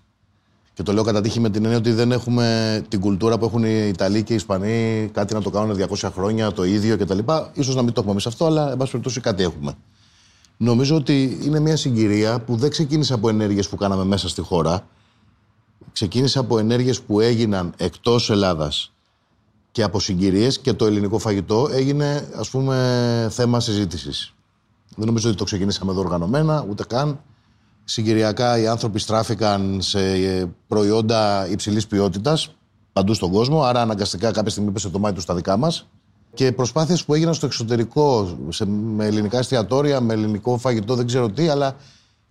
Και 0.74 0.84
το 0.84 0.94
λέω 0.94 1.04
κατά 1.04 1.22
τύχη 1.22 1.40
με 1.40 1.50
την 1.50 1.64
έννοια 1.64 1.78
ότι 1.78 1.92
δεν 1.92 2.12
έχουμε 2.12 2.82
την 2.88 3.00
κουλτούρα 3.00 3.38
που 3.38 3.46
έχουν 3.46 3.64
οι 3.64 3.88
Ιταλοί 3.88 4.24
και 4.24 4.34
οι 4.34 4.36
Ισπανοί, 4.36 5.10
κάτι 5.14 5.34
να 5.34 5.42
το 5.42 5.50
κάνουν 5.50 5.78
200 5.90 6.10
χρόνια, 6.14 6.52
το 6.52 6.64
ίδιο 6.64 6.98
κτλ. 6.98 7.20
σω 7.62 7.74
να 7.74 7.82
μην 7.82 7.94
το 7.94 8.00
έχουμε 8.00 8.12
εμείς 8.12 8.26
αυτό, 8.26 8.46
αλλά 8.46 8.72
εν 8.72 8.78
πάση 8.78 8.92
περιπτώσει 8.92 9.22
κάτι 9.22 9.44
έχουμε. 9.44 9.74
Νομίζω 10.62 10.96
ότι 10.96 11.40
είναι 11.44 11.60
μια 11.60 11.76
συγκυρία 11.76 12.40
που 12.40 12.56
δεν 12.56 12.70
ξεκίνησε 12.70 13.14
από 13.14 13.30
ενέργειες 13.30 13.70
που 13.70 13.76
κάναμε 13.76 14.04
μέσα 14.04 14.30
στη 14.30 14.42
χώρα. 14.42 14.88
Ξεκίνησε 15.92 16.40
από 16.40 16.60
ενέργειες 16.60 17.02
που 17.02 17.20
έγιναν 17.20 17.74
εκτός 17.78 18.30
Ελλάδας 18.30 18.94
και 19.72 19.84
από 19.84 20.00
συγκυρίες 20.00 20.60
και 20.60 20.74
το 20.74 20.86
ελληνικό 20.86 21.20
φαγητό 21.20 21.68
έγινε, 21.72 22.30
ας 22.36 22.50
πούμε, 22.50 23.28
θέμα 23.32 23.60
συζήτησης. 23.60 24.34
Δεν 24.96 25.06
νομίζω 25.06 25.30
ότι 25.30 25.38
το 25.38 25.44
ξεκινήσαμε 25.44 25.92
εδώ 25.92 26.00
οργανωμένα, 26.00 26.66
ούτε 26.70 26.84
καν. 26.84 27.22
Συγκυριακά 27.84 28.60
οι 28.60 28.68
άνθρωποι 28.68 29.00
στράφηκαν 29.00 29.82
σε 29.82 30.00
προϊόντα 30.68 31.48
υψηλής 31.50 31.88
ποιότητας 31.88 32.56
παντού 32.94 33.14
στον 33.14 33.32
κόσμο. 33.32 33.64
Άρα, 33.64 33.82
αναγκαστικά 33.82 34.32
κάποια 34.32 34.52
στιγμή 34.52 34.72
πέσε 34.72 34.90
το 34.90 35.00
μάτι 35.00 35.14
τους 35.14 35.24
στα 35.24 35.36
δικά 35.36 35.58
μας. 35.58 35.88
Και 36.40 36.52
προσπάθειες 36.52 37.06
που 37.06 37.14
έγιναν 37.14 37.34
στο 37.34 37.46
εξωτερικό, 37.46 38.38
σε, 38.50 38.66
με 38.66 39.06
ελληνικά 39.06 39.38
εστιατόρια, 39.38 40.02
με 40.02 40.14
ελληνικό 40.14 40.58
φαγητό, 40.58 40.96
δεν 40.96 41.06
ξέρω 41.06 41.30
τι, 41.30 41.48
αλλά 41.48 41.76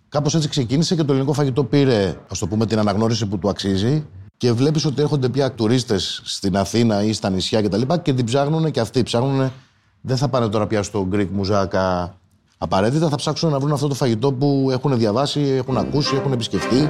κάπως 0.08 0.34
έτσι 0.34 0.48
ξεκίνησε 0.48 0.94
και 0.94 1.02
το 1.02 1.12
ελληνικό 1.12 1.32
φαγητό 1.32 1.64
πήρε, 1.64 2.16
ας 2.30 2.38
το 2.38 2.46
πούμε, 2.46 2.66
την 2.66 2.78
αναγνώριση 2.78 3.26
που 3.26 3.38
του 3.38 3.48
αξίζει. 3.48 4.06
Και 4.36 4.52
βλέπεις 4.52 4.84
ότι 4.84 5.02
έρχονται 5.02 5.28
πια 5.28 5.52
τουρίστες 5.52 6.22
στην 6.24 6.56
Αθήνα 6.56 7.02
ή 7.02 7.12
στα 7.12 7.30
νησιά 7.30 7.62
κτλ. 7.62 7.80
Και, 7.80 7.98
και 8.02 8.12
την 8.12 8.24
ψάχνουν 8.24 8.70
και 8.70 8.80
αυτοί. 8.80 9.02
Ψάχνουν, 9.02 9.52
δεν 10.00 10.16
θα 10.16 10.28
πάνε 10.28 10.48
τώρα 10.48 10.66
πια 10.66 10.82
στο 10.82 11.08
Greek 11.12 11.28
Μουζάκα 11.32 12.16
απαραίτητα, 12.58 13.08
θα 13.08 13.16
ψάξουν 13.16 13.50
να 13.50 13.58
βρουν 13.58 13.72
αυτό 13.72 13.88
το 13.88 13.94
φαγητό 13.94 14.32
που 14.32 14.68
έχουν 14.70 14.98
διαβάσει, 14.98 15.40
έχουν 15.40 15.76
ακούσει, 15.76 16.16
έχουν 16.16 16.32
επισκεφτεί. 16.32 16.88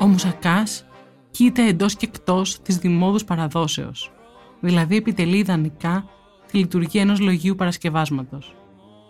Ο 0.00 0.06
Μουσακάς 0.06 0.84
κοίτα 1.30 1.62
εντός 1.62 1.96
και 1.96 2.06
εκτός 2.06 2.62
της 2.62 2.76
δημόδους 2.76 3.24
παραδόσεως, 3.24 4.12
δηλαδή 4.60 4.96
επιτελεί 4.96 5.36
ιδανικά 5.36 6.04
τη 6.46 6.58
λειτουργία 6.58 7.00
ενός 7.00 7.20
λογίου 7.20 7.54
παρασκευάσματος. 7.54 8.54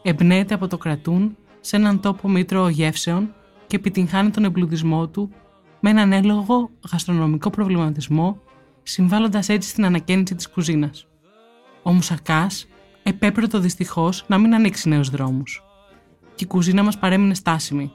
Εμπνέεται 0.03 0.55
από 0.55 0.67
το 0.67 0.79
κρατούν 0.79 1.37
σε 1.61 1.77
έναν 1.77 2.01
τόπο 2.01 2.29
μήτρο 2.29 2.69
γεύσεων 2.69 3.35
και 3.67 3.77
επιτυγχάνει 3.77 4.31
τον 4.31 4.45
εμπλουτισμό 4.45 5.09
του 5.09 5.31
με 5.81 5.91
έναν 5.91 6.13
έλογο 6.13 6.71
γαστρονομικό 6.91 7.51
προβληματισμό, 7.51 8.41
συμβάλλοντας 8.83 9.49
έτσι 9.49 9.69
στην 9.69 9.85
ανακαίνιση 9.85 10.35
της 10.35 10.49
κουζίνας. 10.49 11.07
Ο 11.83 11.93
Μουσακά 11.93 12.47
επέπρωτο 13.07 13.59
δυστυχώς 13.59 14.25
να 14.27 14.39
μην 14.39 14.55
ανοίξει 14.55 14.89
νέους 14.89 15.11
δρόμους. 15.11 15.63
Και 16.35 16.45
η 16.45 16.47
κουζίνα 16.47 16.83
μας 16.83 16.99
παρέμεινε 16.99 17.35
στάσιμη. 17.35 17.93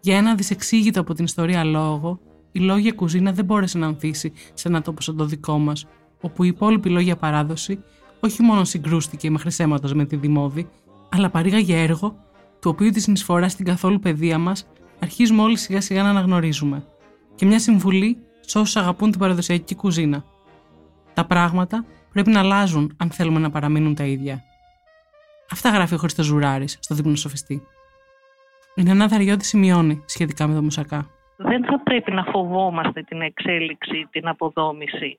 Για 0.00 0.16
ένα 0.16 0.34
δυσεξήγητο 0.34 1.00
από 1.00 1.14
την 1.14 1.24
ιστορία 1.24 1.64
λόγο, 1.64 2.20
η 2.52 2.60
λόγια 2.60 2.92
κουζίνα 2.92 3.32
δεν 3.32 3.44
μπόρεσε 3.44 3.78
να 3.78 3.86
ανθίσει 3.86 4.32
σε 4.54 4.68
ένα 4.68 4.82
τόπο 4.82 5.00
σαν 5.00 5.16
το 5.16 5.24
δικό 5.24 5.58
μας, 5.58 5.86
όπου 6.20 6.44
η 6.44 6.48
υπόλοιπη 6.48 6.88
λόγια 6.88 7.16
παράδοση 7.16 7.78
όχι 8.20 8.42
μόνο 8.42 8.64
συγκρούστηκε 8.64 9.30
με 9.30 9.38
χρυσέματος 9.38 9.94
με 9.94 10.04
τη 10.04 10.16
δημόδη, 10.16 10.68
αλλά 11.08 11.30
παρήγαγε 11.30 11.82
έργο 11.82 12.16
του 12.60 12.70
οποίου 12.70 12.90
τη 12.90 13.00
συνεισφορά 13.00 13.48
στην 13.48 13.64
καθόλου 13.64 13.98
παιδεία 13.98 14.38
μας 14.38 14.66
αρχίζουμε 15.00 15.42
όλοι 15.42 15.56
σιγά 15.56 15.80
σιγά 15.80 16.02
να 16.02 16.08
αναγνωρίζουμε. 16.08 16.84
Και 17.34 17.46
μια 17.46 17.58
συμβουλή 17.58 18.18
σε 18.40 18.58
όσους 18.58 18.76
αγαπούν 18.76 19.10
την 19.10 19.20
παραδοσιακή 19.20 19.74
κουζίνα. 19.74 20.24
Τα 21.14 21.26
πράγματα 21.26 21.84
πρέπει 22.14 22.30
να 22.30 22.40
αλλάζουν 22.40 22.96
αν 22.98 23.10
θέλουμε 23.10 23.38
να 23.38 23.50
παραμείνουν 23.50 23.94
τα 23.94 24.04
ίδια. 24.04 24.42
Αυτά 25.50 25.68
γράφει 25.68 25.94
ο 25.94 25.96
Χρήστος 25.96 26.26
Ζουράρης 26.26 26.78
στο 26.80 26.94
δείπνο 26.94 27.14
σοφιστή. 27.14 27.62
Η 28.74 28.82
Νανά 28.82 29.06
Δαριώτη 29.06 29.44
σημειώνει 29.44 30.02
σχετικά 30.06 30.46
με 30.46 30.54
το 30.54 30.62
μουσακά. 30.62 31.10
Δεν 31.36 31.64
θα 31.64 31.80
πρέπει 31.82 32.12
να 32.12 32.24
φοβόμαστε 32.24 33.02
την 33.02 33.20
εξέλιξη, 33.20 34.08
την 34.10 34.28
αποδόμηση. 34.28 35.18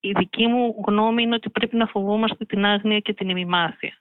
η 0.00 0.12
δική 0.12 0.46
μου 0.46 0.84
γνώμη 0.86 1.22
είναι 1.22 1.34
ότι 1.34 1.50
πρέπει 1.50 1.76
να 1.76 1.86
φοβόμαστε 1.86 2.44
την 2.44 2.64
άγνοια 2.64 2.98
και 2.98 3.14
την 3.14 3.28
ημιμάθεια. 3.28 3.92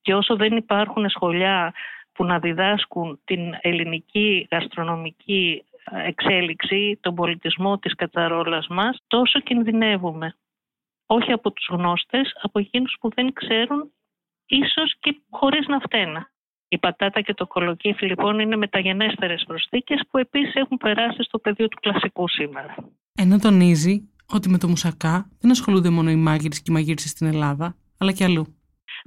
Και 0.00 0.14
όσο 0.14 0.36
δεν 0.36 0.56
υπάρχουν 0.56 1.08
σχολιά 1.08 1.74
που 2.12 2.24
να 2.24 2.38
διδάσκουν 2.38 3.20
την 3.24 3.40
ελληνική 3.60 4.48
γαστρονομική 4.50 5.64
εξέλιξη, 6.06 6.98
τον 7.00 7.14
πολιτισμό 7.14 7.78
της 7.78 7.94
κατσαρόλας 7.94 8.66
μας, 8.66 8.98
τόσο 9.06 9.40
κινδυνεύουμε. 9.40 10.36
Όχι 11.06 11.32
από 11.32 11.52
τους 11.52 11.66
γνώστες, 11.70 12.32
από 12.42 12.58
εκείνους 12.58 12.96
που 13.00 13.10
δεν 13.14 13.32
ξέρουν, 13.32 13.92
ίσως 14.46 14.94
και 15.00 15.20
χωρίς 15.30 15.66
να 15.66 15.78
φταίνε. 15.78 16.30
Η 16.68 16.78
πατάτα 16.78 17.20
και 17.20 17.34
το 17.34 17.46
κολοκύθι 17.46 18.06
λοιπόν 18.06 18.38
είναι 18.38 18.56
μεταγενέστερες 18.56 19.44
προσθήκες 19.46 20.00
που 20.10 20.18
επίσης 20.18 20.54
έχουν 20.54 20.76
περάσει 20.76 21.22
στο 21.22 21.38
πεδίο 21.38 21.68
του 21.68 21.78
κλασικού 21.80 22.28
σήμερα. 22.28 22.74
Ενώ 23.14 23.38
τονίζει 23.38 24.10
ότι 24.32 24.48
με 24.48 24.58
το 24.58 24.68
μουσακά 24.68 25.30
δεν 25.40 25.50
ασχολούνται 25.50 25.90
μόνο 25.90 26.10
οι 26.10 26.16
μάγειρες 26.16 26.62
και 26.62 26.70
οι 26.70 26.72
μαγείρες 26.72 27.02
στην 27.02 27.26
Ελλάδα, 27.26 27.76
αλλά 27.98 28.12
και 28.12 28.24
αλλού. 28.24 28.56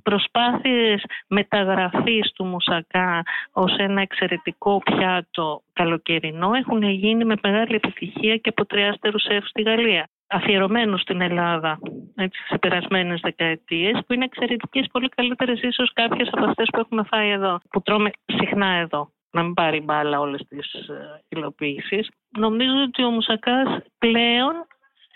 Προσπάθειες 0.04 1.04
μεταγραφής 1.28 2.32
του 2.32 2.46
μουσακά 2.46 3.24
ως 3.52 3.76
ένα 3.78 4.02
εξαιρετικό 4.02 4.82
πιάτο 4.86 5.64
καλοκαιρινό 5.74 6.54
έχουν 6.54 6.84
γίνει 6.84 7.26
με 7.26 7.36
μεγάλη 7.44 7.76
επιτυχία 7.76 8.38
και 8.38 8.50
από 8.50 8.66
τριάστερους 8.66 9.22
σεφ 9.22 9.48
στη 9.48 9.62
Γαλλία 9.62 10.10
αφιερωμένους 10.30 11.02
στην 11.02 11.22
Ελλάδα 11.22 11.80
έτσι, 12.16 12.42
στις 12.46 12.60
περασμένες 12.60 13.20
δεκαετίες 13.24 14.00
που 14.08 14.14
είναι 14.14 14.26
εξαιρετικές, 14.26 14.88
πολύ 14.92 15.10
καλύτερες 15.10 15.62
ίσως 15.62 15.94
κάποιες 15.94 16.30
από 16.32 16.46
αυτές 16.46 16.68
που 16.72 16.80
έχουμε 16.80 17.04
φάει 17.04 17.30
εδώ, 17.30 17.60
που 17.70 17.82
τρώμε 17.82 18.12
συχνά 18.26 18.68
εδώ 18.68 19.12
να 19.32 19.44
μην 19.44 19.54
πάρει 19.54 19.80
μπάλα 19.82 20.20
όλες 20.20 20.42
τις 20.48 20.74
ε, 20.74 21.24
υλοποιήσεις. 21.30 22.10
Νομίζω 22.38 22.84
ότι 22.84 23.04
ο 23.04 23.10
Μουσακάς 23.10 23.82
πλέον 23.98 24.54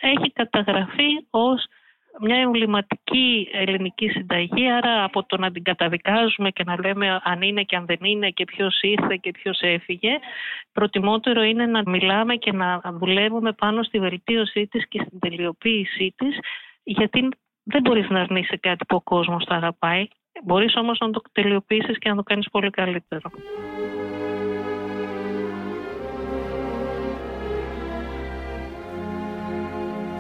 έχει 0.02 0.32
καταγραφεί 0.34 1.28
ως 1.30 1.66
μια 2.20 2.38
εμβληματική 2.38 3.48
ελληνική 3.52 4.10
συνταγή, 4.10 4.72
άρα 4.72 5.04
από 5.04 5.26
το 5.26 5.38
να 5.38 5.52
την 5.52 5.64
καταδικάζουμε 5.64 6.50
και 6.50 6.64
να 6.66 6.80
λέμε 6.80 7.22
αν 7.24 7.42
είναι 7.42 7.64
και 7.64 7.76
αν 7.76 7.86
δεν 7.86 7.98
είναι 8.02 8.30
και 8.30 8.44
ποιος 8.46 8.82
ήρθε 8.82 9.16
και 9.22 9.32
ποιος 9.32 9.60
έφυγε, 9.62 10.20
προτιμότερο 10.72 11.42
είναι 11.42 11.66
να 11.66 11.82
μιλάμε 11.86 12.36
και 12.36 12.52
να 12.52 12.82
δουλεύουμε 13.00 13.52
πάνω 13.54 13.84
στη 13.84 14.00
βελτίωσή 14.00 14.68
της 14.68 14.88
και 14.88 15.04
στην 15.06 15.20
τελειοποίησή 15.20 16.14
της, 16.18 16.38
γιατί 16.84 17.30
δεν 17.64 17.82
μπορείς 17.82 18.10
να 18.10 18.20
αρνείσαι 18.20 18.58
κάτι 18.58 18.86
που 18.86 18.96
ο 18.96 19.02
κόσμος 19.02 19.46
τα 19.46 19.56
αγαπάει, 19.56 20.08
μπορείς 20.44 20.76
όμως 20.76 20.98
να 21.00 21.10
το 21.10 21.22
τελειοποιήσεις 21.32 21.98
και 21.98 22.10
να 22.10 22.16
το 22.16 22.24
κάνεις 22.24 22.50
πολύ 22.52 22.70
καλύτερο. 22.70 23.32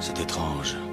C'est 0.05 0.19
étrange. 0.25 0.92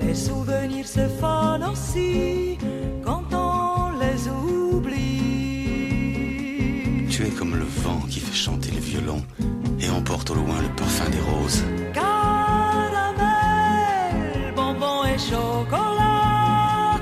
Les 0.00 0.14
souvenirs 0.14 0.86
se 0.86 1.06
fanent 1.20 1.64
aussi 1.64 2.58
quand 3.04 3.24
on 3.32 3.92
les 3.98 4.28
oublie. 4.28 5.02
Tu 7.08 7.26
es 7.26 7.30
comme 7.30 7.56
le 7.56 7.64
vent 7.64 8.00
qui 8.08 8.20
fait 8.20 8.34
chanter 8.34 8.70
le 8.70 8.80
violon 8.80 9.22
et 9.80 9.88
emporte 9.90 10.30
au 10.30 10.34
loin 10.34 10.60
le 10.60 10.68
parfum 10.76 11.08
des 11.10 11.20
roses. 11.20 11.64
Caramel, 11.92 13.32
bonbon 14.54 15.04
et 15.04 15.18
chocolat. 15.18 17.00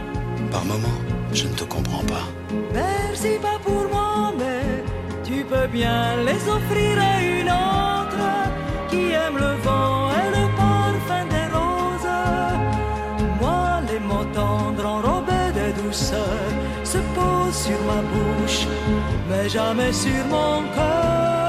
Par 0.51 0.65
moments, 0.65 1.01
je 1.33 1.45
ne 1.45 1.55
te 1.55 1.65
comprends 1.65 2.05
pas. 2.05 2.27
Merci 2.73 3.39
pas 3.41 3.59
bien 5.73 6.17
les 6.27 6.49
offrir 6.49 6.99
une 7.39 7.49
autre 7.49 8.27
qui 8.89 9.13
aime 9.13 9.37
le 9.37 9.55
vent 9.63 10.11
et 10.21 10.29
le 10.37 10.47
parfum 10.57 11.25
des 11.35 11.47
roses. 11.57 12.19
Moi, 13.41 13.81
les 13.91 14.01
mots 14.01 14.29
tendres 14.35 14.87
enrobés 14.87 15.53
de 15.55 15.83
douceur 15.83 16.47
se 16.85 16.99
posent 17.15 17.63
sur 17.67 17.81
ma 17.91 18.03
bouche, 18.13 18.67
mais 19.29 19.49
jamais 19.49 19.93
sur 19.93 20.25
mon 20.29 20.63
cœur. 20.75 21.40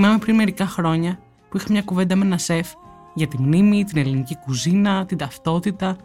Θυμάμαι 0.00 0.18
πριν 0.18 0.34
μερικά 0.34 0.66
χρόνια 0.66 1.18
που 1.48 1.56
είχα 1.56 1.66
μια 1.70 1.82
κουβέντα 1.82 2.16
με 2.16 2.24
ένα 2.24 2.38
σεφ 2.38 2.72
για 3.14 3.26
τη 3.26 3.42
μνήμη, 3.42 3.84
την 3.84 3.98
ελληνική 3.98 4.36
κουζίνα, 4.36 5.06
την 5.06 5.16
ταυτότητα 5.16 5.96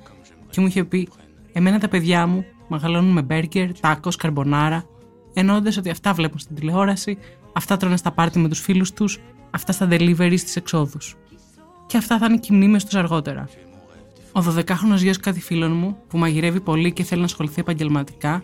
και 0.50 0.62
μου 0.62 0.68
είχε 0.68 0.84
πει 0.84 1.10
«Εμένα 1.54 1.80
τα 1.80 1.88
παιδιά 1.88 2.28
μου 2.28 2.46
μεγαλώνουν 2.68 3.12
με 3.12 3.22
μπέργκερ, 3.22 3.80
τάκος, 3.80 4.16
καρμπονάρα 4.16 4.86
εννοώντας 5.34 5.78
ότι 5.78 5.90
αυτά 5.90 6.14
βλέπουν 6.14 6.40
στην 6.40 6.56
τηλεόραση, 6.56 7.18
αυτά 7.54 7.78
τρώνε 7.78 7.98
στα 7.98 8.12
πάρτι 8.12 8.40
με 8.40 8.50
τους 8.50 8.60
φίλους 8.60 8.92
τους, 8.92 9.20
αυτά 9.52 9.72
στα 9.72 9.88
delivery 9.90 10.38
στις 10.38 10.56
εξόδους. 10.56 11.16
Και 11.86 11.98
αυτά 11.98 12.18
θα 12.18 12.26
είναι 12.26 12.38
και 12.38 12.48
οι 12.52 12.56
μνήμες 12.56 12.84
τους 12.84 12.96
αργότερα. 12.96 13.50
Ο 14.32 14.40
12χρονος 14.40 14.98
γιος 14.98 15.18
κάτι 15.18 15.42
φίλων 15.42 15.72
μου, 15.72 15.98
που 16.08 16.18
μαγειρεύει 16.18 16.60
πολύ 16.60 16.94
και 16.94 17.04
θέλει 17.04 17.20
να 17.20 17.26
ασχοληθεί 17.26 17.60
επαγγελματικά, 17.60 18.44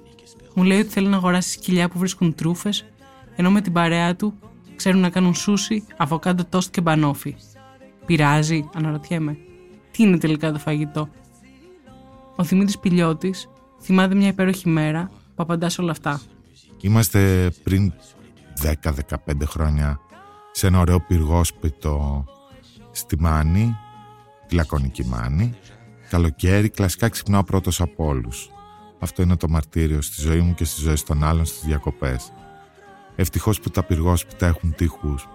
μου 0.53 0.63
λέει 0.63 0.79
ότι 0.79 0.89
θέλει 0.89 1.07
να 1.07 1.15
αγοράσει 1.15 1.51
σκυλιά 1.51 1.89
που 1.89 1.99
βρίσκουν 1.99 2.35
τρούφες, 2.35 2.85
ενώ 3.35 3.51
με 3.51 3.61
την 3.61 3.73
παρέα 3.73 4.15
του 4.15 4.33
ξέρουν 4.79 5.01
να 5.01 5.09
κάνουν 5.09 5.33
σούσι, 5.33 5.83
αβοκάντο 5.97 6.45
τόστ 6.45 6.71
και 6.71 6.81
μπανόφι. 6.81 7.35
Πειράζει, 8.05 8.69
αναρωτιέμαι. 8.73 9.37
Τι 9.91 10.03
είναι 10.03 10.17
τελικά 10.17 10.51
το 10.51 10.59
φαγητό; 10.59 11.09
Ο 12.35 12.43
Δημήτρης 12.43 12.79
Πηλιώτης 12.79 13.49
θυμάται 13.81 14.15
μια 14.15 14.27
υπέροχη 14.27 14.69
μέρα 14.69 15.11
που 15.35 15.43
απαντάς 15.43 15.73
σε 15.73 15.81
όλα 15.81 15.91
αυτά. 15.91 16.21
Είμαστε 16.81 17.51
πριν 17.63 17.93
10-15 18.63 18.75
χρόνια 19.45 19.99
σε 20.51 20.67
ένα 20.67 20.79
ωραίο 20.79 20.99
πυργόσπιτο 20.99 22.25
στη 22.91 23.19
Μάνη, 23.19 23.75
τη 24.47 24.55
Λακωνική 24.55 25.05
Μάνη. 25.05 25.53
Καλοκαίρι, 26.09 26.69
κλασικά 26.69 27.09
ξυπνάω 27.09 27.43
πρώτος 27.43 27.81
από 27.81 28.05
όλους. 28.05 28.49
Αυτό 28.99 29.21
είναι 29.21 29.37
το 29.37 29.49
μαρτύριο 29.49 30.01
στη 30.01 30.21
ζωή 30.21 30.39
μου 30.39 30.53
και 30.53 30.63
στη 30.63 30.81
ζωή 30.81 30.97
των 31.05 31.23
άλλων 31.23 31.45
στις 31.45 31.61
διακοπές. 31.65 32.31
Ευτυχώς 33.19 33.59
που 33.59 33.69
τα 33.69 33.83
πυργόσπιτα 33.83 34.47
έχουν 34.47 34.75
τείχους 34.75 35.27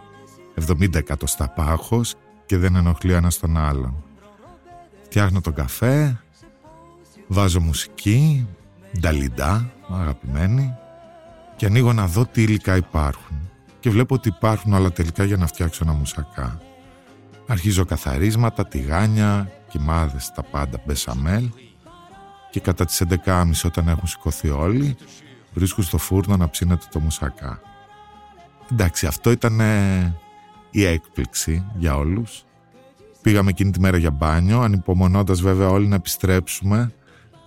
70 0.69 0.95
εκατοστά 0.95 1.49
πάχος 1.49 2.15
και 2.47 2.57
δεν 2.57 2.77
ενοχλεί 2.77 3.13
ο 3.13 3.17
ένας 3.17 3.39
τον 3.39 3.57
άλλον. 3.57 4.05
Φτιάχνω 5.03 5.41
τον 5.41 5.55
καφέ, 5.55 6.21
βάζω 7.27 7.61
μουσική, 7.61 8.47
νταλιντά, 9.01 9.73
αγαπημένη, 9.91 10.75
και 11.57 11.67
ανοίγω 11.67 11.93
να 11.93 12.07
δω 12.07 12.27
τι 12.27 12.43
υλικά 12.43 12.77
υπάρχουν. 12.77 13.51
Και 13.81 13.91
βλέπω 13.91 14.15
ότι 14.15 14.29
υπάρχουν 14.29 14.73
όλα 14.73 14.93
τελικά 14.93 15.25
για 15.25 15.37
να 15.37 15.47
φτιάξω 15.47 15.81
ένα 15.85 15.93
μουσακά. 15.93 16.61
Αρχίζω 17.47 17.85
καθαρίσματα, 17.85 18.67
τηγάνια, 18.67 19.53
κοιμάδες, 19.69 20.33
τα 20.35 20.43
πάντα, 20.43 20.83
μπεσαμέλ 20.87 21.51
και 22.51 22.61
κατά 22.61 22.85
τις 22.85 23.03
11.30 23.25 23.45
όταν 23.65 23.89
έχουν 23.89 24.07
σηκωθεί 24.07 24.49
όλοι 24.51 24.97
βρίσκω 25.55 25.83
στο 25.83 25.99
φούρνο 25.99 26.37
να 26.37 26.51
ψήνεται 26.51 26.87
το 26.91 27.01
μουσακά. 27.01 27.61
Εντάξει, 28.73 29.07
αυτό 29.07 29.31
ήταν 29.31 29.61
ε, 29.61 30.17
η 30.71 30.85
έκπληξη 30.85 31.65
για 31.77 31.97
όλους. 31.97 32.45
Πήγαμε 33.23 33.51
εκείνη 33.51 33.71
τη 33.71 33.81
μέρα 33.81 33.97
για 33.97 34.11
μπάνιο, 34.11 34.61
ανυπομονώντας 34.61 35.41
βέβαια 35.41 35.69
όλοι 35.69 35.87
να 35.87 35.95
επιστρέψουμε 35.95 36.93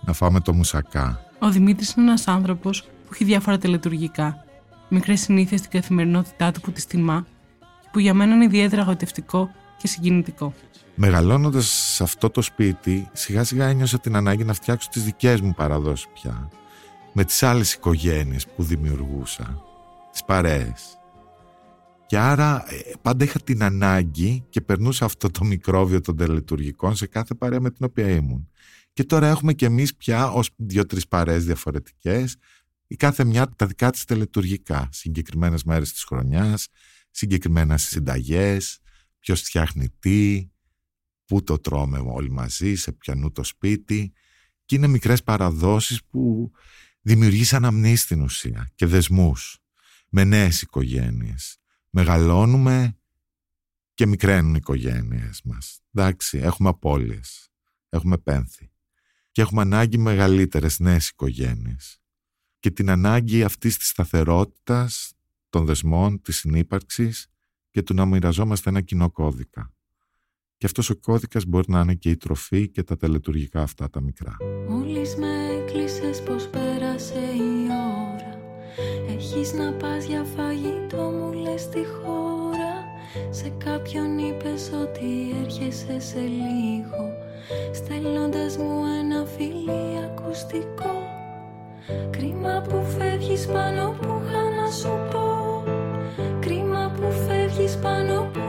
να 0.00 0.12
φάμε 0.12 0.40
το 0.40 0.52
μουσακά. 0.52 1.20
Ο 1.38 1.50
Δημήτρης 1.50 1.92
είναι 1.92 2.06
ένας 2.06 2.28
άνθρωπος 2.28 2.82
που 2.82 3.10
έχει 3.12 3.24
διάφορα 3.24 3.58
τελετουργικά. 3.58 4.44
Μικρές 4.88 5.20
συνήθειες 5.20 5.60
στην 5.60 5.72
καθημερινότητά 5.72 6.52
του 6.52 6.60
που 6.60 6.72
τη 6.72 6.86
τιμά 6.86 7.26
και 7.58 7.88
που 7.92 7.98
για 7.98 8.14
μένα 8.14 8.34
είναι 8.34 8.44
ιδιαίτερα 8.44 8.82
γοητευτικό 8.82 9.50
και 9.76 9.86
συγκινητικό. 9.86 10.54
Μεγαλώνοντας 10.94 11.66
σε 11.66 12.02
αυτό 12.02 12.30
το 12.30 12.42
σπίτι, 12.42 13.08
σιγά 13.12 13.44
σιγά 13.44 13.66
ένιωσα 13.66 13.98
την 14.00 14.16
ανάγκη 14.16 14.44
να 14.44 14.52
φτιάξω 14.52 14.88
τις 14.88 15.04
δικές 15.04 15.40
μου 15.40 15.54
παραδόσεις 15.54 16.06
πια. 16.14 16.48
Με 17.12 17.24
τις 17.24 17.42
άλλες 17.42 17.72
οικογένειες 17.72 18.46
που 18.46 18.62
δημιουργούσα. 18.62 19.62
Τις 20.12 20.24
παρέες. 20.24 20.97
Και 22.08 22.18
άρα 22.18 22.64
ε, 22.72 22.92
πάντα 23.02 23.24
είχα 23.24 23.40
την 23.40 23.62
ανάγκη 23.62 24.44
και 24.48 24.60
περνούσα 24.60 25.04
αυτό 25.04 25.30
το 25.30 25.44
μικρόβιο 25.44 26.00
των 26.00 26.16
τελετουργικών 26.16 26.96
σε 26.96 27.06
κάθε 27.06 27.34
παρέα 27.34 27.60
με 27.60 27.70
την 27.70 27.84
οποία 27.84 28.08
ήμουν. 28.08 28.50
Και 28.92 29.04
τώρα 29.04 29.28
έχουμε 29.28 29.52
και 29.52 29.66
εμείς 29.66 29.96
πια 29.96 30.30
ως 30.30 30.50
δύο-τρεις 30.56 31.08
παρέες 31.08 31.44
διαφορετικές 31.44 32.36
η 32.90 32.96
κάθε 32.96 33.24
μια 33.24 33.48
τα 33.56 33.66
δικά 33.66 33.90
της 33.90 34.04
τελετουργικά. 34.04 34.88
Συγκεκριμένες 34.92 35.64
μέρες 35.64 35.92
της 35.92 36.04
χρονιάς, 36.04 36.68
συγκεκριμένα 37.10 37.76
συνταγές, 37.76 38.78
ποιος 39.18 39.40
φτιάχνει 39.40 39.88
τι, 39.98 40.48
πού 41.24 41.42
το 41.42 41.58
τρώμε 41.58 41.98
όλοι 41.98 42.30
μαζί, 42.30 42.74
σε 42.74 42.92
ποιανού 42.92 43.32
το 43.32 43.44
σπίτι. 43.44 44.12
Και 44.64 44.76
είναι 44.76 44.86
μικρές 44.86 45.22
παραδόσεις 45.22 46.04
που 46.04 46.50
δημιουργήσαν 47.00 47.64
αμνήσεις 47.64 48.00
στην 48.00 48.20
ουσία 48.20 48.70
και 48.74 48.86
δεσμούς 48.86 49.58
με 50.08 50.24
νέες 50.24 50.62
οικογένειες. 50.62 51.58
Μεγαλώνουμε 51.90 52.98
και 53.94 54.06
μικραίνουν 54.06 54.54
οι 54.54 54.58
οικογένειες 54.58 55.40
μας. 55.44 55.80
Εντάξει, 55.92 56.38
έχουμε 56.38 56.68
απώλειες, 56.68 57.50
έχουμε 57.88 58.18
πένθη 58.18 58.70
και 59.32 59.44
έχουμε 59.44 59.60
ανάγκη 59.60 59.98
μεγαλύτερες 59.98 60.78
νέες 60.78 61.08
οικογένειες. 61.08 62.00
Και 62.58 62.70
την 62.70 62.90
ανάγκη 62.90 63.42
αυτής 63.42 63.76
της 63.78 63.88
σταθερότητας, 63.88 65.12
των 65.48 65.64
δεσμών, 65.64 66.22
της 66.22 66.36
συνύπαρξης 66.36 67.26
και 67.70 67.82
του 67.82 67.94
να 67.94 68.06
μοιραζόμαστε 68.06 68.70
ένα 68.70 68.80
κοινό 68.80 69.10
κώδικα. 69.10 69.72
Και 70.56 70.66
αυτός 70.66 70.90
ο 70.90 70.96
κώδικας 70.96 71.44
μπορεί 71.44 71.70
να 71.70 71.80
είναι 71.80 71.94
και 71.94 72.10
η 72.10 72.16
τροφή 72.16 72.68
και 72.68 72.82
τα 72.82 72.96
τελετουργικά 72.96 73.62
αυτά 73.62 73.90
τα 73.90 74.00
μικρά. 74.00 74.36
Μόλις 74.68 75.16
με 75.16 75.28
έκλεισες 75.60 76.22
πως 76.22 76.48
πέρασε 76.48 77.18
η 77.18 77.66
ώρα 77.70 78.07
Έχεις 79.16 79.52
να 79.52 79.72
πας 79.72 80.04
για 80.04 80.24
φαγητό 80.36 80.96
μου 80.96 81.32
λες 81.32 81.68
τη 81.68 81.78
χώρα. 81.78 82.74
Σε 83.30 83.52
κάποιον 83.64 84.18
είπες 84.18 84.70
ότι 84.82 85.36
έρχεσαι 85.44 86.00
σε 86.00 86.20
λίγο. 86.20 87.02
Στέλνοντας 87.72 88.56
μου 88.56 88.84
ένα 89.00 89.24
φιλί 89.24 89.98
ακουστικό. 90.04 90.92
Κρίμα 92.10 92.64
που 92.68 92.82
φεύγεις 92.98 93.46
πάνω 93.46 93.96
που 94.00 94.20
είχα 94.24 94.42
να 94.62 94.70
σου 94.70 94.98
πω. 95.10 95.62
Κρίμα 96.40 96.92
που 96.96 97.10
φεύγεις 97.10 97.76
πάνω 97.76 98.30
που 98.32 98.47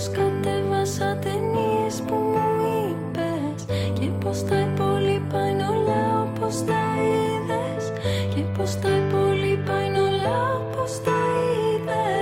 πως 0.00 0.10
κατέβασα 0.10 1.16
ταινίες 1.16 2.02
που 2.06 2.14
μου 2.14 2.38
είπες 2.90 3.64
Και 4.00 4.06
πως 4.06 4.44
τα 4.44 4.60
υπόλοιπα 4.60 5.48
είναι 5.48 5.66
όλα 5.66 6.22
όπως 6.22 6.64
τα 6.64 6.82
είδες 7.02 7.92
Και 8.34 8.40
πως 8.56 8.78
τα 8.78 8.88
υπόλοιπα 8.88 9.84
είναι 9.84 10.00
όλα 10.00 10.56
όπως 10.56 11.02
τα 11.02 11.10
είδες. 11.50 12.18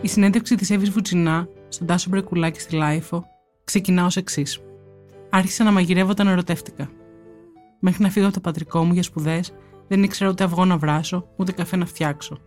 Η 0.00 0.08
συνέντευξη 0.08 0.54
της 0.54 0.70
Εύης 0.70 0.90
Βουτσινά 0.90 1.48
στον 1.68 1.86
Τάσο 1.86 2.06
Μπρεκουλάκη 2.10 2.60
στη 2.60 2.76
LIFO 2.76 3.24
ξεκινά 3.70 4.04
ως 4.04 4.16
εξής. 4.16 4.60
Άρχισα 5.30 5.64
να 5.64 5.72
μαγειρεύω 5.72 6.10
όταν 6.10 6.26
ερωτεύτηκα. 6.26 6.90
Μέχρι 7.80 8.02
να 8.02 8.10
φύγω 8.10 8.24
από 8.26 8.34
το 8.34 8.40
πατρικό 8.40 8.84
μου 8.84 8.92
για 8.92 9.02
σπουδές, 9.02 9.52
δεν 9.88 10.02
ήξερα 10.02 10.30
ούτε 10.30 10.44
αυγό 10.44 10.64
να 10.64 10.76
βράσω, 10.76 11.28
ούτε 11.36 11.52
καφέ 11.52 11.76
να 11.76 11.86
φτιάξω. 11.86 12.38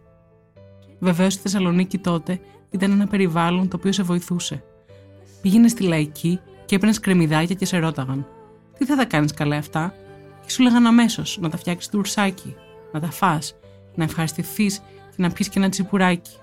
Βεβαίως 0.99 1.33
στη 1.33 1.41
Θεσσαλονίκη 1.41 1.97
τότε 1.97 2.39
ήταν 2.69 2.91
ένα 2.91 3.07
περιβάλλον 3.07 3.67
το 3.67 3.77
οποίο 3.77 3.91
σε 3.91 4.03
βοηθούσε. 4.03 4.63
Πήγαινε 5.41 5.67
στη 5.67 5.83
λαϊκή 5.83 6.39
και 6.65 6.75
έπαιρνες 6.75 6.99
κρεμμυδάκια 6.99 7.55
και 7.55 7.65
σε 7.65 7.77
ρώταγαν. 7.77 8.27
Τι 8.77 8.85
θα 8.85 8.95
τα 8.95 9.05
κάνεις 9.05 9.33
καλά 9.33 9.57
αυτά, 9.57 9.93
και 10.45 10.51
σου 10.51 10.63
λέγαν 10.63 10.85
αμέσως 10.85 11.37
να 11.41 11.49
τα 11.49 11.57
φτιάξεις 11.57 11.89
τουρσάκι, 11.89 12.55
να 12.91 12.99
τα 12.99 13.11
φά, 13.11 13.39
να 13.95 14.03
ευχαριστηθείς 14.03 14.77
και 15.09 15.21
να 15.21 15.29
πιεις 15.29 15.49
και 15.49 15.59
ένα 15.59 15.69
τσιπουράκι. 15.69 16.37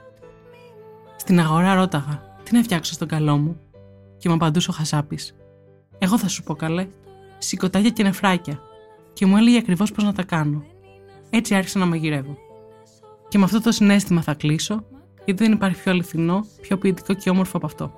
Στην 1.17 1.41
αγορά 1.41 1.75
ρώταγα, 1.75 2.23
τι 2.43 2.55
να 2.55 2.63
φτιάξω 2.63 2.93
στον 2.93 3.09
καλό 3.09 3.37
μου, 3.37 3.61
και 4.21 4.29
μου 4.29 4.35
απαντούσε 4.35 4.71
ο 4.71 4.73
Χασάπης. 4.73 5.35
Εγώ 5.99 6.19
θα 6.19 6.29
σου 6.29 6.43
πω 6.43 6.55
καλέ, 6.55 6.87
σηκωτάκια 7.39 7.91
και 7.91 8.03
νεφράκια, 8.03 8.61
και 9.13 9.27
μου 9.27 9.37
έλεγε 9.37 9.59
ακριβώς 9.59 9.93
πώς 9.93 10.05
να 10.05 10.13
τα 10.13 10.23
κάνω. 10.23 10.65
Έτσι 11.31 11.55
άρχισα 11.55 11.79
να 11.79 11.87
μαγειρεύω. 11.87 12.37
Και 13.29 13.39
με 13.39 13.45
αυτό 13.45 13.61
το 13.61 13.73
συνέστημα 13.73 14.23
θα 14.23 14.35
κλείσω, 14.35 14.85
γιατί 15.25 15.45
δεν 15.45 15.53
υπάρχει 15.53 15.83
πιο 15.83 15.93
αληθινό, 15.93 16.47
πιο 16.61 16.79
ποιητικό 16.79 17.15
και 17.15 17.31
όμορφο 17.31 17.57
από 17.57 17.67
αυτό. 17.67 17.93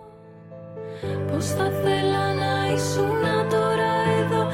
Πως 1.31 1.47
θα 1.47 1.71
θέλα 1.71 2.35
να 2.35 2.73
ήσουν 2.75 3.49
τώρα 3.51 3.93
εδώ 4.21 4.47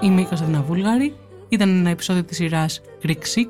Είμαι 0.00 0.20
η 0.20 0.24
Κωνσταντίνα 0.24 0.62
Βούλγαρη. 0.62 1.14
Ήταν 1.48 1.68
ένα 1.68 1.90
επεισόδιο 1.90 2.24
της 2.24 2.36
σειράς 2.36 2.80
Greek 3.02 3.10
Sick. 3.10 3.48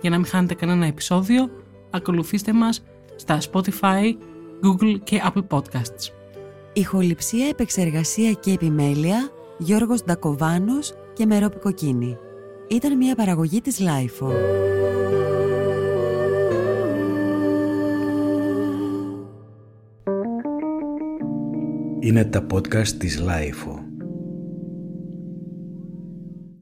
Για 0.00 0.10
να 0.10 0.16
μην 0.16 0.26
χάνετε 0.26 0.54
κανένα 0.54 0.86
επεισόδιο, 0.86 1.50
ακολουθήστε 1.90 2.52
μας 2.52 2.84
στα 3.16 3.38
Spotify, 3.52 4.14
Google 4.62 4.98
και 5.04 5.22
Apple 5.24 5.46
Podcasts. 5.48 6.12
Ηχοληψία, 6.72 7.48
επεξεργασία 7.48 8.32
και 8.32 8.52
επιμέλεια 8.52 9.30
Γιώργος 9.58 10.04
Ντακοβάνος 10.04 10.94
και 11.12 11.26
Μερόπη 11.26 11.58
Κοκκίνη. 11.58 12.16
Ήταν 12.68 12.96
μια 12.96 13.14
παραγωγή 13.14 13.60
της 13.60 13.80
Lifeo. 13.80 14.32
Είναι 22.00 22.24
τα 22.24 22.46
podcast 22.52 22.88
της 22.88 23.22
Lifeo. 23.26 23.91